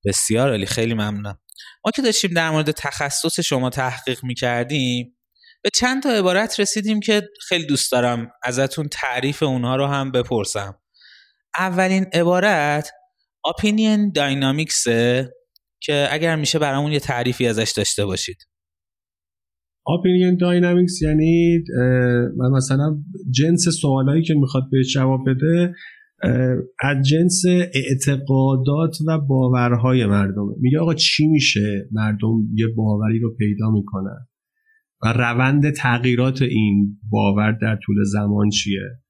بسیار 0.04 0.50
عالی 0.50 0.66
خیلی 0.66 0.94
ممنونم. 0.94 1.38
ما 1.84 1.90
که 1.94 2.02
داشتیم 2.02 2.30
در 2.30 2.50
مورد 2.50 2.70
تخصص 2.70 3.40
شما 3.40 3.70
تحقیق 3.70 4.24
می‌کردیم 4.24 5.16
به 5.64 5.70
چند 5.74 6.02
تا 6.02 6.10
عبارت 6.10 6.60
رسیدیم 6.60 7.00
که 7.00 7.22
خیلی 7.48 7.66
دوست 7.66 7.92
دارم 7.92 8.30
ازتون 8.44 8.88
تعریف 8.88 9.42
اونها 9.42 9.76
رو 9.76 9.86
هم 9.86 10.10
بپرسم. 10.10 10.74
اولین 11.58 12.06
عبارت 12.12 12.90
opinion 13.46 14.12
dynamics 14.18 14.88
که 15.80 16.08
اگر 16.10 16.36
میشه 16.36 16.58
برامون 16.58 16.92
یه 16.92 17.00
تعریفی 17.00 17.46
ازش 17.46 17.72
داشته 17.76 18.04
باشید. 18.04 18.36
opinion 19.88 20.40
داینامیکس 20.40 21.02
یعنی 21.02 21.64
مثلا 22.56 22.98
جنس 23.30 23.68
سوالایی 23.80 24.22
که 24.22 24.34
می‌خواد 24.34 24.62
بهش 24.70 24.94
جواب 24.94 25.20
بده 25.30 25.74
از 26.80 27.06
جنس 27.06 27.42
اعتقادات 27.74 28.96
و 29.06 29.18
باورهای 29.18 30.06
مردم 30.06 30.54
میگه 30.60 30.78
آقا 30.78 30.94
چی 30.94 31.26
میشه 31.26 31.88
مردم 31.92 32.48
یه 32.54 32.66
باوری 32.76 33.18
رو 33.18 33.34
پیدا 33.36 33.70
می‌کنن؟ 33.70 34.26
و 35.02 35.12
روند 35.12 35.70
تغییرات 35.70 36.42
این 36.42 37.00
باور 37.10 37.52
در 37.52 37.78
طول 37.82 37.96
زمان 38.04 38.48
چیه؟ 38.48 39.02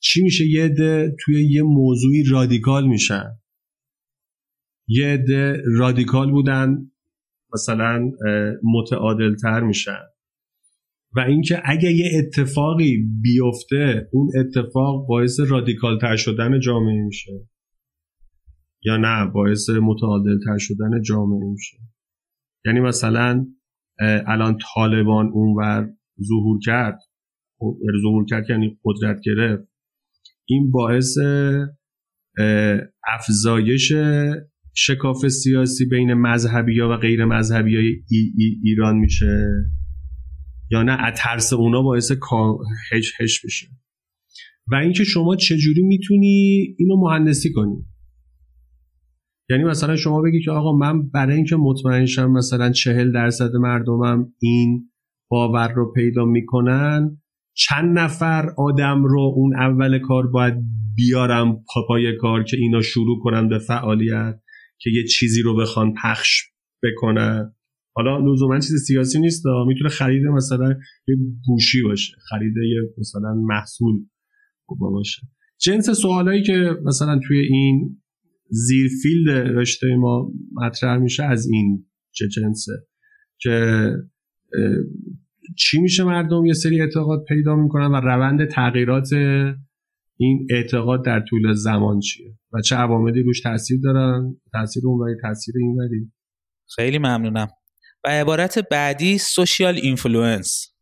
چی 0.00 0.22
میشه؟ 0.22 0.46
یه 0.46 0.64
عده 0.64 1.16
توی 1.20 1.50
یه 1.50 1.62
موضوعی 1.62 2.24
رادیکال 2.30 2.86
میشن. 2.86 3.30
یه 4.88 5.06
عده 5.06 5.62
رادیکال 5.78 6.30
بودن 6.30 6.90
مثلا 7.54 8.10
متعادلتر 8.62 9.60
میشن. 9.60 10.00
و 11.16 11.20
اینکه 11.20 11.62
اگه 11.64 11.92
یه 11.92 12.10
اتفاقی 12.18 13.04
بیفته 13.22 14.08
اون 14.12 14.30
اتفاق 14.38 15.06
باعث 15.06 15.40
رادیکالتر 15.40 16.16
شدن 16.16 16.60
جامعه 16.60 17.04
میشه. 17.04 17.32
یا 18.82 18.96
نه 18.96 19.26
باعث 19.26 19.70
متعادلتر 19.70 20.58
شدن 20.58 21.02
جامعه 21.02 21.50
میشه. 21.50 21.76
یعنی 22.64 22.80
مثلا 22.80 23.46
الان 24.26 24.58
طالبان 24.74 25.26
اونور 25.26 25.88
ظهور 26.28 26.58
کرد. 26.64 26.98
خب، 27.58 27.78
ظهور 28.02 28.24
کرد 28.24 28.50
یعنی 28.50 28.78
قدرت 28.84 29.20
گرفت. 29.24 29.68
این 30.48 30.70
باعث 30.70 31.18
افزایش 33.06 33.92
شکاف 34.76 35.28
سیاسی 35.28 35.84
بین 35.86 36.14
مذهبی 36.14 36.80
ها 36.80 36.88
و 36.90 36.96
غیر 36.96 37.24
مذهبی 37.24 37.76
های 37.76 38.02
ایران 38.62 38.96
میشه 38.96 39.46
یا 40.70 40.82
نه؟ 40.82 40.92
از 40.92 41.14
ترس 41.16 41.52
اونا 41.52 41.82
باعث 41.82 42.12
هش 42.92 43.12
هش 43.20 43.44
بشه. 43.44 43.66
و 44.72 44.74
اینکه 44.74 45.04
شما 45.04 45.36
چجوری 45.36 45.82
می‌تونی 45.82 46.66
اینو 46.78 46.96
مهندسی 46.96 47.52
کنی؟ 47.52 47.86
یعنی 49.50 49.64
مثلا 49.64 49.96
شما 49.96 50.22
بگی 50.22 50.42
که 50.42 50.50
آقا 50.50 50.76
من 50.76 51.08
برای 51.08 51.36
اینکه 51.36 51.56
مطمئن 51.56 52.06
شم 52.06 52.30
مثلا 52.30 52.70
چهل 52.70 53.12
درصد 53.12 53.54
مردمم 53.54 54.32
این 54.42 54.90
باور 55.30 55.72
رو 55.72 55.92
پیدا 55.92 56.24
می‌کنن 56.24 57.20
چند 57.56 57.98
نفر 57.98 58.54
آدم 58.58 59.04
رو 59.04 59.32
اون 59.36 59.56
اول 59.56 59.98
کار 59.98 60.26
باید 60.26 60.54
بیارم 60.96 61.64
پای 61.88 62.16
کار 62.16 62.44
که 62.44 62.56
اینا 62.56 62.80
شروع 62.80 63.22
کنن 63.22 63.48
به 63.48 63.58
فعالیت 63.58 64.40
که 64.78 64.90
یه 64.90 65.04
چیزی 65.04 65.42
رو 65.42 65.56
بخوان 65.56 65.94
پخش 66.02 66.42
بکنن. 66.82 67.54
حالا 67.96 68.32
لزوما 68.32 68.58
چیز 68.58 68.84
سیاسی 68.86 69.20
نیست 69.20 69.44
می‌تونه 69.66 69.90
خرید 69.90 70.26
مثلا 70.26 70.68
یه 71.08 71.16
گوشی 71.46 71.82
باشه 71.82 72.12
خرید 72.30 72.56
یه 72.56 72.80
مثلا 72.98 73.34
محصول. 73.34 73.94
باشه. 74.80 75.22
جنس 75.60 75.90
سوالایی 75.90 76.42
که 76.42 76.76
مثلا 76.84 77.20
توی 77.28 77.38
این 77.38 78.03
زیر 78.54 78.90
field 79.02 79.28
رشته 79.30 79.86
ما 79.96 80.32
مطرح 80.52 80.98
میشه 80.98 81.24
از 81.24 81.46
این 81.46 81.86
چه 82.12 82.28
جنسه 82.28 82.72
که 83.38 83.86
چی 85.58 85.80
میشه 85.80 86.04
مردم 86.04 86.46
یه 86.46 86.52
سری 86.52 86.80
اعتقاد 86.80 87.24
پیدا 87.28 87.56
می‌کنن 87.56 87.86
و 87.86 87.94
روند 87.94 88.48
تغییرات 88.48 89.12
این 90.16 90.46
اعتقاد 90.50 91.04
در 91.04 91.20
طول 91.28 91.52
زمان 91.52 92.00
چیه 92.00 92.34
و 92.52 92.60
چه 92.60 92.76
عواملی 92.76 93.22
روش 93.22 93.40
تاثیر 93.40 93.80
دارن؟ 93.82 94.36
تاثیر 94.52 94.82
اون 94.86 95.16
تاثیر 95.22 95.54
این 95.60 95.76
وری. 95.76 96.12
خیلی 96.76 96.98
ممنونم. 96.98 97.48
و 98.04 98.08
عبارت 98.08 98.68
بعدی 98.70 99.18
social 99.18 99.74
influence 99.74 100.74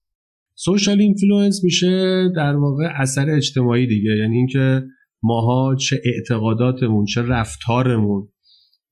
social 0.54 1.00
influence 1.00 1.64
میشه 1.64 2.28
در 2.36 2.56
واقع 2.56 2.84
اثر 2.96 3.30
اجتماعی 3.30 3.86
دیگه. 3.86 4.10
یعنی 4.10 4.36
اینکه 4.36 4.82
ماها 5.22 5.74
چه 5.74 6.00
اعتقاداتمون 6.04 7.04
چه 7.04 7.22
رفتارمون. 7.22 8.28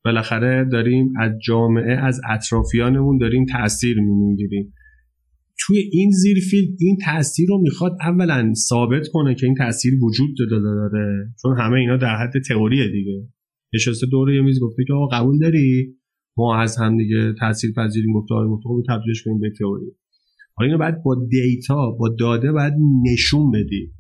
بالاخره 0.05 0.69
داریم 0.73 1.13
از 1.21 1.33
جامعه 1.47 1.93
از 1.93 2.21
اطرافیانمون 2.29 3.19
داریم 3.19 3.47
تاثیر 3.47 4.01
می‌گیریم 4.01 4.73
توی 5.67 5.79
این 5.93 6.11
زیر 6.11 6.35
field 6.35 6.77
این 6.81 6.97
تاثیر 7.05 7.49
رو 7.49 7.63
می‌خواد 7.63 7.93
اولا 8.01 8.53
ثابت 8.55 9.09
کنه 9.13 9.35
که 9.35 9.47
این 9.47 9.55
تاثیر 9.55 9.93
وجود 10.05 10.37
داره 10.51 11.35
چون 11.43 11.59
همه 11.59 11.79
اینا 11.79 11.97
در 11.97 12.17
حد 12.17 12.43
تئوریه 12.49 12.89
دیگه. 12.89 13.29
نشسته 13.75 14.07
دور 14.07 14.33
یه 14.33 14.41
میز 14.41 14.61
گفته 14.61 14.85
که 14.87 14.93
آقا 14.93 15.07
قبول 15.07 15.39
داری؟ 15.39 15.97
ما 16.37 16.57
از 16.57 16.77
هم 16.79 16.97
دیگه 16.97 17.35
تاثیر 17.41 17.73
پذیریم 17.77 18.13
گفته 18.13 18.35
آره 18.35 18.49
رو 18.65 18.83
تبدیلش 18.89 19.23
کنیم 19.23 19.41
به 19.41 19.51
تئوری. 19.59 19.87
حالا 20.55 20.67
اینو 20.67 20.79
بعد 20.79 21.03
با 21.05 21.27
data 21.31 21.91
با 21.91 22.09
داده 22.09 22.53
باید 22.53 22.73
نشون 23.13 23.51
بدی. 23.51 23.93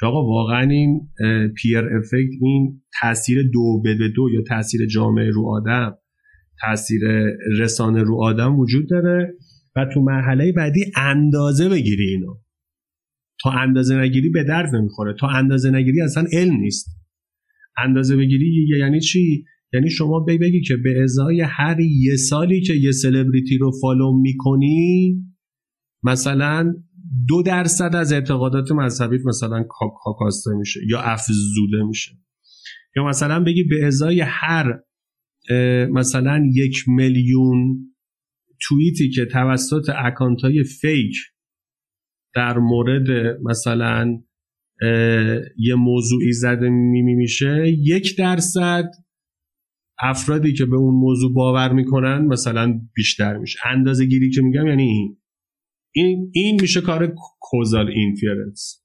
که 0.00 0.06
آقا 0.06 0.26
واقعا 0.26 0.70
این 0.70 1.08
peer 1.56 1.78
effect 1.78 2.30
این 2.40 2.82
تاثیر 3.00 3.50
دو 3.52 3.82
به 3.84 4.08
دو 4.16 4.28
یا 4.34 4.42
تاثیر 4.48 4.86
جامعه 4.86 5.30
رو 5.30 5.46
آدم 5.48 5.96
تاثیر 6.60 7.00
رسانه 7.58 8.02
رو 8.02 8.22
آدم 8.22 8.58
وجود 8.58 8.88
داره 8.90 9.34
و 9.76 9.86
تو 9.94 10.00
مرحله 10.00 10.52
بعدی 10.52 10.84
اندازه 10.96 11.68
بگیری 11.68 12.08
اینو. 12.08 12.34
تا 13.42 13.50
اندازه 13.50 14.00
نگیری 14.00 14.28
به 14.28 14.44
درد 14.44 14.76
نمی‌خوره. 14.76 15.14
تا 15.20 15.28
اندازه 15.28 15.70
نگیری 15.70 16.00
اصلا 16.00 16.24
علم 16.32 16.56
نیست. 16.56 16.86
اندازه 17.76 18.16
بگیری 18.16 18.68
یعنی 18.78 19.00
چی؟ 19.00 19.44
یعنی 19.72 19.90
شما 19.90 20.20
بگی 20.28 20.60
که 20.60 20.76
به 20.76 21.02
ازای 21.02 21.40
هر 21.40 21.80
یه 21.80 22.16
سالی 22.16 22.60
که 22.60 22.74
یه 22.74 22.92
سلبریتی 22.92 23.58
رو 23.58 23.70
follow 23.82 24.20
می‌کنی 24.20 25.16
مثلا 26.02 26.74
دو 27.28 27.42
درصد 27.42 27.96
از 27.96 28.12
اعتقادات 28.12 28.72
مذهبی 28.72 29.18
مثلا 29.24 29.64
کاکاسته 30.04 30.50
میشه 30.58 30.80
یا 30.88 31.00
افزوده 31.00 31.82
میشه. 31.88 32.10
یا 32.96 33.04
مثلا 33.04 33.44
بگی 33.44 33.64
به 33.64 33.86
ازای 33.86 34.20
هر 34.20 34.80
مثلا 35.90 36.42
یک 36.54 36.76
میلیون 36.86 37.86
توییتی 38.68 39.10
که 39.10 39.24
توسط 39.24 39.90
اکانت 39.96 40.40
های 40.40 40.64
فیک 40.64 41.16
در 42.34 42.58
مورد 42.58 43.36
مثلا 43.42 44.22
یه 45.58 45.74
موضوعی 45.74 46.32
زده 46.32 46.68
میمی 46.68 47.14
میشه 47.14 47.64
یک 47.78 48.18
درصد 48.18 48.90
افرادی 50.02 50.52
که 50.52 50.66
به 50.66 50.76
اون 50.76 50.94
موضوع 50.94 51.34
باور 51.34 51.72
می‌کنن 51.72 52.26
مثلا 52.26 52.80
بیشتر 52.94 53.36
میشه. 53.36 53.58
اندازه 53.64 54.06
گیری 54.06 54.30
که 54.30 54.42
میگم 54.42 54.66
یعنی 54.66 54.82
این. 54.82 55.19
این, 55.92 56.30
این 56.34 56.60
میشه 56.60 56.80
کار 56.80 57.14
causal 57.40 57.88
inference 57.88 58.84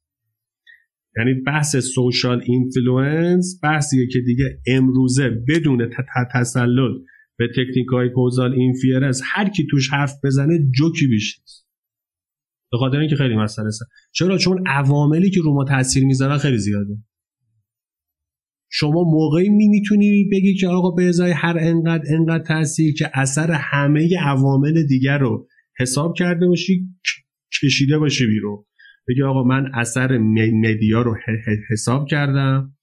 یعنی 1.17 1.33
بحث 1.33 1.75
social 1.75 2.41
influence 2.45 3.59
بحثیه 3.63 4.07
که 4.07 4.19
دیگه 4.19 4.61
امروزه 4.67 5.29
بدون 5.47 5.89
تسلط 6.33 7.01
به 7.37 7.47
تکنیک 7.47 7.87
های 7.91 8.09
causal 8.09 8.53
inference 8.53 9.21
هر 9.23 9.49
کی 9.49 9.67
توش 9.71 9.89
حرف 9.89 10.13
بزنه 10.23 10.59
جوکی 10.77 11.07
بیش 11.07 11.41
به 12.71 12.77
خاطر 12.77 12.97
اینکه 12.97 13.15
خیلی 13.15 13.35
مسئله 13.35 13.67
است 13.67 13.81
چرا؟ 14.11 14.37
چون 14.37 14.63
عواملی 14.67 15.29
که 15.29 15.41
رو 15.41 15.53
ما 15.53 15.63
تاثیر 15.63 16.05
می‌ذارن 16.05 16.37
خیلی 16.37 16.57
زیاده. 16.57 16.97
شما 18.69 19.03
موقعی 19.03 19.49
می 19.49 19.67
می‌تونی 19.67 20.29
بگی 20.31 20.55
که 20.55 20.67
آقا 20.67 20.91
به 20.91 21.03
ازای 21.03 21.31
هر 21.31 21.57
انقدر 21.59 22.03
انقدر 22.09 22.43
تاثیر 22.43 22.93
که 22.93 23.11
اثر 23.13 23.51
همه 23.51 24.09
عوامل 24.25 24.83
دیگر 24.83 25.17
رو 25.17 25.47
حساب 25.80 26.13
کرده 26.17 26.47
باشی 26.47 26.89
کشیده 27.63 27.97
باشی 27.97 28.28
بیرون. 28.28 28.65
بگی 29.07 29.23
آقا 29.23 29.43
من 29.43 29.71
اثر 29.73 30.17
مدیا 30.53 31.01
رو 31.01 31.15
حساب 31.71 32.07
کردم 32.07 32.76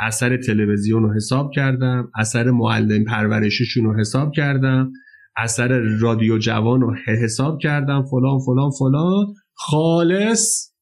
اثر 0.00 0.36
تلویزیون 0.36 1.02
رو 1.02 1.14
حساب 1.14 1.50
کردم 1.54 2.10
اثر 2.18 2.50
معلم 2.50 3.04
پرورششون 3.04 3.84
رو 3.84 4.00
حساب 4.00 4.32
کردم 4.32 4.92
اثر 5.36 5.68
رادیو 6.00 6.38
جوان 6.38 6.80
رو 6.80 6.94
حساب 7.06 7.58
کردم 7.58 8.04
فلان 8.10 8.38
فلان 8.46 8.70
فلان. 8.78 9.34
خالص 9.54 10.72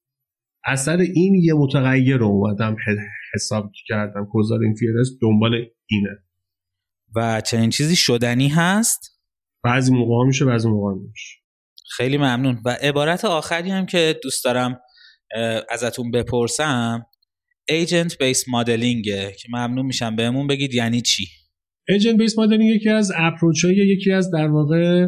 اثر 0.65 0.97
این 0.97 1.35
یه 1.35 1.55
متغیر 1.55 2.17
رو 2.17 2.27
اومدم 2.27 2.77
حساب 3.35 3.71
کردم. 3.89 4.27
کوزار 4.27 4.61
اینفیرس 4.63 5.09
دنبال 5.23 5.55
اینه. 5.91 6.11
و 7.17 7.41
چنین 7.41 7.71
چیزی 7.71 7.97
شدنی 7.97 8.49
هست؟ 8.49 9.21
بعضی 9.65 9.95
موقع 9.95 10.27
میشه 10.27 10.45
بعضی 10.45 10.69
موقع 10.69 10.95
میشه 10.95 11.40
خیلی 11.97 12.17
ممنون. 12.17 12.63
و 12.65 12.77
عبارت 12.83 13.25
آخری 13.25 13.71
هم 13.71 13.87
که 13.87 14.21
دوست 14.23 14.45
دارم 14.45 14.81
ازتون 15.71 16.11
بپرسم 16.11 17.07
ایجنت 17.69 18.19
بیس 18.19 18.45
مدلینگه 18.49 19.33
که 19.39 19.49
ممنون 19.53 19.87
میشم 19.87 20.17
بهمون 20.17 20.47
بگید 20.47 20.75
یعنی 20.75 21.01
چی؟ 21.01 21.27
ایجنت 21.89 22.17
بیس 22.17 22.39
مدلینگ 22.39 22.75
یکی 22.75 22.89
از 22.89 23.13
اپروچ 23.17 23.65
های 23.65 23.77
یکی 23.77 24.13
از 24.13 24.31
در 24.31 24.49
واقع 24.49 25.07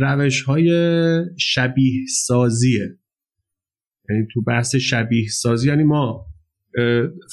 روش 0.00 0.42
های 0.42 0.70
شبیه 1.38 2.04
سازیه 2.26 2.98
یعنی 4.10 4.26
تو 4.32 4.42
بحث 4.42 4.76
شبیه 4.76 5.28
سازی 5.28 5.68
یعنی 5.68 5.82
ما 5.82 6.26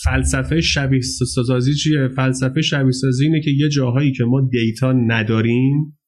فلسفه 0.04 0.62
شبیه 0.62 1.02
سازی 1.02 1.74
چیه؟ 1.74 2.08
فلسفه 2.08 2.62
شبیه 2.62 2.92
سازی 2.92 3.26
اینه 3.26 3.42
که 3.42 3.52
یه 3.52 3.70
جاهایی 3.70 4.12
که 4.12 4.24
ما 4.24 4.50
data 4.52 4.92
نداریم 4.92 6.00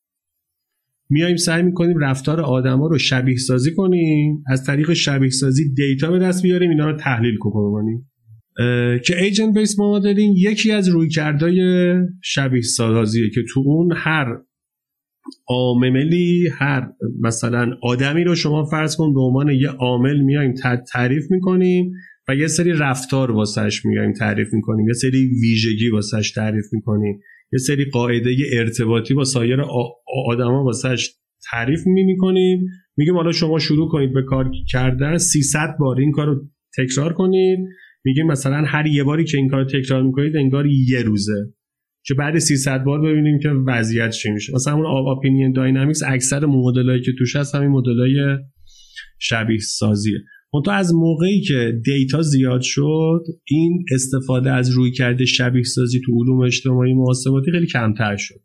میایم 1.09 1.35
سعی 1.35 1.63
می‌کنیم 1.63 1.97
رفتار 1.97 2.41
آدما 2.41 2.87
رو 2.87 2.97
شبیه 2.97 3.37
سازی 3.37 3.73
کنیم. 3.73 4.43
از 4.47 4.65
طریق 4.65 4.93
شبیه 4.93 5.29
سازی 5.29 5.73
data 5.73 6.11
به 6.11 6.19
دست 6.19 6.43
بیاریم 6.43 6.69
اینا 6.69 6.89
رو 6.89 6.97
تحلیل 6.97 7.37
کنیم. 7.37 8.11
که 9.05 9.21
agent 9.21 9.57
based 9.57 9.79
modeling 9.79 10.37
یکی 10.37 10.71
از 10.71 10.89
رویکردهای 10.89 11.93
شبیه 12.23 12.61
سازیه 12.61 13.29
که 13.29 13.41
تو 13.53 13.63
اون 13.65 13.91
هر 13.95 14.25
عاملی 15.47 16.49
هر 16.53 16.87
مثلا 17.21 17.71
آدمی 17.83 18.23
رو 18.23 18.35
شما 18.35 18.65
فرض 18.65 18.95
کن 18.95 19.13
به 19.13 19.21
عنوان 19.21 19.49
یه 19.49 19.69
عامل 19.69 20.21
میایم 20.21 20.53
تعریف 20.93 21.31
می‌کنیم 21.31 21.91
و 22.27 22.35
یه 22.35 22.47
سری 22.47 22.71
رفتار 22.71 23.31
واسش 23.31 23.85
میایم 23.85 24.13
تعریف 24.13 24.47
می‌کنیم. 24.53 24.87
یه 24.87 24.93
سری 24.93 25.29
ویژگی 25.41 25.89
واسش 25.89 26.31
تعریف 26.31 26.65
می‌کنیم. 26.71 27.19
یه 27.53 27.59
سری 27.59 27.85
قاعده 27.85 28.35
ارتباطی 28.53 29.13
با 29.13 29.23
سایر 29.23 29.61
آدما 30.27 30.63
واسش 30.63 31.09
تعریف 31.51 31.79
می‌کنیم. 31.85 32.67
میگیم 32.97 33.15
حالا 33.15 33.31
شما 33.31 33.59
شروع 33.59 33.89
کنید 33.89 34.13
به 34.13 34.23
کار 34.23 34.51
کردن 34.71 35.17
300 35.17 35.75
بار 35.79 35.99
این 35.99 36.11
کار 36.11 36.25
رو 36.25 36.49
تکرار 36.77 37.13
کنید. 37.13 37.59
میگیم 38.05 38.27
مثلا 38.27 38.63
هر 38.67 38.87
یه 38.87 39.03
باری 39.03 39.23
که 39.23 39.37
این 39.37 39.49
کار 39.49 39.65
تکرار 39.65 40.03
می‌کنید 40.03 40.35
انگار 40.35 40.67
یه 40.67 41.01
روزه. 41.01 41.53
که 42.07 42.13
بعد 42.13 42.39
300 42.39 42.83
بار 42.83 43.01
ببینیم 43.01 43.39
که 43.39 43.49
وضعیت 43.49 44.09
چی 44.09 44.31
میشه. 44.31 44.53
مثلا 44.53 44.73
اون 44.73 45.17
اپینین 45.17 45.51
داینامیکس 45.51 46.03
اکثر 46.07 46.45
مدلایی 46.45 47.01
که 47.01 47.11
توش 47.17 47.35
هست 47.35 47.55
همین 47.55 47.69
مدلای 47.69 48.37
شبیه 49.19 49.57
سازیه. 49.57 50.17
تو 50.65 50.71
از 50.71 50.93
موقعی 50.93 51.41
که 51.41 51.81
data 51.85 52.21
زیاد 52.21 52.61
شد 52.61 53.23
این 53.47 53.85
استفاده 53.93 54.51
از 54.51 54.69
رویکرد 54.69 55.25
شبیه 55.25 55.63
سازی 55.63 56.01
تو 56.05 56.11
علوم 56.21 56.41
اجتماعی 56.41 56.93
محاسباتی 56.93 57.51
خیلی 57.51 57.67
کمتر 57.67 58.15
شد. 58.17 58.41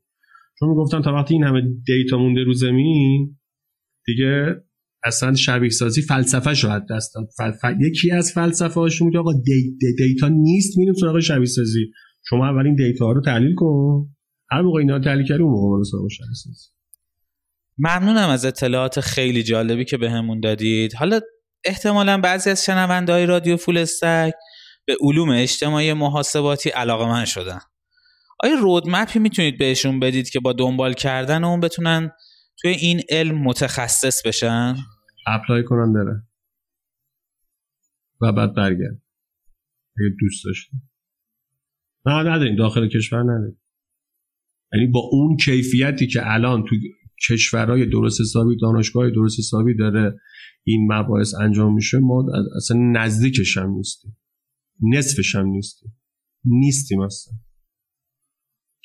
چون 0.59 0.69
می‌گفتن 0.69 1.03
تا 1.03 1.15
وقتی 1.15 1.35
این 1.35 1.45
همه 1.45 1.63
data 1.87 2.19
مونده 2.19 2.45
رو 2.45 2.53
زمین 2.53 3.37
دیگه 4.07 4.57
اصلا 5.05 5.35
شبیه 5.35 5.71
سازی 5.71 6.03
فلسفه 6.03 6.55
شاید 6.55 6.83
دستم 6.91 7.29
یکی 7.81 8.11
از 8.11 8.33
فلسفه 8.33 8.81
هاشون 8.81 9.07
میگه 9.07 9.19
آقا 9.19 9.33
da... 9.33 9.77
data 9.99 10.29
نیست 10.29 10.79
میریم 10.79 10.95
سراغ 10.95 11.21
شبیه 11.21 11.47
سازی 11.47 11.91
شما 12.29 12.49
اولین 12.49 12.75
data 12.75 13.05
ها 13.05 13.13
رو 13.13 13.23
تحلیل 13.23 13.55
کن. 13.55 14.09
هر 14.51 14.63
موقع 14.63 14.79
اینا 14.79 14.99
تحلیل 14.99 15.27
کردی 15.27 15.43
اون 15.43 15.53
موقع 15.53 15.83
سراغ 15.83 16.09
شبیه 16.09 16.35
سازی 16.35 16.67
ممنونم 17.79 18.29
از 18.29 18.45
اطلاعات 18.45 19.01
خیلی 19.01 19.43
جالبی 19.43 19.85
که 19.85 19.97
بهمون 19.97 20.41
دادید. 20.41 20.95
حالا 20.95 21.21
احتمالا 21.65 22.21
بعضی 22.21 22.51
از 22.51 22.65
شنونده 22.65 23.13
های 23.13 23.27
رادیو 23.27 23.57
فول 23.57 23.79
استک 23.79 24.35
به 24.87 24.97
علوم 25.01 25.31
اجتماعی 25.31 25.93
محاسباتی 25.93 26.71
علاقه 26.71 27.07
من 27.07 27.25
شدن. 27.25 27.59
آیا 28.43 28.55
رودمپی 28.55 29.19
می‌تونید 29.19 29.59
بهشون 29.59 30.01
بدید 30.01 30.31
که 30.31 30.41
با 30.41 30.53
دنبال 30.53 30.93
کردن 30.93 31.45
اون 31.45 31.61
بتونن 31.61 32.11
توی 32.61 32.71
این 32.71 33.01
علم 33.09 33.39
متخصص 33.39 34.27
بشن؟ 34.27 34.77
اپلای 35.27 35.65
کنن 35.65 35.93
بره 35.93 36.23
و 38.21 38.33
بعد 38.33 38.55
برگرد. 38.55 39.03
اگه 39.99 40.17
دوست 40.21 40.45
داشته 40.45 40.73
نه 42.07 42.13
نداریم. 42.13 42.57
داخل 42.57 42.89
کشور 42.89 43.23
نداریم. 43.23 43.61
یعنی 44.73 44.87
با 44.87 45.01
اون 45.13 45.37
کیفیتی 45.37 46.07
که 46.07 46.21
الان 46.25 46.65
تو 46.65 46.77
کشورهای 47.29 47.87
درست 47.87 48.21
حسابی 48.21 48.57
دانشگاه 48.57 49.11
درست 49.11 49.39
حسابی 49.39 49.77
داره 49.77 50.21
این 50.67 50.93
مباحث 50.93 51.35
انجام 51.35 51.75
میشه 51.75 51.99
ما 51.99 52.27
اصلا 52.57 52.77
نزدیکش 52.93 53.57
هم 53.57 53.71
نیستیم. 53.71 54.17
نصفش 54.93 55.35
هم 55.35 55.47
نیستیم. 55.47 55.97
نیستیم 56.45 57.01
اصلا. 57.01 57.35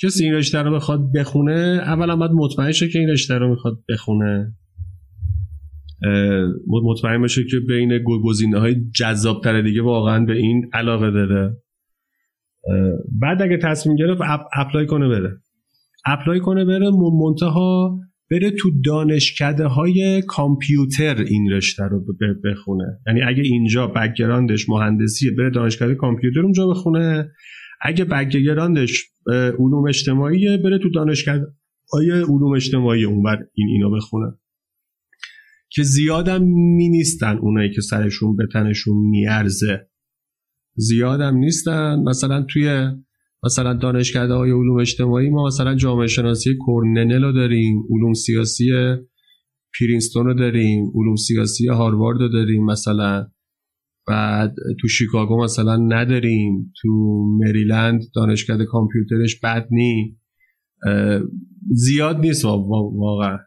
کسی 0.02 0.24
این 0.24 0.34
رشته 0.34 0.62
رو 0.62 0.76
بخواد 0.76 1.12
بخونه 1.16 1.82
اولا 1.82 2.16
باید 2.16 2.32
مطمئن 2.32 2.72
شه 2.72 2.90
که 2.90 3.00
این 3.00 3.10
رشته 3.10 3.34
رو 3.34 3.50
می‌خواد 3.50 3.84
بخونه. 3.90 4.56
مطمئن 6.68 7.22
باشه 7.22 7.42
که 7.52 7.60
بین 7.68 8.04
گزینه 8.24 8.60
های 8.60 8.76
جذاب 8.96 9.44
تر 9.44 9.62
دیگه 9.62 9.82
واقعا 9.82 10.26
به 10.26 10.34
این 10.34 10.70
علاقه 10.74 11.12
داره. 11.12 11.58
بعد 13.22 13.42
اگه 13.42 13.58
تصمیم 13.58 13.96
گرفت 13.96 14.22
apply 14.58 14.86
کنه 14.86 15.08
بره. 15.08 15.38
apply 16.06 16.40
کنه 16.40 16.66
بره 16.66 16.90
منتها 16.92 18.00
بره 18.32 18.52
تو 18.52 18.72
دانشکده 18.86 19.66
های 19.66 20.24
کامپیوتر 20.28 21.22
این 21.22 21.52
رشته 21.52 21.84
رو 21.84 22.06
بخونه. 22.44 23.00
یعنی 23.08 23.22
اگه 23.22 23.44
اینجا 23.44 23.88
background 23.88 24.56
ش 24.56 24.70
مهندسیه 24.70 25.32
بره 25.32 25.50
دانشکده 25.50 25.96
کامپیوتر 25.96 26.40
اونجا 26.40 26.68
بخونه. 26.68 27.32
اگه 27.82 28.06
background 28.06 28.88
ش 28.88 29.04
علوم 29.60 29.88
اجتماعیه 29.88 30.58
بره 30.58 30.78
تو 30.78 30.90
دانشکده 30.90 31.46
های 31.94 32.12
علوم 32.12 32.54
اجتماعی 32.56 33.04
اونور 33.04 33.48
این 33.54 33.68
اینو 33.68 33.92
بخونه. 33.96 34.34
که 35.70 35.84
زیادم 35.84 36.44
می 36.44 36.90
نیستن 36.90 37.38
اونایی 37.38 37.72
که 37.72 37.82
سرشون 37.82 38.36
به 38.36 38.48
تنشون 38.54 38.98
میارزه. 38.98 39.90
زیادم 40.76 41.38
نیستن. 41.38 42.00
مثلا 42.00 42.46
توی 42.50 42.88
مثلا 43.46 43.74
دانشکده 43.74 44.34
های 44.34 44.52
علوم 44.52 44.80
اجتماعی 44.80 45.30
ما 45.30 45.48
مثلا 45.48 45.76
جامعه 45.76 46.08
شناسی 46.08 46.56
کورنل 46.66 47.24
رو 47.24 47.32
داریم 47.32 47.84
علوم 47.90 48.14
سیاسی 48.14 48.72
پرینستون 49.80 50.26
رو 50.26 50.34
داریم 50.34 50.92
علوم 50.96 51.16
سیاسی 51.16 51.68
هاروارد 51.68 52.20
رو 52.22 52.28
داریم 52.28 52.66
مثلا. 52.66 53.28
بعد 54.08 54.56
تو 54.82 54.88
شیکاگو 54.88 55.44
مثلا 55.44 55.76
نداریم 55.76 56.74
تو 56.82 56.90
مریلند 57.40 58.02
دانشکده 58.16 58.66
کامپیوترش 58.66 59.40
بد 59.40 59.68
نی 59.72 60.18
زیاد 61.72 62.20
نیست 62.20 62.46
واقعا. 62.46 63.38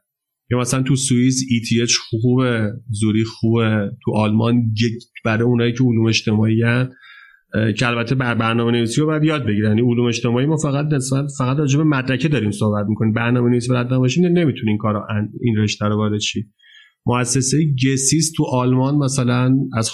یا 0.50 0.58
مثلا 0.58 0.82
تو 0.82 0.96
سوئیس 0.96 1.40
ETH 1.40 1.92
خوبه 2.10 2.72
زوری 2.90 3.24
خوبه 3.24 3.90
تو 4.04 4.12
آلمان 4.14 4.72
برای 5.24 5.42
اونایی 5.42 5.72
که 5.72 5.84
علوم 5.84 6.06
اجتماعی 6.06 6.62
هن 6.62 6.90
که 7.78 7.86
البته 7.86 8.14
بر 8.14 8.34
برنامه 8.34 8.72
نویسی 8.72 9.00
رو 9.00 9.06
باید 9.06 9.24
یاد 9.24 9.46
بگیرن. 9.46 9.68
یعنی 9.68 9.92
علوم 9.92 10.06
اجتماعی 10.06 10.46
ما 10.46 10.56
فقط 10.56 10.86
نسبت 10.92 11.24
فقط 11.38 11.56
راجع 11.56 11.78
به 11.78 11.84
مدرکه 11.84 12.28
داریم 12.28 12.50
صحبت 12.50 12.86
می‌کنیم. 12.88 13.12
برنامه 13.12 13.50
نویسی 13.50 13.68
بلد 13.68 13.92
نباشین 13.92 14.24
نمی‌تونین 14.24 14.68
این 14.68 14.78
کارو 14.78 15.06
این 15.40 15.56
رشته 15.56 15.84
رو 15.84 15.96
وارد 15.96 16.18
چی 16.18 16.44
مؤسسه 17.06 17.58
گسیس 17.84 18.32
تو 18.36 18.44
آلمان 18.52 18.96
مثلا 18.96 19.56
از 19.76 19.90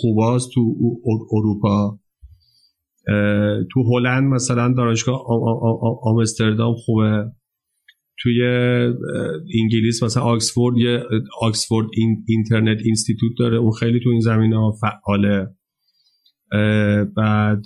خوباست 0.00 0.50
تو 0.54 0.76
اروپا. 1.32 1.98
تو 3.72 3.82
هلند 3.92 4.24
مثلا 4.24 4.74
دانشگاه 4.76 5.24
آمستردام 6.02 6.74
خوبه. 6.74 7.24
توی 8.22 8.42
انگلیس 9.62 10.02
مثلا 10.02 10.22
آکسفورد 10.22 10.78
یه 10.78 11.02
Oxford 11.40 11.86
Internet 12.26 12.78
Institute 12.84 13.32
داره. 13.38 13.56
اون 13.56 13.72
خیلی 13.72 14.00
تو 14.04 14.10
این 14.10 14.20
زمینه 14.20 14.56
ها 14.56 14.74
بعد 17.16 17.64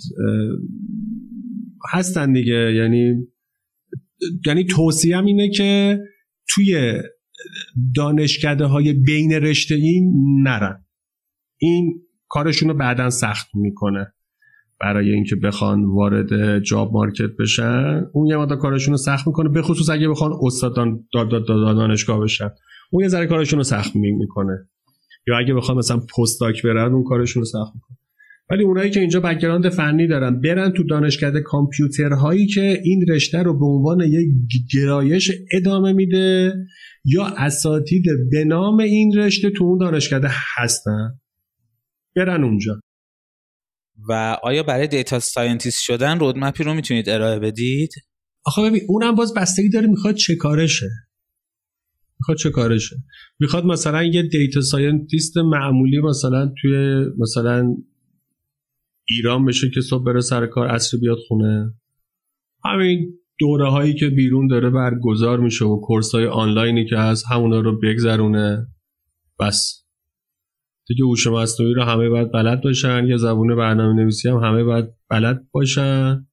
هستن 1.91 2.33
دیگه. 2.33 2.73
یعنی 2.73 3.27
یعنی 4.45 4.63
توصیه 4.63 5.19
اینه 5.19 5.49
که 5.49 5.99
توی 6.49 6.93
دانشکده 7.95 8.65
های 8.65 8.93
بین 8.93 9.33
رشته‌ای 9.33 10.13
نرن. 10.43 10.85
این 11.57 12.01
کارشون 12.27 12.69
رو 12.69 12.75
بعدا 12.75 13.09
سخت 13.09 13.47
می‌کنه. 13.55 14.13
برای 14.81 15.13
اینکه 15.13 15.35
بخوان 15.35 15.85
وارد 15.85 16.59
job 16.59 16.93
market 16.93 17.29
بشن 17.39 18.05
اون 18.13 18.27
یه 18.27 18.37
مدت 18.37 18.57
کارشون 18.57 18.91
رو 18.91 18.97
سخت 18.97 19.27
می‌کنه. 19.27 19.49
به 19.49 19.61
خصوص 19.61 19.89
اگه 19.89 20.09
بخوان 20.09 20.31
استاد 20.41 20.75
دانشگاه 21.13 22.19
بشن. 22.19 22.49
اون 22.91 23.03
یه 23.03 23.07
ذره 23.09 23.27
کارشون 23.27 23.59
رو 23.59 23.63
سخت 23.63 23.95
می‌کنه. 23.95 24.69
یا 25.27 25.37
اگه 25.37 25.53
بخوان 25.53 25.77
مثلا 25.77 25.99
postdoc 26.17 26.63
برن 26.63 26.93
اون 26.93 27.03
کارشون 27.03 27.41
رو 27.41 27.45
سخت 27.45 27.71
می‌کنه. 27.75 27.97
ولی 28.49 28.63
اونایی 28.63 28.91
که 28.91 28.99
اینجا 28.99 29.19
background 29.19 29.69
فنی 29.69 30.07
دارن 30.07 30.41
برن 30.41 30.71
تو 30.71 30.83
دانشکده 30.83 31.41
کامپیوترهایی 31.41 32.47
که 32.47 32.81
این 32.83 33.05
رشته 33.09 33.43
رو 33.43 33.59
به 33.59 33.65
عنوان 33.65 34.01
یک 34.01 34.27
گرایش 34.73 35.31
ادامه 35.53 35.93
میده 35.93 36.53
یا 37.05 37.25
اساتید 37.25 38.03
به 38.31 38.43
نام 38.43 38.79
این 38.79 39.17
رشته 39.17 39.49
تو 39.49 39.63
اون 39.63 39.77
دانشکده 39.77 40.27
هستن. 40.57 41.19
برن 42.15 42.43
اونجا. 42.43 42.79
و 44.09 44.37
آیا 44.43 44.63
برای 44.63 44.87
data 44.87 45.19
scientist 45.19 45.83
شدن 45.83 46.19
roadmap 46.19 46.57
ی 46.57 46.63
رو 46.63 46.73
می‌تونید 46.73 47.09
ارائه 47.09 47.39
بدید؟ 47.39 47.89
آخه 48.45 48.61
ببین 48.61 48.81
اونم 48.87 49.15
باز 49.15 49.33
بستگی 49.33 49.69
داره 49.69 49.87
می‌خواد 49.87 50.15
چه 50.15 50.35
کاره 50.35 50.62
شه. 50.62 50.89
می‌خواد 52.19 52.37
چه 52.37 52.49
کاره 52.49 52.72
شه. 52.72 52.95
می‌خواد 53.39 53.65
مثلا 53.65 54.03
یه 54.03 54.23
data 54.23 54.61
scientist 54.61 55.37
معمولی 55.37 55.99
مثلا 55.99 56.51
توی 56.61 57.05
مثلا 57.17 57.75
ایران 59.09 59.45
بشه 59.45 59.69
که 59.69 59.81
صبح 59.81 60.03
بره 60.03 60.21
سر 60.21 60.47
کار 60.47 60.67
عصر 60.67 60.97
بیاد 60.97 61.17
خونه؟ 61.27 61.73
همین 62.65 63.13
دوره 63.39 63.69
هایی 63.69 63.93
که 63.93 64.09
بیرون 64.09 64.47
داره 64.47 64.69
برگزار 64.69 65.39
میشه 65.39 65.65
و 65.65 65.81
course 65.81 66.15
های 66.15 66.27
آنلاینی 66.27 66.85
که 66.85 66.97
هست 66.97 67.25
همونا 67.31 67.59
رو 67.59 67.79
بگذرونه. 67.79 68.67
بس. 69.39 69.83
دیگه 70.87 71.05
هوش 71.05 71.27
مصنوعی 71.27 71.73
رو 71.73 71.83
همه 71.83 72.09
باید 72.09 72.31
بلد 72.31 72.63
باشن. 72.63 73.05
یا 73.05 73.17
زبون 73.17 73.55
برنامه 73.55 74.01
نویسی 74.01 74.29
هم 74.29 74.37
همه 74.37 74.63
باید 74.63 74.85
بلد 75.09 75.47
باشن. 75.51 76.27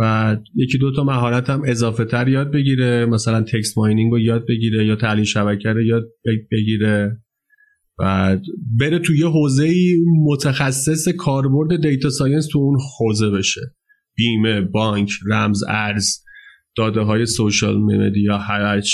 و 0.00 0.36
یکی 0.54 0.78
دو 0.78 0.92
تا 0.92 1.04
مهارت 1.04 1.50
هم 1.50 1.62
اضافه 1.66 2.04
تر 2.04 2.28
یاد 2.28 2.52
بگیره. 2.52 3.06
مثلا 3.06 3.42
text 3.42 3.78
mining 3.78 4.12
رو 4.12 4.18
یاد 4.18 4.46
بگیره 4.46 4.86
یا 4.86 4.96
تحلیل 4.96 5.24
شبکه 5.24 5.68
رو 5.68 5.82
یاد 5.82 6.04
بگیره. 6.52 7.22
و 7.98 8.36
بره 8.80 8.98
توی 8.98 9.22
حوزه 9.22 9.74
متخصص 10.26 11.08
کاربرد 11.08 11.82
data 11.82 12.10
science 12.10 12.48
تو 12.52 12.58
اون 12.58 12.78
حوزه 12.98 13.30
بشه. 13.30 13.60
بیمه 14.16 14.60
بانک 14.60 15.10
رمز 15.30 15.64
ارز 15.68 16.22
داده 16.76 17.00
های 17.00 17.26
social 17.26 17.78
media 17.78 18.38
هرچی 18.38 18.90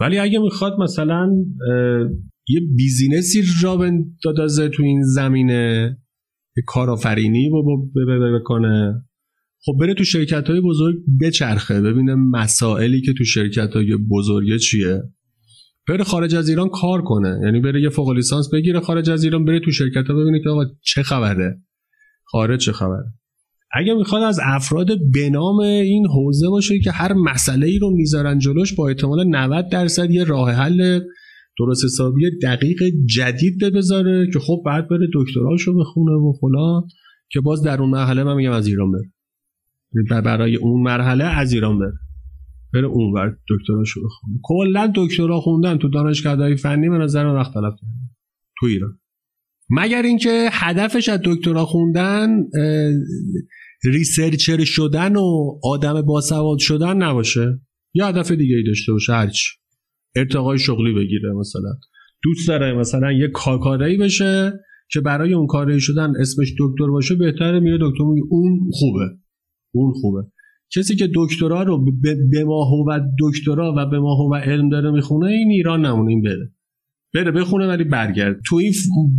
ولی 0.00 0.18
اگه 0.18 0.38
می‌خواد 0.38 0.72
مثلا 0.80 1.30
یه 2.48 2.60
business 2.76 3.42
ی 3.62 3.67
راه 3.67 3.76
بندازه 3.76 4.68
تو 4.68 4.82
این 4.82 5.02
زمینه 5.02 5.96
یه 6.56 6.62
کارآفرینی 6.66 7.50
بکنه 8.40 9.02
خب 9.64 9.72
بره 9.80 9.94
تو 9.94 10.04
شرکت 10.04 10.50
های 10.50 10.60
بزرگ 10.60 10.96
بچرخه 11.20 11.80
ببینه 11.80 12.14
مسائلی 12.14 13.02
که 13.02 13.12
تو 13.18 13.24
شرکت 13.24 13.70
های 13.72 13.96
بزرگه 14.10 14.58
چیه. 14.58 15.02
بره 15.88 16.04
خارج 16.04 16.34
از 16.34 16.48
ایران 16.48 16.68
کار 16.68 17.02
کنه. 17.02 17.40
یعنی 17.44 17.60
بره 17.60 17.82
یه 17.82 17.88
فوق 17.88 18.10
لیسانس 18.10 18.50
بگیره 18.52 18.80
خارج 18.80 19.10
از 19.10 19.24
ایران 19.24 19.44
بره 19.44 19.60
تو 19.60 19.70
شرکت 19.70 20.06
ها 20.08 20.14
ببینه 20.14 20.40
که 20.42 20.48
آقا 20.48 20.64
چه 20.82 21.02
خبره. 21.02 21.62
خارج 22.24 22.60
چه 22.60 22.72
خبره. 22.72 23.04
اگه 23.72 23.94
می‌خواد 23.94 24.22
از 24.22 24.40
افراد 24.42 24.86
به 25.12 25.30
نام 25.30 25.58
این 25.60 26.06
حوزه 26.06 26.48
باشه 26.48 26.78
که 26.78 26.90
هر 26.90 27.12
مسئله 27.12 27.66
ای 27.66 27.78
رو 27.78 27.90
می‌ذارن 27.90 28.38
جلوش 28.38 28.74
با 28.74 28.88
احتمال 28.88 29.28
90 29.28 29.68
درصد 29.68 30.10
یه 30.10 30.24
راه 30.24 30.50
حل 30.50 31.00
درست 31.58 31.84
حسابی 31.84 32.38
دقیق 32.42 32.78
جدید 33.14 33.74
بذاره 33.74 34.30
که 34.32 34.38
خب 34.38 34.62
بعد 34.66 34.88
بره 34.88 35.06
دکتراشو 35.14 35.74
بخونه 35.80 36.12
و 36.12 36.32
فلان 36.40 36.82
که 37.30 37.40
باز 37.40 37.62
در 37.62 37.80
اون 37.80 37.90
مرحله 37.90 38.24
من 38.24 38.36
میگم 38.36 38.52
از 38.52 38.66
ایران 38.66 38.92
بره. 38.92 40.22
برای 40.22 40.56
اون 40.56 40.82
مرحله 40.82 41.24
از 41.24 41.52
ایران 41.52 41.78
بره. 41.78 41.92
بره 42.76 42.86
اون 42.86 43.12
ور 43.12 43.36
دکتراشو 43.50 44.00
بخونه. 44.04 44.40
کلا 44.42 44.92
دکترا 44.94 45.40
خوندن 45.40 45.78
تو 45.78 45.88
دانشگاه‌های 45.88 46.56
فنی 46.56 46.88
به 46.88 46.98
نظر 46.98 47.26
من 47.26 47.42
طلب 47.42 47.72
کرده 47.80 47.92
تو 48.60 48.66
ایران. 48.66 48.98
مگر 49.70 50.02
اینکه 50.02 50.48
هدفش 50.52 51.08
از 51.08 51.20
دکترا 51.24 51.64
خوندن 51.64 52.28
ریسرچر 53.84 54.64
شدن 54.64 55.16
و 55.16 55.58
آدم 55.62 56.02
باسواد 56.02 56.58
شدن 56.58 56.96
نباشه؟ 56.96 57.60
یا 57.94 58.08
هدف 58.08 58.30
دیگه 58.30 58.56
ای 58.56 58.62
داشته 58.62 58.92
باشه 58.92 59.12
هرچی 59.12 59.48
ارتقای 60.16 60.58
شغلی 60.58 60.92
بگیره 60.92 61.32
مثلا. 61.32 61.78
دوست 62.22 62.48
داره 62.48 62.78
مثلا 62.78 63.12
یه 63.12 63.28
کارکاری 63.28 63.96
بشه 63.96 64.52
که 64.90 65.00
برای 65.00 65.34
اون 65.34 65.46
کاری 65.46 65.80
شدن 65.80 66.12
اسمش 66.20 66.54
دکتر 66.58 66.86
باشه 66.86 67.14
بهتره 67.14 67.60
میره 67.60 67.78
دکتر 67.80 68.04
میگه 68.04 68.26
اون 68.30 68.70
خوبه. 68.72 69.04
اون 69.74 69.92
خوبه. 69.92 70.22
کسی 70.74 70.96
که 70.96 71.10
دکترا 71.14 71.62
رو 71.62 71.84
به 72.30 72.44
ما 72.44 72.84
و 72.88 73.00
دکترا 73.20 73.74
و 73.76 73.90
به 73.90 74.00
ما 74.00 74.28
و 74.32 74.34
علم 74.34 74.68
داره 74.68 74.90
می‌خونه 74.90 75.26
این 75.26 75.50
ایران 75.50 75.86
نمونه 75.86 76.10
این 76.10 76.22
بره. 76.22 76.52
بره 77.14 77.30
بخونه 77.30 77.66
ولی 77.66 77.84
برگرد 77.84 78.40
تو 78.46 78.56
این 78.56 78.72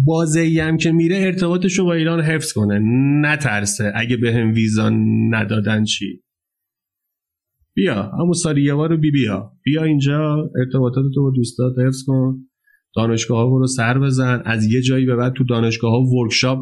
بازه 0.06 0.60
هم 0.62 0.78
که 0.78 0.92
میره 0.92 1.18
ارتباطش 1.18 1.80
رو 1.80 1.86
با 1.86 1.94
ایران 1.94 2.22
حفظ 2.22 2.54
کنه. 2.54 2.80
نترسه. 3.22 3.92
اگه 3.96 4.18
به 4.18 4.34
هم 4.34 4.54
ویزا 4.54 4.90
ندادن 5.30 5.84
چی؟ 5.84 6.24
بیا. 7.76 8.04
همون 8.04 8.34
سالی 8.34 8.64
یه 8.64 8.74
بار 8.74 8.98
بی 8.98 9.12
بیا. 9.12 9.52
بیا 9.64 9.84
اینجا. 9.84 10.50
ارتباطات 10.60 11.04
تو 11.16 11.24
با 11.24 11.32
دوستات 11.36 11.74
حفظ 11.88 12.04
کن. 12.08 12.38
دانشگاه 12.96 13.50
ها 13.50 13.58
رو 13.58 13.68
سر 13.68 14.00
بزن. 14.00 14.42
از 14.46 14.66
یه 14.66 14.82
جایی 14.82 15.06
به 15.06 15.16
بعد 15.16 15.34
تو 15.34 15.44
دانشگاه 15.44 15.92
ها 15.92 16.02
ورکشاپ 16.02 16.60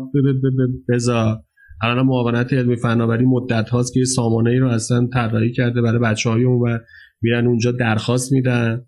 بذار. 0.90 1.38
الان 1.84 2.06
معاونت 2.06 2.54
علمی 2.54 2.76
فناوری 2.76 3.26
مدت 3.26 3.70
هاست 3.70 3.94
که 3.94 4.06
سامانه 4.06 4.50
ای 4.50 4.58
رو 4.58 4.68
اصلا 4.68 5.08
طراحی 5.14 5.52
کرده 5.52 5.82
برای 5.82 6.00
بچه 6.00 6.30
های 6.30 6.44
اون 6.44 6.70
و 6.70 6.78
میرن 7.22 7.48
اونجا 7.48 7.72
درخواست 7.72 8.32
میدن. 8.32 8.86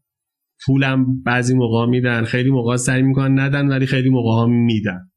پولم 0.66 1.24
بعضی 1.24 1.56
موقع 1.56 1.86
میدن. 1.86 2.24
خیلی 2.24 2.50
موقع 2.50 2.76
سعی 2.76 3.02
می‌کنن 3.02 3.40
ندن 3.40 3.68
ولی 3.68 3.86
خیلی 3.86 4.10
موقع 4.10 4.46
میدن. 4.52 5.10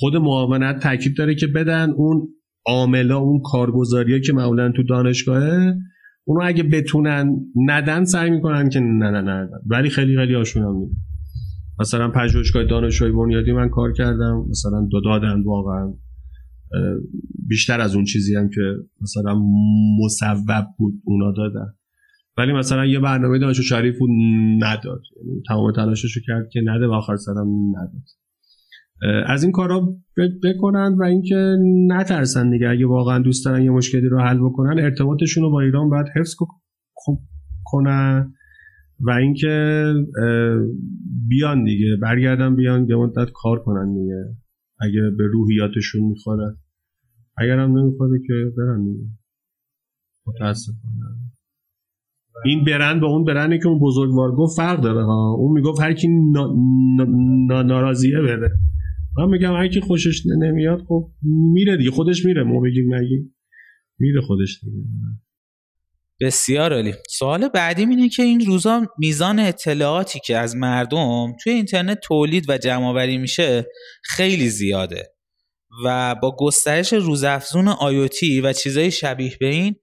خود 0.00 0.16
معاونت 0.16 0.82
تاکید 0.82 1.16
داره 1.16 1.34
که 1.34 1.46
بدن 1.46 1.90
اون 1.90 2.28
عاملا 2.66 3.18
اون 3.18 3.40
کارگزاری 3.44 4.20
که 4.20 4.32
معمولا 4.32 4.72
تو 4.72 4.82
دانشگاهه 4.82 5.74
اونو 6.24 6.46
اگه 6.46 6.62
بتونن 6.62 7.36
ندن 7.66 8.04
سعی 8.04 8.30
می‌کنن 8.30 8.68
که 8.68 8.80
نه 8.80 9.10
نه 9.10 9.20
نه 9.20 9.48
ولی 9.66 9.90
خیلی 9.90 10.16
خیلی 10.16 10.34
هم 10.34 10.76
میدن. 10.76 10.96
مثلا 11.80 12.10
پژوهشگاه 12.10 12.64
دانشگاه 12.64 13.12
بنیادی 13.12 13.52
من 13.52 13.68
کار 13.68 13.92
کردم. 13.92 14.46
مثلا 14.50 14.88
دو 14.90 15.00
دادن 15.00 15.42
واقعا. 15.42 15.94
بیشتر 17.48 17.80
از 17.80 17.94
اون 17.94 18.04
چیزی 18.04 18.36
هم 18.36 18.48
که 18.48 18.60
مثلا 19.00 19.42
مصوب 20.04 20.66
بود 20.78 20.94
اونا 21.04 21.32
دادن. 21.32 21.74
ولی 22.36 22.52
مثلا 22.52 22.86
یه 22.86 23.00
برنامه 23.00 23.38
دانشگاه 23.38 23.64
شریف 23.64 23.98
بود 23.98 24.10
نداد. 24.62 25.02
یعنی 25.16 25.42
تمام 25.48 25.72
تلاشش 25.72 26.16
رو 26.16 26.22
کرد 26.26 26.48
که 26.52 26.60
نده 26.64 26.86
و 26.86 26.92
آخر 26.92 27.16
سرم 27.16 27.48
نداد. 27.76 28.04
از 29.26 29.42
این 29.42 29.52
کارا 29.52 29.96
بکنن 30.44 30.96
و 30.98 31.02
اینکه 31.02 31.56
نترسن 31.86 32.50
دیگه. 32.50 32.68
اگه 32.68 32.86
واقعا 32.86 33.18
دوست 33.18 33.44
دارن 33.44 33.62
یه 33.62 33.70
مشکلی 33.70 34.08
رو 34.08 34.20
حل 34.20 34.38
بکنن 34.38 34.78
ارتباطشون 34.78 35.42
رو 35.42 35.50
با 35.50 35.60
ایران 35.60 35.90
باید 35.90 36.06
حفظ 36.16 36.34
کنن 37.64 38.34
و 39.00 39.10
اینکه 39.10 39.94
بیان 41.28 41.64
دیگه. 41.64 41.96
برگردن 42.02 42.56
بیان 42.56 42.86
یه 42.88 42.96
مدت 42.96 43.28
کار 43.34 43.58
کنن 43.58 43.94
دیگه. 43.94 44.36
اگه 44.80 45.00
به 45.18 45.26
روحیاتشون 45.26 46.02
می‌خوره. 46.02 46.56
اگر 47.38 47.58
هم 47.58 47.78
نمی‌خوره 47.78 48.20
که 48.26 48.34
برن 48.56 48.84
دیگه. 48.84 49.04
متاسفانه. 50.26 51.04
این 52.44 52.64
برند 52.64 53.00
با 53.00 53.06
اون 53.06 53.24
برندی 53.24 53.58
که 53.58 53.68
اون 53.68 53.78
بزرگوار 53.78 54.32
گفت 54.32 54.56
فرق 54.56 54.80
داره 54.80 55.04
ها. 55.04 55.34
اون 55.38 55.52
می‌گفت 55.52 55.80
هر 55.80 55.92
کی 55.92 56.08
ناراضیه 57.48 58.20
بره. 58.20 58.58
من 59.18 59.28
میگم 59.30 59.52
هر 59.52 59.68
کی 59.68 59.80
خوشش 59.80 60.22
نمیاد 60.26 60.82
خب 60.88 61.10
میره 61.52 61.76
دیگه 61.76 61.90
خودش 61.90 62.24
میره. 62.24 62.42
ما 62.42 62.60
بگیم 62.60 62.94
نگیم. 62.94 63.34
میره 63.98 64.20
خودش 64.20 64.60
دیگه. 64.64 64.76
بسیار 66.20 66.72
عالی. 66.72 66.94
سوال 67.08 67.48
بعدی 67.48 67.82
اینه 67.82 68.08
که 68.08 68.22
این 68.22 68.46
روزا 68.46 68.86
میزان 68.98 69.38
اطلاعاتی 69.38 70.20
که 70.20 70.36
از 70.36 70.56
مردم 70.56 71.36
توی 71.42 71.52
اینترنت 71.52 72.00
تولید 72.00 72.50
و 72.50 72.58
جمع 72.58 73.16
میشه 73.16 73.66
خیلی 74.02 74.48
زیاده 74.48 75.12
و 75.84 76.14
با 76.14 76.36
گسترش 76.38 76.92
روزافزون 76.92 77.68
آیوتی 77.68 78.40
و 78.40 78.52
چیزای 78.52 78.90
شبیه 78.90 79.36
به 79.40 79.46
این 79.46 79.76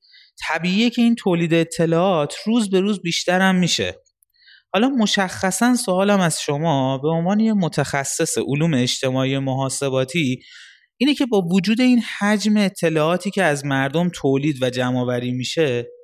طبیعیه 0.48 0.90
که 0.90 1.02
این 1.02 1.16
تولید 1.16 1.54
اطلاعات 1.54 2.36
روز 2.46 2.70
به 2.70 2.80
روز 2.80 3.02
بیشتر 3.02 3.42
هم 3.42 3.56
میشه. 3.56 3.96
حالا 4.74 4.90
مشخصا 4.90 5.76
سوالم 5.76 6.20
از 6.20 6.42
شما 6.42 6.98
به 6.98 7.10
عنوان 7.10 7.40
یه 7.40 7.54
متخصص 7.54 8.38
علوم 8.38 8.74
اجتماعی 8.74 9.38
محاسباتی 9.38 10.40
اینه 10.98 11.14
که 11.14 11.26
با 11.26 11.42
وجود 11.42 11.82
این 11.82 12.02
حجم 12.20 12.58
اطلاعاتی 12.58 13.32
که 13.32 13.44
از 13.44 13.66
مردم 13.66 14.10
تولید 14.10 14.64
و 14.64 14.70
جمع 14.70 15.20
میشه 15.20 15.95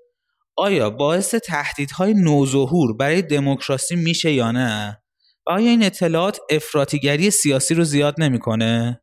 آیا 0.58 0.90
باعث 0.90 1.36
تهدیدهای 1.36 2.14
نوظهور 2.14 2.98
برای 2.98 3.22
دموکراسی 3.22 3.96
میشه 3.96 4.32
یا 4.32 4.52
نه؟ 4.52 4.98
آیا 5.46 5.70
این 5.70 5.84
اطلاعات 5.84 6.40
افراطیگری 6.50 7.30
سیاسی 7.30 7.74
رو 7.74 7.84
زیاد 7.84 8.16
نمی‌کنه؟ 8.18 9.02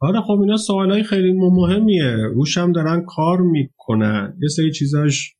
آره 0.00 0.20
خب 0.20 0.40
اینا 0.40 0.56
سوالای 0.56 1.02
خیلی 1.02 1.32
مهمیه. 1.32 2.16
روش 2.34 2.58
هم 2.58 2.72
دارن 2.72 3.04
کار 3.08 3.40
می‌کنن. 3.40 4.38
یه 4.42 4.48
سری 4.48 4.72
چیزاش 4.72 5.36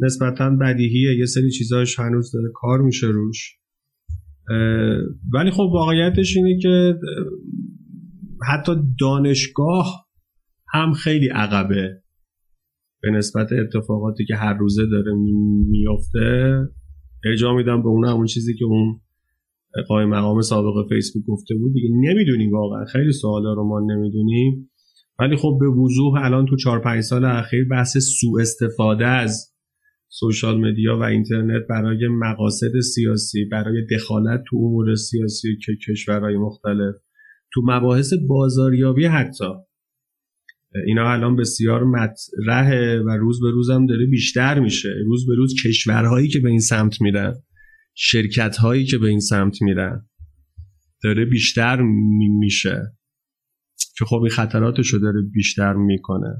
نسبتا 0.00 0.50
بدیهیه. 0.60 1.18
یه 1.18 1.26
سری 1.26 1.50
چیزاش 1.50 1.98
هنوز 1.98 2.32
داره 2.32 2.48
کار 2.54 2.78
میشه 2.78 3.06
روش. 3.06 3.58
ولی 5.34 5.50
خب 5.50 5.68
واقعیتش 5.72 6.36
اینه 6.36 6.58
که 6.62 6.94
حتی 8.48 8.72
دانشگاه 9.00 10.06
هم 10.72 10.92
خیلی 10.92 11.28
عقبه. 11.28 12.02
به 13.02 13.10
نسبت 13.10 13.48
اتفاقاتی 13.52 14.24
که 14.24 14.34
هر 14.36 14.54
روزه 14.54 14.86
داره 14.86 15.12
میافته 15.70 16.58
ارجاع 17.24 17.56
میدم 17.56 17.82
به 17.82 17.88
اون 17.88 18.04
همون 18.04 18.26
چیزی 18.26 18.54
که 18.54 18.64
اون 18.64 19.00
قایم 19.88 20.08
مقام 20.08 20.40
سابق 20.40 20.88
فیسبوک 20.88 21.24
گفته 21.26 21.54
بود. 21.54 21.72
دیگه 21.72 21.88
نمی‌دونیم 21.94 22.52
واقعا 22.52 22.84
خیلی 22.84 23.12
سوالا 23.12 23.52
رو 23.52 23.68
ما 23.68 23.80
نمی‌دونیم. 23.80 24.70
ولی 25.18 25.36
خب 25.36 25.58
به 25.60 25.68
وضوح 25.68 26.24
الان 26.24 26.46
تو 26.46 26.56
4 26.56 26.80
5 26.80 27.00
سال 27.00 27.24
اخیر 27.24 27.68
بحث 27.70 27.98
سوء 27.98 28.40
استفاده 28.40 29.06
از 29.06 29.54
سوشال 30.08 30.60
مدیا 30.60 30.98
و 30.98 31.02
اینترنت 31.02 31.62
برای 31.68 32.08
مقاصد 32.08 32.80
سیاسی 32.94 33.44
برای 33.44 33.86
دخالت 33.90 34.42
تو 34.48 34.56
امور 34.56 34.94
سیاسی 34.94 35.56
که 35.66 35.72
کشورهای 35.88 36.36
مختلف 36.36 36.94
تو 37.54 37.62
مباحث 37.64 38.12
بازاریابی 38.28 39.04
حتی 39.04 39.44
اینا 40.86 41.12
الان 41.12 41.36
بسیار 41.36 41.84
مطرحه 41.84 42.98
و 42.98 43.10
روز 43.10 43.40
به 43.40 43.50
روز 43.50 43.70
هم 43.70 43.86
داره 43.86 44.06
بیشتر 44.06 44.60
میشه. 44.60 44.94
روز 45.06 45.26
به 45.26 45.34
روز 45.34 45.54
کشورهایی 45.64 46.28
که 46.28 46.38
به 46.38 46.48
این 46.48 46.60
سمت 46.60 47.00
میرن 47.00 47.34
شرکت 47.94 48.56
هایی 48.56 48.84
که 48.84 48.98
به 48.98 49.08
این 49.08 49.20
سمت 49.20 49.62
میرن 49.62 50.08
داره 51.02 51.24
بیشتر 51.24 51.82
میشه. 52.40 52.82
که 53.98 54.04
خب 54.04 54.16
این 54.16 54.30
خطراتش 54.30 54.88
رو 54.88 54.98
داره 54.98 55.22
بیشتر 55.32 55.72
می‌کنه. 55.72 56.34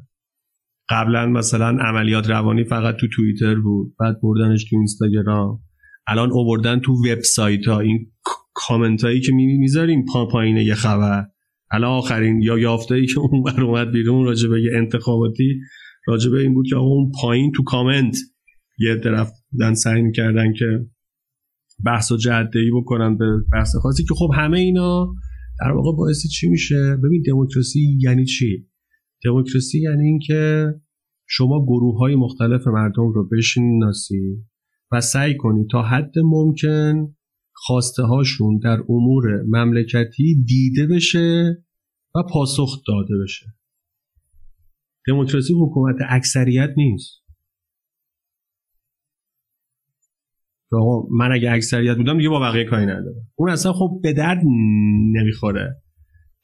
قبلا 0.91 1.27
مثلا 1.27 1.67
عملیات 1.67 2.31
روانی 2.31 2.65
فقط 2.65 2.97
تو 2.97 3.07
توییتر 3.17 3.55
بود 3.55 3.95
بعد 4.01 4.21
بردنش 4.23 4.65
تو 4.71 4.77
اینستاگرام. 4.77 5.61
الان 6.07 6.31
اووردن 6.33 6.81
تو 6.81 6.93
وبسایت 6.93 7.67
ها 7.67 7.81
این 7.81 8.13
کامنت 8.55 9.05
هایی 9.05 9.21
که 9.21 9.33
می‌ذاریم 9.33 10.05
پا 10.13 10.27
پایینه 10.27 10.65
یه 10.65 10.75
خبر. 10.75 11.27
الان 11.71 11.91
آخرین 11.91 12.43
یا 12.43 12.59
یافته 12.59 12.95
ای 12.95 13.07
که 13.07 13.21
اون 13.21 13.43
بر 13.43 13.61
اومد 13.61 13.91
بیرون 13.93 14.25
راجع 14.25 14.49
به 14.49 14.63
یه 14.63 14.71
انتخاباتی 14.77 15.61
راجع 16.07 16.31
به 16.31 16.41
این 16.41 16.55
بود 16.55 16.67
که 16.67 16.77
اون 16.77 17.13
پایین 17.23 17.53
تو 17.53 17.63
کامنت 17.63 18.17
یه 18.79 18.97
طرف 18.97 19.31
بودن 19.51 19.75
سعی 19.75 20.03
می‌کردن 20.03 20.53
که 20.53 20.87
بحث 21.87 22.13
و 22.13 22.17
جده 22.17 22.59
ای 22.59 22.71
بکنن 22.71 23.17
به 23.17 23.27
بحث 23.53 23.77
خاصی 23.77 24.05
که 24.05 24.15
خب 24.15 24.31
همه 24.35 24.59
اینا 24.59 25.15
در 25.61 25.73
واقع 25.73 25.97
باعث 25.97 26.27
چی 26.27 26.49
میشه؟ 26.49 26.97
ببین 27.05 27.23
دموکراسی 27.27 27.99
یعنی 28.01 28.25
چی؟ 28.25 28.67
دموکراسی 29.25 29.81
یعنی 29.81 30.05
اینکه 30.05 30.67
شما 31.29 31.65
گروه 31.67 31.99
های 31.99 32.15
مختلف 32.15 32.67
مردم 32.67 33.13
رو 33.13 33.29
بشناسی 33.29 34.37
و 34.93 35.01
سعی 35.01 35.37
کنی 35.37 35.67
تا 35.71 35.83
حد 35.83 36.13
ممکن 36.25 37.15
خواسته 37.67 38.03
هاشون 38.03 38.59
در 38.59 38.79
امور 38.89 39.43
مملکتی 39.43 40.45
دیده 40.47 40.87
بشه 40.87 41.57
و 42.15 42.23
پاسخ 42.33 42.83
داده 42.89 43.15
بشه. 43.23 43.47
دموکراسی 45.07 45.55
حکومت 45.55 45.97
اکثریت 46.09 46.71
نیست. 46.77 47.25
من 51.11 51.33
اگه 51.33 51.53
اکثریت 51.53 51.97
بودم 51.97 52.17
دیگه 52.17 52.29
با 52.29 52.41
بقیه 52.41 52.65
کاری 52.65 52.87
ندارم. 52.87 53.29
اون 53.35 53.51
اصلا 53.51 53.73
خب 53.73 54.01
به 54.03 54.13
درد 54.13 54.43
نمی‌خوره. 55.13 55.83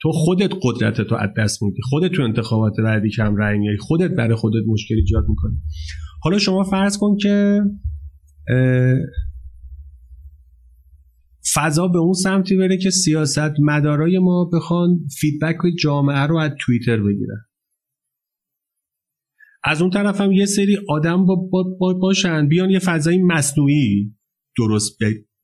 تو 0.02 0.12
خودت 0.12 0.50
قدرت 0.62 1.00
تو 1.00 1.14
از 1.14 1.30
دست 1.38 1.62
میدی. 1.62 1.82
خودت 1.82 2.12
تو 2.12 2.22
انتخابات 2.22 2.72
بعدی 2.84 3.10
کم 3.10 3.36
رای 3.36 3.58
میاری 3.58 3.78
خودت 3.78 4.10
برای 4.10 4.34
خودت 4.34 4.62
مشکل 4.66 4.94
ایجاد 4.94 5.24
می‌کنی. 5.28 5.56
حالا 6.22 6.38
شما 6.38 6.64
فرض 6.64 6.98
کن 6.98 7.16
که 7.16 7.60
فضا 11.54 11.88
به 11.88 11.98
اون 11.98 12.12
سمتی 12.12 12.56
بره 12.56 12.76
که 12.76 12.90
سیاست 12.90 13.52
مدارای 13.60 14.18
ما 14.18 14.50
بخوان 14.52 15.06
فیدبک 15.20 15.56
جامعه 15.82 16.26
رو 16.26 16.36
از 16.36 16.50
توییتر 16.60 16.96
بگیرن. 16.96 17.46
از 19.64 19.82
اون 19.82 19.90
طرف 19.90 20.20
هم 20.20 20.32
یه 20.32 20.46
سری 20.46 20.78
آدم 20.88 21.26
با, 21.26 21.36
با, 21.80 21.94
باشن 21.94 22.48
بیان 22.48 22.70
یه 22.70 22.78
فضای 22.78 23.18
مصنوعی 23.18 24.16
درست 24.58 24.98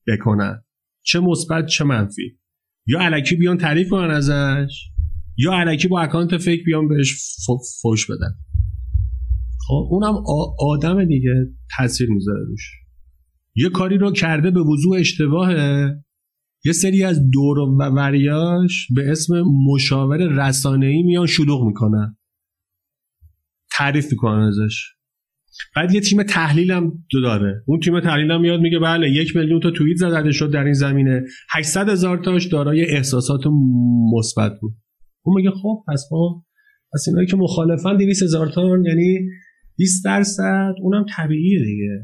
بکنن. 0.06 0.64
چه 1.02 1.20
مثبت 1.20 1.66
چه 1.66 1.84
منفی. 1.84 2.38
یا 2.86 3.00
علکی 3.00 3.36
بیان 3.36 3.58
تعریف 3.58 3.88
کنن 3.88 4.10
ازش 4.10 4.90
یا 5.38 5.52
علکی 5.52 5.88
با 5.88 6.00
اکانت 6.00 6.36
فیک 6.36 6.64
بیان 6.64 6.88
بهش 6.88 7.36
فوش 7.82 8.10
بدن. 8.10 8.38
خب 9.68 9.88
اونم 9.90 10.14
آدم 10.58 11.04
دیگه 11.04 11.30
تاثیر 11.76 12.10
می‌ذاره 12.10 12.44
روش. 12.46 12.79
یه 13.54 13.68
کاری 13.68 13.98
رو 13.98 14.12
کرده 14.12 14.50
به 14.50 14.60
وضوع 14.60 14.98
اشتباهه. 14.98 15.94
یه 16.64 16.72
سری 16.72 17.04
از 17.04 17.30
دور 17.30 17.58
و 17.58 17.76
وریاش 17.96 18.86
به 18.94 19.10
اسم 19.10 19.42
مشاور 19.66 20.48
رسانه‌ای 20.48 21.02
میان 21.02 21.26
شلوغ 21.26 21.66
می‌کنن. 21.66 22.16
تعریف 23.72 24.12
می‌کنن 24.12 24.42
ازش. 24.42 24.94
بعد 25.76 25.94
یه 25.94 26.00
تیم 26.00 26.22
تحلیل 26.22 26.70
هم 26.70 27.04
داره. 27.22 27.62
اون 27.66 27.80
تیم 27.80 28.00
تحلیل 28.00 28.30
هم 28.30 28.40
میاد 28.40 28.60
میگه 28.60 28.78
بله 28.78 29.10
یک 29.10 29.36
میلیون 29.36 29.60
تا 29.60 29.70
توییت 29.70 29.96
زده 29.96 30.32
شد 30.32 30.50
در 30.50 30.64
این 30.64 30.72
زمینه. 30.72 31.24
800 31.50 31.88
هزار 31.88 32.18
تاش 32.18 32.46
دارای 32.46 32.84
احساسات 32.84 33.40
مثبت 34.14 34.52
بود. 34.60 34.72
اون 35.24 35.36
میگه 35.36 35.50
خب 35.50 35.84
پس 35.88 36.04
ما 36.12 36.44
پس 36.94 37.04
اینایی 37.08 37.26
که 37.26 37.36
مخالفن 37.36 37.96
200 37.96 38.22
هزار 38.22 38.48
تا 38.48 38.62
یعنی 38.62 39.18
20 39.78 40.04
درصد 40.04 40.72
اونم 40.82 41.04
طبیعیه 41.16 41.64
دیگه. 41.64 42.00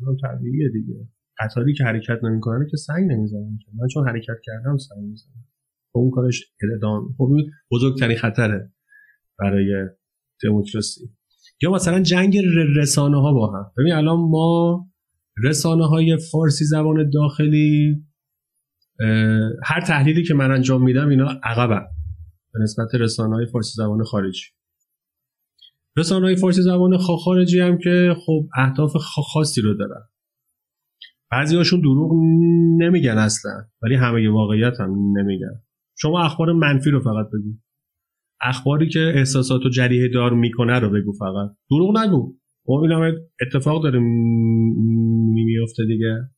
اونم 0.00 0.16
طبیعیه 0.22 0.68
دیگه. 0.68 1.08
قطاری 1.38 1.74
که 1.74 1.84
حرکت 1.84 2.24
نمی‌کنه 2.24 2.66
که 2.70 2.76
سنگ 2.76 3.12
نمی‌زنن 3.12 3.58
من 3.80 3.88
چون 3.94 4.08
حرکت 4.08 4.40
کردم 4.44 4.76
سنگ 4.76 5.04
می‌زنم 5.04 5.44
خب 5.92 5.98
اون 5.98 6.10
کارش 6.10 6.44
اعدام 6.72 7.14
خب 7.18 7.28
بزرگترین 7.70 8.16
خطره 8.16 8.72
برای 9.38 9.88
دموکراسی. 10.42 11.00
یا 11.62 11.70
مثلا 11.70 12.00
جنگ 12.00 12.38
رسانه 12.76 13.20
ها 13.20 13.32
با 13.32 13.52
هم. 13.52 13.72
ببین 13.78 13.92
الان 13.92 14.18
ما 14.18 14.86
رسانه 15.44 15.86
های 15.86 16.18
فارسی 16.32 16.64
زبان 16.64 17.10
داخلی 17.10 18.04
هر 19.64 19.80
تحلیلی 19.80 20.22
که 20.24 20.34
من 20.34 20.50
انجام 20.50 20.84
میدم 20.84 21.08
اینا 21.08 21.40
عقبن. 21.44 21.86
به 22.52 22.60
نسبت 22.62 22.94
رسانه 22.94 23.34
های 23.34 23.46
فارسی 23.46 23.72
زبان 23.76 24.04
خارجی. 24.04 24.44
رسانه 25.96 26.26
های 26.26 26.36
فارسی 26.36 26.62
زبان 26.62 26.98
خارجی 26.98 27.60
هم 27.60 27.78
که 27.78 28.14
خب 28.26 28.48
اهداف 28.56 28.96
خاصی 29.32 29.60
رو 29.60 29.74
دارن. 29.74 30.02
بعضی 31.30 31.56
هاشون 31.56 31.80
دروغ 31.80 32.12
نمیگن 32.80 33.18
اصلا 33.18 33.52
ولی 33.82 33.94
همه 33.94 34.30
واقعیت 34.30 34.80
هم 34.80 34.90
نمیگن. 35.18 35.62
شما 35.98 36.20
اخبار 36.20 36.52
منفی 36.52 36.90
رو 36.90 37.00
فقط 37.00 37.26
بگو. 37.26 37.54
اخباری 38.42 38.88
که 38.88 39.12
احساسات 39.14 39.66
و 39.66 39.68
جریه 39.68 40.08
دار 40.14 40.34
می‌کنه 40.34 40.78
رو 40.78 40.90
بگو 40.90 41.12
فقط. 41.12 41.56
دروغ 41.70 41.98
نگو. 41.98 42.36
خب 42.66 42.82
اتفاق 43.40 43.82
داره 43.82 43.98
میفته 45.34 45.84
دیگه. 45.86 46.30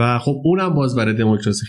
و 0.00 0.18
خب 0.18 0.42
اونم 0.44 0.74
باز 0.74 0.96
برای 0.96 1.14
دموکراسی 1.14 1.66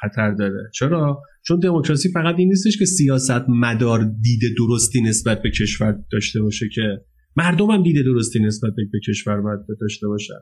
خطر 0.00 0.34
داره. 0.34 0.70
چرا؟ 0.74 1.22
چون 1.46 1.58
دموکراسی 1.58 2.08
فقط 2.12 2.34
این 2.38 2.48
نیستش 2.48 2.78
که 2.78 2.84
سیاست 2.84 3.48
مدار 3.48 4.04
دید 4.22 4.40
درستی 4.58 5.02
نسبت 5.02 5.42
به 5.42 5.50
کشور 5.50 5.98
داشته 6.12 6.42
باشه 6.42 6.68
که 6.74 6.82
مردم 7.36 7.70
هم 7.70 7.82
دید 7.82 8.04
درستی 8.04 8.40
نسبت 8.40 8.72
به 8.92 9.00
کشور 9.08 9.40
باید 9.40 9.58
داشته 9.80 10.08
باشن. 10.08 10.34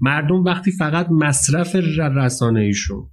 مردم 0.00 0.44
وقتی 0.44 0.70
فقط 0.70 1.08
مصرف 1.10 1.76
رسانه 2.16 2.60
ایشون 2.60 3.10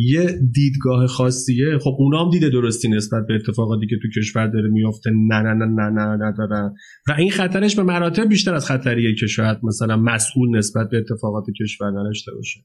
یه 0.00 0.40
دیدگاه 0.52 1.06
خاصیه. 1.06 1.78
خب 1.78 1.96
اونا 1.98 2.24
هم 2.24 2.30
دیده 2.30 2.50
درستی 2.50 2.88
نسبت 2.88 3.26
به 3.28 3.34
اتفاقاتی 3.34 3.86
که 3.86 3.96
تو 4.02 4.20
کشور 4.20 4.46
داره 4.46 4.68
میفته 4.68 5.10
نه 5.10 5.36
نه 5.42 5.54
نه 5.54 5.64
نه 5.64 5.90
نه 5.90 6.26
ندارن 6.26 6.74
و 7.08 7.12
این 7.12 7.30
خطرش 7.30 7.76
به 7.76 7.82
مراتب 7.82 8.28
بیشتر 8.28 8.54
از 8.54 8.66
خطریه 8.66 9.14
که 9.14 9.26
شاید 9.26 9.58
مثلا 9.62 9.96
مسئول 9.96 10.58
نسبت 10.58 10.88
به 10.90 10.96
اتفاقات 10.96 11.44
کشور 11.60 11.90
نداشته 11.90 12.32
باشه. 12.34 12.60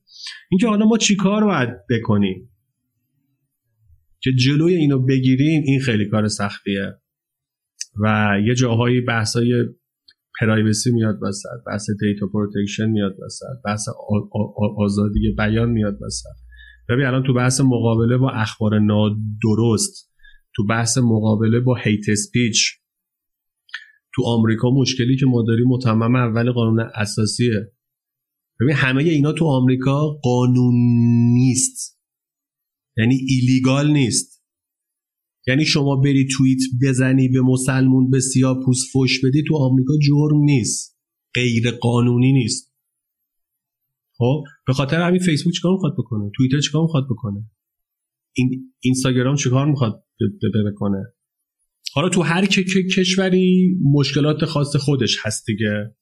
اینکه 0.51 0.67
حالا 0.67 0.85
ما 0.85 0.97
چیکار 0.97 1.43
باید 1.43 1.69
بکنیم؟ 1.89 2.49
که 4.21 4.31
جلوی 4.31 4.75
اینو 4.75 4.99
بگیریم 4.99 5.63
این 5.65 5.79
خیلی 5.79 6.09
کار 6.09 6.27
سختیه. 6.27 6.93
و 8.03 8.35
یه 8.47 8.55
جاهایی 8.55 9.01
بحثای 9.01 9.65
privacy 10.39 10.91
میاد 10.91 11.19
وسط 11.21 11.63
بحث 11.67 11.89
data 11.99 12.27
protection 12.33 12.89
میاد 12.89 13.15
وسط 13.25 13.61
بحث 13.65 13.85
آزادی 14.77 15.35
بیان 15.37 15.69
میاد 15.69 15.97
وسط. 16.01 16.42
ببین 16.89 17.05
الان 17.05 17.23
تو 17.23 17.33
بحث 17.33 17.61
مقابله 17.61 18.17
با 18.17 18.31
اخبار 18.31 18.79
نادرست 18.79 20.13
تو 20.55 20.65
بحث 20.69 20.97
مقابله 20.97 21.59
با 21.59 21.75
hate 21.75 22.09
speech 22.09 22.83
تو 24.15 24.23
آمریکا 24.25 24.69
مشکلی 24.69 25.17
که 25.17 25.25
ما 25.25 25.43
داریم 25.47 25.67
متمم 25.67 26.15
اول 26.15 26.51
قانون 26.51 26.79
اساسیه. 26.95 27.71
ببین 28.59 28.75
همه 28.75 29.03
اینا 29.03 29.31
تو 29.31 29.45
آمریکا 29.45 30.09
قانون 30.09 30.73
نیست. 31.33 31.99
یعنی 32.97 33.15
illegal 33.15 33.91
نیست. 33.91 34.43
یعنی 35.47 35.65
شما 35.65 35.95
بری 35.95 36.27
توییت 36.37 36.59
بزنی 36.81 37.27
به 37.27 37.41
مسلمون 37.41 38.09
به 38.09 38.19
سیاپوس 38.19 38.77
فش 38.93 39.19
بدی 39.25 39.43
تو 39.47 39.55
آمریکا 39.55 39.93
جرم 40.01 40.43
نیست. 40.43 40.99
غیر 41.35 41.71
قانونی 41.71 42.31
نیست. 42.31 42.72
خب 44.17 44.43
به 44.67 44.73
خاطر 44.73 45.01
همین 45.01 45.19
فیسبوک 45.19 45.53
چیکار 45.53 45.71
می‌خواد 45.71 45.93
بکنه؟ 45.97 46.31
توییتر 46.37 46.59
چیکار 46.59 46.81
می‌خواد 46.81 47.03
بکنه؟ 47.09 47.45
این 48.35 48.73
اینستاگرام 48.83 49.35
چیکار 49.35 49.65
می‌خواد 49.65 50.03
بکنه؟ 50.71 51.03
حالا 51.93 52.09
تو 52.09 52.21
هر 52.21 52.45
کشوری 52.95 53.75
مشکلات 53.93 54.45
خاص 54.45 54.75
خودش 54.75 55.17
هست 55.25 55.45
دیگه. 55.45 55.95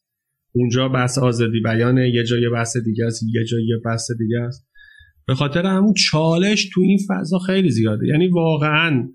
اونجا 0.56 0.90
بحث 0.90 1.18
آزادی 1.18 1.60
بیانه 1.64 2.10
یه 2.10 2.24
جای 2.24 2.50
بحث 2.50 2.78
دیگه 2.78 3.06
است 3.06 3.24
یه 3.24 3.46
جای 3.46 3.80
بحث 3.86 4.12
دیگه 4.20 4.40
است. 4.40 4.68
به 5.28 5.36
خاطر 5.36 5.66
همون 5.66 5.94
چالش 5.94 6.70
تو 6.74 6.82
این 6.82 7.00
فضا 7.10 7.40
خیلی 7.40 7.70
زیاده. 7.70 8.08
یعنی 8.08 8.28
واقعا 8.28 9.10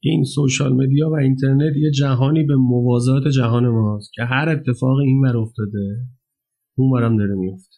این 0.00 0.24
سوشال 0.24 0.72
مدیا 0.72 1.10
و 1.10 1.14
اینترنت 1.14 1.76
یه 1.76 1.90
جهانی 1.90 2.42
به 2.42 2.56
موازات 2.56 3.28
جهان 3.28 3.68
ماست 3.68 4.10
که 4.14 4.22
هر 4.22 4.48
اتفاق 4.48 4.98
این 4.98 5.22
بر 5.22 5.36
افتاده 5.36 5.96
اون 6.78 6.92
برم 6.92 7.16
داره 7.16 7.34
میفته 7.34 7.76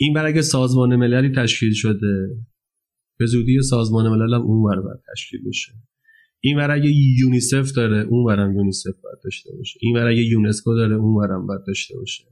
این 0.00 0.14
بر 0.14 0.26
اگه 0.26 0.42
سازمان 0.42 0.96
مللی 0.96 1.32
تشکیل 1.36 1.72
شده. 1.72 2.36
به 3.18 3.26
زودی 3.26 3.62
سازمان 3.62 4.08
ملل 4.08 4.34
هم 4.34 4.42
اون 4.42 4.70
بر 4.70 4.80
باید 4.80 5.00
تشکیل 5.12 5.40
بشه. 5.48 5.72
این 6.40 6.56
بر 6.56 6.70
اگه 6.70 6.90
یونیسف 6.90 7.72
داره 7.72 8.06
اون 8.10 8.24
برم 8.24 8.56
یونیسف 8.56 9.00
باید 9.04 9.18
داشته 9.24 9.50
باشه. 9.56 9.78
این 9.82 9.94
بر 9.94 10.06
اگه 10.06 10.22
یونسکو 10.22 10.74
داره 10.74 10.96
اون 10.96 11.16
برم 11.16 11.46
باید 11.46 11.60
داشته 11.66 11.96
باشه. 11.96 12.24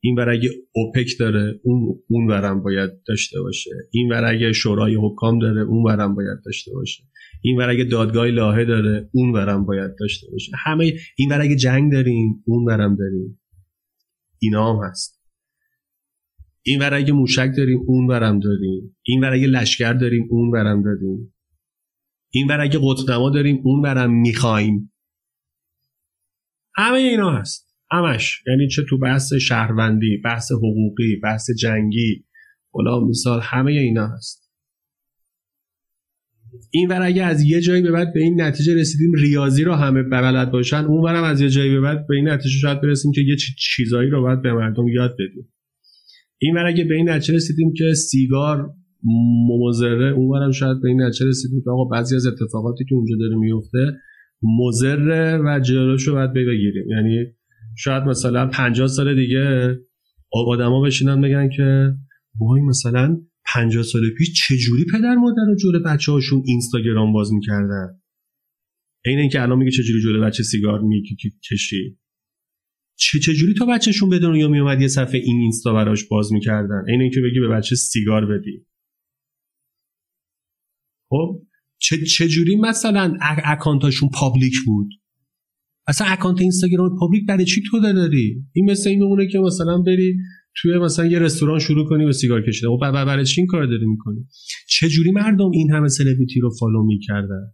این 0.00 0.14
ور 0.18 0.28
اگه 0.28 0.50
اوپک 0.72 1.10
داره 1.18 1.60
اون 1.62 2.00
اون 2.08 2.26
ورم 2.30 2.62
باید 2.62 2.90
داشته 3.08 3.40
باشه. 3.40 3.70
این 3.90 4.12
ور 4.12 4.24
اگه 4.24 4.52
شورای 4.52 4.94
حکام 4.94 5.38
داره 5.38 5.60
اون 5.60 5.82
ورم 5.82 6.14
باید 6.14 6.38
داشته 6.44 6.72
باشه. 6.72 7.04
این 7.42 7.58
ور 7.58 7.70
اگه 7.70 7.84
دادگاه 7.84 8.26
لاهه 8.26 8.64
داره 8.64 9.10
اون 9.12 9.32
ورم 9.32 9.66
باید 9.66 9.90
داشته 10.00 10.30
باشه. 10.30 10.52
همه 10.64 10.92
این 11.16 11.30
ور 11.30 11.40
اگه 11.40 11.56
جنگ 11.56 11.92
داریم 11.92 12.42
اون 12.46 12.64
ورم 12.64 12.96
داریم. 12.96 13.40
اینا 14.38 14.74
هم 14.74 14.90
هست. 14.90 15.17
این 16.68 16.80
ور 16.80 16.94
اگه 16.94 17.12
موشک 17.12 17.50
داریم 17.56 17.78
اون 17.86 18.06
ورم 18.06 18.40
داریم. 18.40 18.96
این 19.02 19.20
ور 19.20 19.32
اگه 19.32 19.46
لشکر 19.46 19.92
داریم 19.92 20.28
اون 20.30 20.50
ورم 20.50 20.82
داریم. 20.82 21.34
این 22.32 22.46
ور 22.46 22.60
اگه 22.60 22.78
قطبنما 22.82 23.30
داریم 23.30 23.60
اون 23.64 23.82
ورم 23.82 24.10
می‌خوایم. 24.20 24.92
همه 26.74 26.98
اینا 26.98 27.30
هست. 27.30 27.74
همش. 27.90 28.42
یعنی 28.46 28.68
چه 28.68 28.82
تو 28.88 28.98
بحث 28.98 29.32
شهروندی 29.32 30.16
بحث 30.24 30.52
حقوقی 30.52 31.16
بحث 31.22 31.50
جنگی 31.58 32.24
فلان 32.72 33.04
مثال 33.04 33.40
همه 33.42 33.72
اینا 33.72 34.06
هست. 34.06 34.50
این 36.70 36.88
ور 36.88 37.02
اگه 37.02 37.24
از 37.24 37.42
یه 37.42 37.60
جایی 37.60 37.82
به 37.82 37.90
بعد 37.90 38.14
به 38.14 38.20
این 38.20 38.40
نتیجه 38.40 38.74
رسیدیم 38.74 39.12
ریاضی 39.12 39.64
رو 39.64 39.74
همه 39.74 40.02
بلد 40.02 40.50
باشن 40.50 40.84
اون 40.84 41.04
ورم 41.04 41.24
از 41.24 41.40
یه 41.40 41.48
جایی 41.48 41.70
به 41.70 41.80
بعد 41.80 42.06
به 42.06 42.16
این 42.16 42.28
نتیجه 42.28 42.58
شاید 42.58 42.80
برسیم 42.80 43.12
که 43.12 43.20
یه 43.20 43.36
چیزایی 43.58 44.10
رو 44.10 44.22
باید 44.22 44.42
به 44.42 44.52
مردم 44.52 44.88
یاد 44.88 45.14
بدیم. 45.14 45.52
این 46.38 46.54
ور 46.56 46.66
اگه 46.66 46.84
به 46.84 46.94
این 46.94 47.08
نتیجه 47.08 47.34
رسیدیم 47.34 47.72
که 47.76 47.94
سیگار 47.94 48.70
ممزره 49.48 50.12
اون 50.12 50.28
ورم 50.28 50.50
شاید 50.50 50.80
به 50.82 50.88
این 50.88 51.02
نتیجه 51.02 51.26
رسیدیم 51.26 51.62
که 51.64 51.70
آقا 51.70 51.84
بعضی 51.84 52.16
از 52.16 52.26
اتفاقاتی 52.26 52.84
که 52.84 52.94
اونجا 52.94 53.16
داره 53.20 53.36
میفته 53.36 53.96
مزره 54.42 55.38
و 55.44 55.60
جلوشو 55.60 56.12
باید 56.12 56.32
بگیریم. 56.32 56.88
یعنی 56.90 57.24
شاید 57.76 58.02
مثلا 58.02 58.46
50 58.46 58.88
سال 58.88 59.14
دیگه 59.14 59.76
آدما 60.32 60.82
بشینن 60.82 61.20
بگن 61.20 61.48
که 61.56 61.92
وای 62.40 62.60
مثلا 62.60 63.20
50 63.54 63.82
سال 63.82 64.02
پیش 64.18 64.46
چجوری 64.46 64.84
پدر 64.92 65.14
مادر 65.14 65.42
رو 65.46 65.56
جلو 65.56 65.82
بچه 65.84 66.12
هاشون 66.12 66.42
اینستاگرام 66.46 67.12
باز 67.12 67.32
می‌کردن؟ 67.32 68.00
این 69.04 69.18
اینکه 69.18 69.42
الان 69.42 69.58
میگه 69.58 69.70
چجوری 69.70 70.02
جلو 70.02 70.24
بچه 70.24 70.42
سیگار 70.42 70.80
می‌کشی 70.80 71.98
چه 73.00 73.18
چجوری 73.18 73.54
تا 73.54 73.66
بچهشون 73.66 74.08
به 74.08 74.18
دنیا 74.18 74.48
میومد 74.48 74.80
یه 74.80 74.88
صفحه 74.88 75.20
این 75.20 75.40
اینستا 75.40 75.74
براش 75.74 76.04
باز 76.04 76.32
می‌کردن؟ 76.32 76.84
این 76.88 77.00
اینکه 77.00 77.20
بگی 77.20 77.40
به 77.40 77.48
بچه 77.48 77.76
سیگار 77.76 78.26
بدی. 78.26 78.66
خب؟ 81.10 81.42
چه 81.80 82.04
چجوری 82.04 82.56
مثلا 82.56 83.16
اکانتاشون 83.44 84.08
public 84.14 84.54
بود؟ 84.66 84.88
اصلا 85.86 86.06
اکانت 86.06 86.40
اینستاگرام 86.40 86.98
public 87.00 87.26
برای 87.26 87.44
چی 87.44 87.62
تو 87.70 87.80
داری؟ 87.80 88.44
این 88.52 88.70
مثل 88.70 88.90
این 88.90 88.98
میمونه 88.98 89.28
که 89.28 89.38
مثلا 89.38 89.78
بری 89.78 90.16
توی 90.56 90.78
مثلا 90.78 91.06
یه 91.06 91.18
رستوران 91.18 91.58
شروع 91.58 91.88
کنی 91.88 92.04
و 92.04 92.12
سیگار 92.12 92.42
کشیدن. 92.42 92.68
خب 92.68 92.80
برای 92.80 93.24
چی 93.24 93.40
این 93.40 93.46
کار 93.46 93.66
داری 93.66 93.86
می‌کنی؟ 93.86 94.26
چه 94.68 94.88
جوری 94.88 95.10
مردم 95.10 95.50
این 95.50 95.70
همه 95.70 95.88
سلبریتی 95.88 96.40
رو 96.40 96.50
follow 96.60 96.86
می‌کردن؟ 96.86 97.52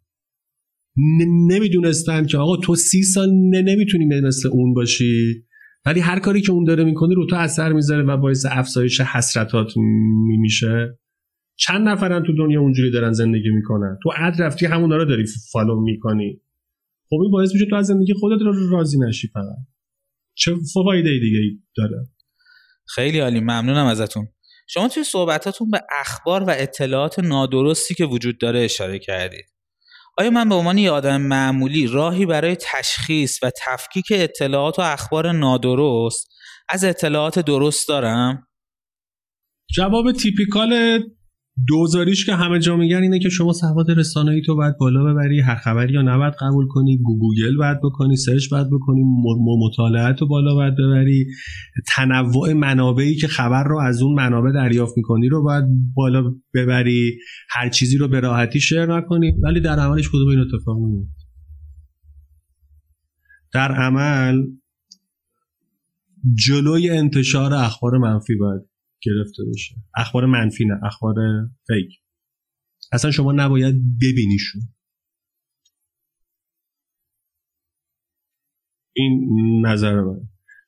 نمی‌دونستن 1.50 2.26
که 2.26 2.38
آقا 2.38 2.56
تو 2.56 2.74
سی 2.74 3.02
سال 3.02 3.30
نمی‌تونی 3.32 4.04
مثل 4.04 4.48
اون 4.48 4.74
باشی. 4.74 5.44
ولی 5.86 6.00
هر 6.00 6.18
کاری 6.18 6.40
که 6.40 6.52
اون 6.52 6.64
داره 6.64 6.84
می‌کنه 6.84 7.14
رو 7.14 7.26
تو 7.26 7.36
اثر 7.36 7.72
می‌ذاره 7.72 8.02
و 8.02 8.16
باعث 8.16 8.46
افزایش 8.50 9.00
حسرتات 9.00 9.72
میشه. 10.40 10.98
چند 11.56 11.88
نفرن 11.88 12.22
تو 12.22 12.32
دنیا 12.36 12.60
اونجوری 12.60 12.90
دارن 12.90 13.12
زندگی 13.12 13.50
می‌کنن. 13.50 13.98
تو 14.02 14.10
عد 14.16 14.42
رفتی 14.42 14.66
همون 14.66 14.90
رو 14.90 15.04
داری 15.04 15.24
فالو 15.52 15.80
می‌کنی. 15.80 16.40
خب 17.10 17.16
این 17.22 17.30
باعث 17.30 17.52
میشه 17.52 17.66
تو 17.70 17.76
از 17.76 17.86
زندگی 17.86 18.14
خودت 18.20 18.42
رو 18.42 18.70
راضی 18.70 18.98
نشی 18.98 19.28
فقط. 19.28 19.56
چه 20.34 20.54
فایده 20.74 21.10
دیگه 21.10 21.38
داره؟ 21.76 22.06
خیلی 22.86 23.18
عالی. 23.18 23.40
ممنونم 23.40 23.86
ازتون. 23.86 24.26
شما 24.68 24.88
توی 24.88 25.04
صحبتاتون 25.04 25.70
به 25.70 25.80
اخبار 26.00 26.44
و 26.44 26.54
اطلاعات 26.58 27.18
نادرستی 27.18 27.94
که 27.94 28.04
وجود 28.04 28.38
داره 28.38 28.60
اشاره 28.60 28.98
کردید. 28.98 29.44
آیا 30.16 30.30
من 30.30 30.48
به 30.48 30.54
عنوان 30.54 30.78
یه 30.78 30.90
آدم 30.90 31.20
معمولی 31.20 31.86
راهی 31.86 32.26
برای 32.26 32.56
تشخیص 32.56 33.42
و 33.42 33.50
تفکیک 33.66 34.04
اطلاعات 34.10 34.78
و 34.78 34.82
اخبار 34.82 35.32
نادرست 35.32 36.28
از 36.68 36.84
اطلاعات 36.84 37.38
درست 37.38 37.88
دارم؟ 37.88 38.48
جواب 39.74 40.12
typical 40.12 41.00
دوزاریش 41.68 42.26
که 42.26 42.34
همه 42.34 42.58
جا 42.58 42.76
میگن 42.76 43.02
اینه 43.02 43.18
که 43.18 43.28
شما 43.28 43.52
سواد 43.52 43.90
رسانه‌ای 43.90 44.42
تو 44.42 44.56
باید 44.56 44.76
بالا 44.78 45.04
ببری 45.04 45.40
هر 45.40 45.54
خبری 45.54 45.92
را 45.92 46.02
نباید 46.02 46.34
قبول 46.40 46.66
کنی 46.66 46.98
گوگل 46.98 47.56
باید 47.56 47.78
بکنی 47.82 48.16
search 48.16 48.50
باید 48.50 48.66
بکنی 48.70 49.02
مطالعات 49.66 50.20
رو 50.20 50.28
بالا 50.28 50.54
باید 50.54 50.74
ببری. 50.74 51.26
تنوع 51.86 52.52
منابعی 52.52 53.16
که 53.16 53.26
خبر 53.26 53.64
رو 53.64 53.78
از 53.78 54.02
اون 54.02 54.14
منابع 54.14 54.52
دریافت 54.52 54.92
می‌کنی 54.96 55.28
رو 55.28 55.42
باید 55.42 55.64
بالا 55.94 56.34
ببری. 56.54 57.18
هر 57.50 57.68
چیزی 57.68 57.98
رو 57.98 58.08
به 58.08 58.20
راحتی 58.20 58.60
share 58.60 58.86
نکنی 58.86 59.32
ولی 59.42 59.60
در 59.60 59.78
عملش 59.78 60.08
کدوم 60.08 60.28
این 60.28 60.40
اتفاق 60.40 60.76
نمیفته 60.76 61.24
در 63.52 63.72
عمل 63.72 64.42
جلوی 66.34 66.90
انتشار 66.90 67.54
اخبار 67.54 67.98
منفی 67.98 68.36
باید 68.36 68.73
گرفته 69.04 69.42
بشه. 69.52 69.74
اخبار 69.96 70.26
منفی 70.26 70.64
نه 70.64 70.74
اخبار 70.84 71.14
فیک 71.66 72.00
اصلا 72.92 73.10
شما 73.10 73.32
نباید 73.32 73.74
ببینیشون. 74.02 74.62
این 78.96 79.66
نظر 79.66 80.00
من. 80.00 80.20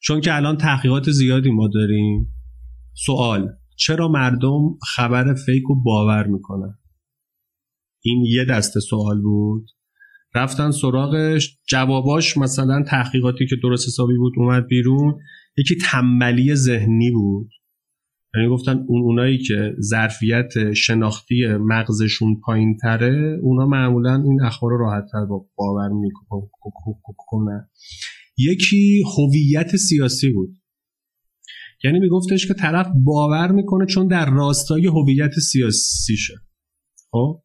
چون 0.02 0.20
که 0.20 0.36
الان 0.36 0.56
تحقیقات 0.56 1.10
زیادی 1.10 1.50
ما 1.50 1.68
داریم. 1.68 2.32
سوال 3.06 3.56
چرا 3.76 4.08
مردم 4.08 4.78
خبر 4.94 5.34
فیک 5.34 5.62
رو 5.68 5.82
باور 5.82 6.26
می‌کنن؟ 6.26 6.78
این 8.04 8.24
یه 8.24 8.44
دسته 8.44 8.80
سوال 8.80 9.20
بود. 9.20 9.70
رفتن 10.34 10.70
سراغش 10.70 11.58
جواباش 11.68 12.36
مثلا 12.36 12.82
تحقیقاتی 12.82 13.46
که 13.46 13.56
درست 13.62 13.88
حسابی 13.88 14.16
بود 14.16 14.32
اومد 14.36 14.66
بیرون. 14.66 15.18
یکی 15.58 15.76
تنبلی 15.76 16.54
ذهنی 16.54 17.10
بود. 17.10 17.50
یعنی 18.36 18.48
گفتن 18.48 18.84
اون 18.88 19.02
اونایی 19.02 19.38
که 19.38 19.74
ظرفیت 19.80 20.72
شناختی 20.72 21.46
مغزشون 21.46 22.40
پایین 22.40 22.76
تره 22.76 23.38
اونا 23.42 23.66
معمولا 23.66 24.22
این 24.22 24.42
اخبار 24.42 24.70
رو 24.70 24.78
راحت 24.78 25.04
تر 25.12 25.24
با 25.24 25.46
باور 25.56 25.88
می‌کنن. 25.88 27.68
یکی 28.38 29.02
هویت 29.16 29.76
سیاسی 29.76 30.30
بود. 30.30 30.56
یعنی 31.84 31.98
میگفتش 31.98 32.46
که 32.46 32.54
طرف 32.54 32.88
باور 33.04 33.52
می‌کنه 33.52 33.86
چون 33.86 34.06
در 34.06 34.30
راستای 34.30 34.86
هویت 34.86 35.32
سیاسیشه 35.32 36.34
خب؟ 37.10 37.42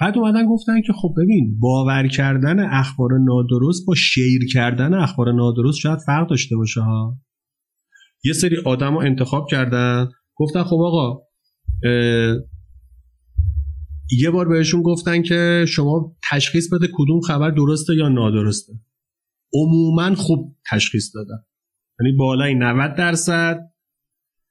بعد 0.00 0.18
اومدن 0.18 0.46
گفتن 0.46 0.80
که 0.80 0.92
خب 0.92 1.14
ببین 1.16 1.58
باور 1.60 2.08
کردن 2.08 2.60
اخبار 2.60 3.10
نادرست 3.18 3.86
با 3.86 3.94
شیر 3.94 4.46
کردن 4.52 4.94
اخبار 4.94 5.32
نادرست 5.32 5.78
شاید 5.78 5.98
فرق 6.06 6.30
داشته 6.30 6.56
باشه 6.56 6.80
ها؟ 6.80 7.18
یه 8.24 8.32
سری 8.32 8.56
آدم 8.64 8.94
رو 8.94 8.98
انتخاب 8.98 9.46
کردن 9.50 10.08
گفتن 10.36 10.62
خب 10.62 10.76
آقا 10.76 11.22
یه 14.18 14.30
بار 14.32 14.48
بهشون 14.48 14.82
گفتن 14.82 15.22
که 15.22 15.64
شما 15.68 16.16
تشخیص 16.30 16.72
بده 16.72 16.88
کدوم 16.94 17.20
خبر 17.20 17.50
درسته 17.50 17.94
یا 17.96 18.08
نادرسته. 18.08 18.72
عموما 19.54 20.14
خوب 20.14 20.56
تشخیص 20.70 21.14
دادن. 21.14 21.44
یعنی 22.00 22.16
بالای 22.16 22.54
90 22.54 22.94
درصد 22.94 23.60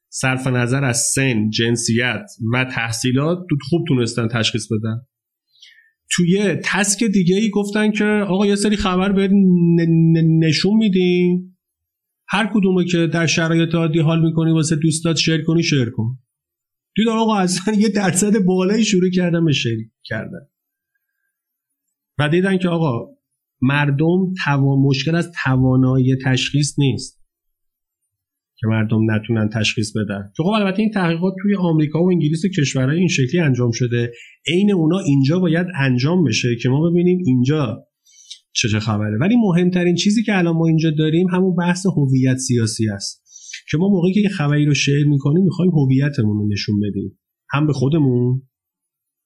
صرف 0.09 0.47
نظر 0.47 0.83
از 0.83 0.97
سن 1.15 1.49
جنسیت 1.49 2.25
و 2.53 2.65
تحصیلات 2.65 3.39
خوب 3.69 3.81
تونستن 3.87 4.27
تشخیص 4.27 4.67
بدن. 4.71 5.01
توی 6.11 6.55
تسک 6.63 7.03
دیگه 7.03 7.35
ای 7.35 7.49
گفتن 7.49 7.91
که 7.91 8.05
آقا 8.05 8.45
یه 8.45 8.55
سری 8.55 8.75
خبر 8.75 9.11
به 9.11 9.29
نشون 10.39 10.77
میدیم. 10.77 11.54
هر 12.27 12.51
کدومه 12.53 12.85
که 12.85 13.07
در 13.07 13.25
شرایط 13.25 13.75
عادی 13.75 13.99
حال 13.99 14.25
می‌کنی 14.25 14.51
واسه 14.51 14.75
دوستات 14.75 15.15
شیر 15.15 15.43
کنی 15.43 15.63
شیر 15.63 15.89
کن. 15.89 16.19
دیدم 16.95 17.11
آقا 17.11 17.37
اصلا 17.37 17.73
یه 17.73 17.89
درصد 17.89 18.39
بالایی 18.39 18.85
شروع 18.85 19.09
کردن 19.09 19.45
به 19.45 19.51
شیر 19.51 19.77
کردن. 20.03 20.47
و 22.19 22.29
دیدن 22.29 22.57
که 22.57 22.69
آقا 22.69 23.15
مردم 23.61 24.33
توان 24.43 24.79
مشکل 24.79 25.15
از 25.15 25.31
توانایی 25.43 26.15
تشخیص 26.25 26.79
نیست 26.79 27.25
که 28.57 28.67
مردم 28.67 29.11
نتونن 29.11 29.49
تشخیص 29.49 29.97
بدن. 29.97 30.31
چون 30.37 30.45
خب 30.45 30.51
البته 30.51 30.79
این 30.79 30.91
تحقیقات 30.91 31.33
توی 31.41 31.55
آمریکا 31.55 32.03
و 32.03 32.11
انگلیس 32.11 32.45
و 32.45 32.47
کشورهای 32.47 32.99
این 32.99 33.07
شکلی 33.07 33.41
انجام 33.41 33.71
شده. 33.71 34.11
عین 34.47 34.73
اونا 34.73 34.99
اینجا 34.99 35.39
باید 35.39 35.67
انجام 35.75 36.23
بشه 36.23 36.47
که 36.61 36.69
ما 36.69 36.89
ببینیم 36.89 37.23
اینجا 37.25 37.87
چه 38.55 38.69
چه 38.69 38.79
خبره. 38.79 39.17
ولی 39.21 39.35
مهمترین 39.37 39.95
چیزی 39.95 40.23
که 40.23 40.37
الان 40.37 40.55
ما 40.55 40.67
اینجا 40.67 40.91
داریم 40.97 41.27
همون 41.27 41.55
بحث 41.55 41.85
هویت 41.85 42.37
سیاسی 42.37 42.89
است. 42.89 43.25
که 43.71 43.77
ما 43.77 43.89
موقعی 43.89 44.13
که 44.13 44.29
خبری 44.29 44.65
رو 44.65 44.73
شیر 44.73 45.07
می‌کنیم 45.07 45.43
می‌خوایم 45.43 45.71
هویتمون 45.71 46.37
رو 46.37 46.47
نشون 46.51 46.79
بدیم. 46.79 47.19
هم 47.49 47.67
به 47.67 47.73
خودمون 47.73 48.41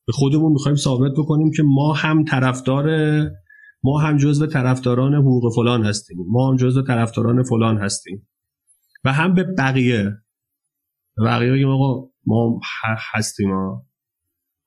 به 0.07 0.13
خودمون 0.13 0.51
می‌خوایم 0.51 0.75
ثابت 0.75 1.11
بکنیم 1.17 1.51
که 1.55 1.63
ما 1.65 1.93
هم 1.93 2.23
طرفدار 2.23 2.85
ما 3.83 3.99
هم 3.99 4.17
جزو 4.17 4.45
طرفداران 4.45 5.13
حقوق 5.13 5.53
فلان 5.55 5.85
هستیم. 5.85 6.17
ما 6.27 6.49
هم 6.49 6.55
جزو 6.55 6.81
طرفداران 6.81 7.43
فلان 7.43 7.77
هستیم. 7.77 8.27
و 9.03 9.13
هم 9.13 9.33
به 9.33 9.43
بقیه. 9.43 10.11
بقیه 11.25 11.67
آقا 11.67 12.09
ما 12.25 12.59
هستیم. 13.13 13.49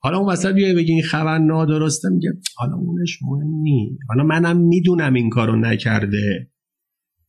حالا 0.05 0.19
اون 0.19 0.33
وسط 0.33 0.53
بیای 0.53 0.75
بگی 0.75 0.93
این 0.93 1.03
خبر 1.03 1.39
نادرسته 1.39 2.09
میگه 2.09 2.33
حالا 2.57 2.75
اونش 2.77 3.19
مهم 3.23 3.63
نی 3.63 3.99
حالا 4.09 4.25
منم 4.25 4.57
می‌دونم 4.57 5.15
این 5.15 5.31
کارو 5.31 5.57
نکرده. 5.57 6.51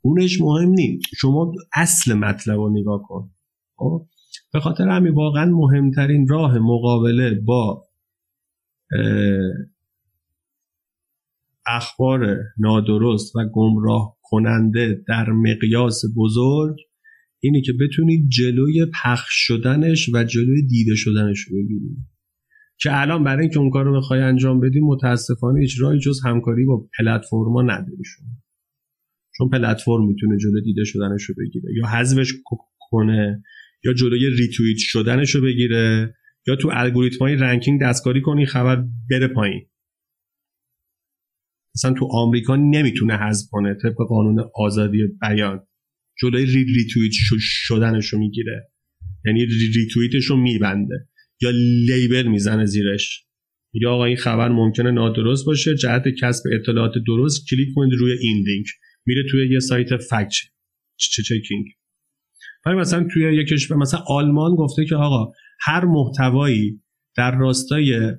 اونش 0.01 0.41
مهم 0.41 0.69
نی 0.69 0.99
شما 1.17 1.51
اصل 1.73 2.13
مطلب 2.13 2.55
رو 2.55 2.79
نگاه 2.79 3.01
کن. 3.07 3.31
خب؟ 3.75 4.07
به 4.53 4.59
خاطر 4.59 4.89
همین 4.89 5.13
واقعا 5.13 5.45
مهمترین 5.45 6.27
راه 6.27 6.59
مقابله 6.59 7.39
با 7.45 7.83
اخبار 11.65 12.37
نادرست 12.57 13.35
و 13.35 13.39
گمراه 13.53 14.17
کننده 14.21 15.03
در 15.07 15.29
مقیاس 15.29 16.01
بزرگ 16.17 16.75
اینه 17.39 17.61
که 17.61 17.73
بتونید 17.81 18.29
جلوی 18.29 18.85
پخش 19.03 19.29
شدنش 19.31 20.09
و 20.13 20.23
جلوی 20.23 20.67
دیده 20.67 20.95
شدنش 20.95 21.39
رو 21.39 21.57
بگیرید 21.57 22.12
که 22.79 23.01
الان 23.01 23.23
برای 23.23 23.41
اینکه 23.41 23.59
اون 23.59 23.69
کار 23.69 23.85
رو 23.85 23.97
بخوای 23.97 24.21
انجام 24.21 24.59
بدی 24.59 24.79
متاسفانه 24.79 25.67
راهی 25.79 25.99
جز 25.99 26.19
همکاری 26.25 26.65
با 26.65 26.87
پلتفرما 26.97 27.61
نداری 27.61 28.03
شما. 28.05 28.27
چون 29.37 29.49
پلتفرم 29.49 30.05
می‌تونه 30.07 30.37
جلو 30.37 30.61
دیده 30.61 30.83
شدنش 30.83 31.31
بگیره 31.37 31.69
یا 31.77 31.87
حذفش 31.87 32.33
کنه 32.79 33.43
یا 33.83 33.93
جلوی 33.93 34.29
ریتوییت 34.29 34.77
شدنش 34.79 35.35
رو 35.35 35.41
بگیره 35.41 36.15
یا 36.47 36.55
تو 36.55 36.69
الگوریتم 36.73 37.19
های 37.19 37.35
ranking 37.35 37.81
دستکاری 37.81 38.21
کنه 38.21 38.45
خبر 38.45 38.85
بره 39.09 39.27
پایین. 39.27 39.69
مثلا 41.75 41.93
تو 41.93 42.07
آمریکا 42.11 42.55
نمی‌تونه 42.55 43.17
حذف 43.17 43.47
کنه 43.51 43.73
طبق 43.73 43.95
قانون 44.09 44.49
آزادی 44.55 44.97
بیان. 45.21 45.67
جلوی 46.21 46.45
re 46.45 46.63
retweet 46.63 47.11
شدنش 47.39 48.07
رو 48.07 48.19
می‌گیره. 48.19 48.71
یعنی 49.25 49.45
ریتوییتش 49.75 50.25
رو 50.25 50.37
میبنده. 50.37 51.07
یا 51.41 51.49
label 51.87 52.27
می‌زنه 52.27 52.65
زیرش. 52.65 53.25
یا 53.73 53.91
آقا 53.91 54.05
این 54.05 54.15
خبر 54.15 54.49
ممکنه 54.49 54.91
نادرست 54.91 55.45
باشه. 55.45 55.75
جهت 55.75 56.03
کسب 56.21 56.43
اطلاعات 56.53 56.93
درست 57.07 57.45
کلیک 57.49 57.67
کنید 57.75 57.93
روی 57.99 58.11
این 58.11 58.43
لینک. 58.47 58.67
میره 59.05 59.23
توی 59.31 59.53
یه 59.53 59.59
سایت 59.59 59.97
fact 59.97 60.33
checking 60.97 61.65
ولی 62.65 62.75
مثلا 62.75 63.07
توی 63.13 63.35
یه 63.35 63.43
کشور 63.43 63.77
مثلا 63.77 63.99
آلمان 64.07 64.55
گفته 64.55 64.85
که 64.85 64.95
آقا 64.95 65.31
هر 65.61 65.85
محتوایی 65.85 66.81
در 67.17 67.37
راستای 67.37 68.11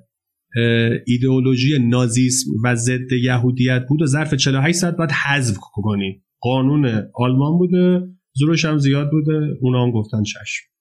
ایدئولوژی 1.06 1.78
نازیسم 1.78 2.50
و 2.64 2.74
ضد 2.74 3.12
یهودیت 3.22 3.84
بود 3.88 4.02
و 4.02 4.06
ظرف 4.06 4.34
48 4.34 4.78
ساعت 4.78 4.96
باید 4.96 5.10
حذف 5.10 5.56
کنی. 5.58 6.22
قانون 6.40 7.08
آلمان 7.14 7.58
بوده 7.58 8.00
زورش 8.32 8.64
هم 8.64 8.78
زیاد 8.78 9.10
بوده 9.10 9.56
اونا 9.60 9.84
هم 9.84 9.90
گفتن 9.90 10.22
چشم. 10.22 10.73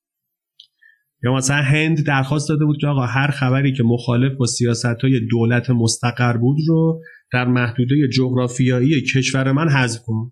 یا 1.24 1.34
مثلا 1.34 1.62
هند 1.62 2.06
درخواست 2.06 2.50
داده 2.50 2.66
بود 2.66 2.78
که 2.82 2.88
آقا 2.88 3.06
هر 3.06 3.32
خبری 3.32 3.74
که 3.74 3.84
مخالف 3.84 4.38
با 4.38 4.45
سیاست 4.45 4.86
های 4.86 5.20
دولت 5.32 5.70
مستقر 5.70 6.38
بود 6.38 6.58
رو 6.68 7.02
در 7.34 7.48
محدوده 7.48 7.95
جغرافیایی 8.14 9.02
کشور 9.02 9.52
من 9.52 9.70
حذف 9.70 10.02
کن. 10.06 10.32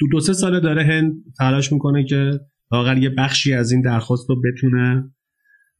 تو 0.00 0.06
دو 0.12 0.20
سه 0.20 0.32
ساله 0.32 0.60
داره 0.60 0.84
هند 0.84 1.12
تلاش 1.38 1.72
می‌کنه 1.72 2.04
که 2.04 2.40
واقعا 2.70 2.98
یه 2.98 3.10
بخشی 3.18 3.52
از 3.52 3.72
این 3.72 3.82
درخواست 3.82 4.30
رو 4.30 4.42
بتونه 4.42 5.12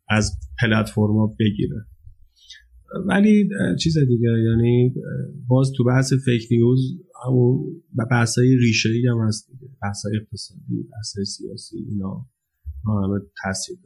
از 0.09 0.33
پلتفرما 0.61 1.37
بگیره. 1.41 1.87
ولی 3.07 3.49
چیز 3.81 3.99
دیگه 3.99 4.29
یعنی 4.29 4.95
باز 5.49 5.73
تو 5.77 5.85
بحث 5.85 6.13
فیک 6.25 6.49
نیوز 6.51 6.81
همون 7.27 7.83
بحثای 8.11 8.57
ریشه 8.57 8.89
ای 8.89 9.07
هم 9.07 9.27
هست 9.27 9.51
دیگه 9.51 9.73
بحثای 9.83 10.17
اقتصادی 10.17 10.89
بحثای 10.93 11.25
سیاسی 11.25 11.77
اینا 11.91 12.27
همه 12.87 13.21
تاثیر 13.43 13.77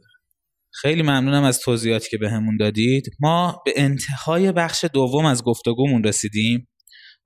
خیلی 0.81 1.01
ممنونم 1.01 1.43
از 1.43 1.59
توضیحاتی 1.59 2.09
که 2.09 2.17
بهمون 2.17 2.57
به 2.57 2.63
دادید. 2.65 3.09
ما 3.19 3.61
به 3.65 3.73
انتهای 3.75 4.51
بخش 4.51 4.85
دوم 4.93 5.25
از 5.25 5.43
گفتگومون 5.43 6.03
رسیدیم. 6.03 6.67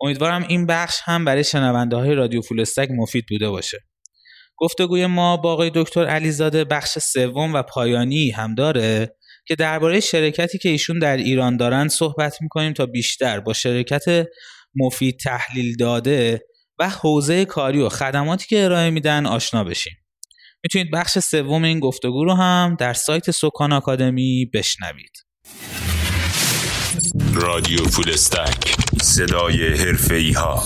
امیدوارم 0.01 0.45
این 0.47 0.65
بخش 0.65 0.99
هم 1.03 1.25
برای 1.25 1.43
شنونده 1.43 1.95
های 1.95 2.15
رادیو 2.15 2.41
فولستک 2.41 2.89
مفید 2.91 3.25
بوده 3.29 3.49
باشه. 3.49 3.77
گفتگوی 4.57 5.05
ما 5.05 5.37
با 5.37 5.53
آقای 5.53 5.71
دکتر 5.75 6.05
علیزاده 6.05 6.63
بخش 6.63 6.99
سوم 6.99 7.53
و 7.53 7.63
پایانی 7.63 8.29
هم 8.29 8.55
داره 8.55 9.15
که 9.47 9.55
درباره 9.55 9.99
شرکتی 9.99 10.57
که 10.57 10.69
ایشون 10.69 10.99
در 10.99 11.17
ایران 11.17 11.57
دارن 11.57 11.87
صحبت 11.87 12.41
می‌کنیم 12.41 12.73
تا 12.73 12.85
بیشتر 12.85 13.39
با 13.39 13.53
شرکت 13.53 14.27
مفید 14.75 15.19
تحلیل 15.19 15.75
داده 15.75 16.41
و 16.79 16.89
حوزه 16.89 17.45
کاری 17.45 17.81
و 17.81 17.89
خدماتی 17.89 18.47
که 18.47 18.63
ارائه 18.63 18.89
میدن 18.89 19.25
آشنا 19.25 19.63
بشیم. 19.63 19.93
می‌تونید 20.63 20.91
بخش 20.91 21.19
سوم 21.19 21.63
این 21.63 21.79
گفتگو 21.79 22.25
رو 22.25 22.33
هم 22.33 22.75
در 22.79 22.93
سایت 22.93 23.31
سکان 23.31 23.73
آکادمی 23.73 24.49
بشنوید. 24.53 25.25
رادیو 27.33 27.85
فولستک 27.85 28.75
صدای 29.01 29.67
حرفه 29.67 30.33
ها 30.39 30.63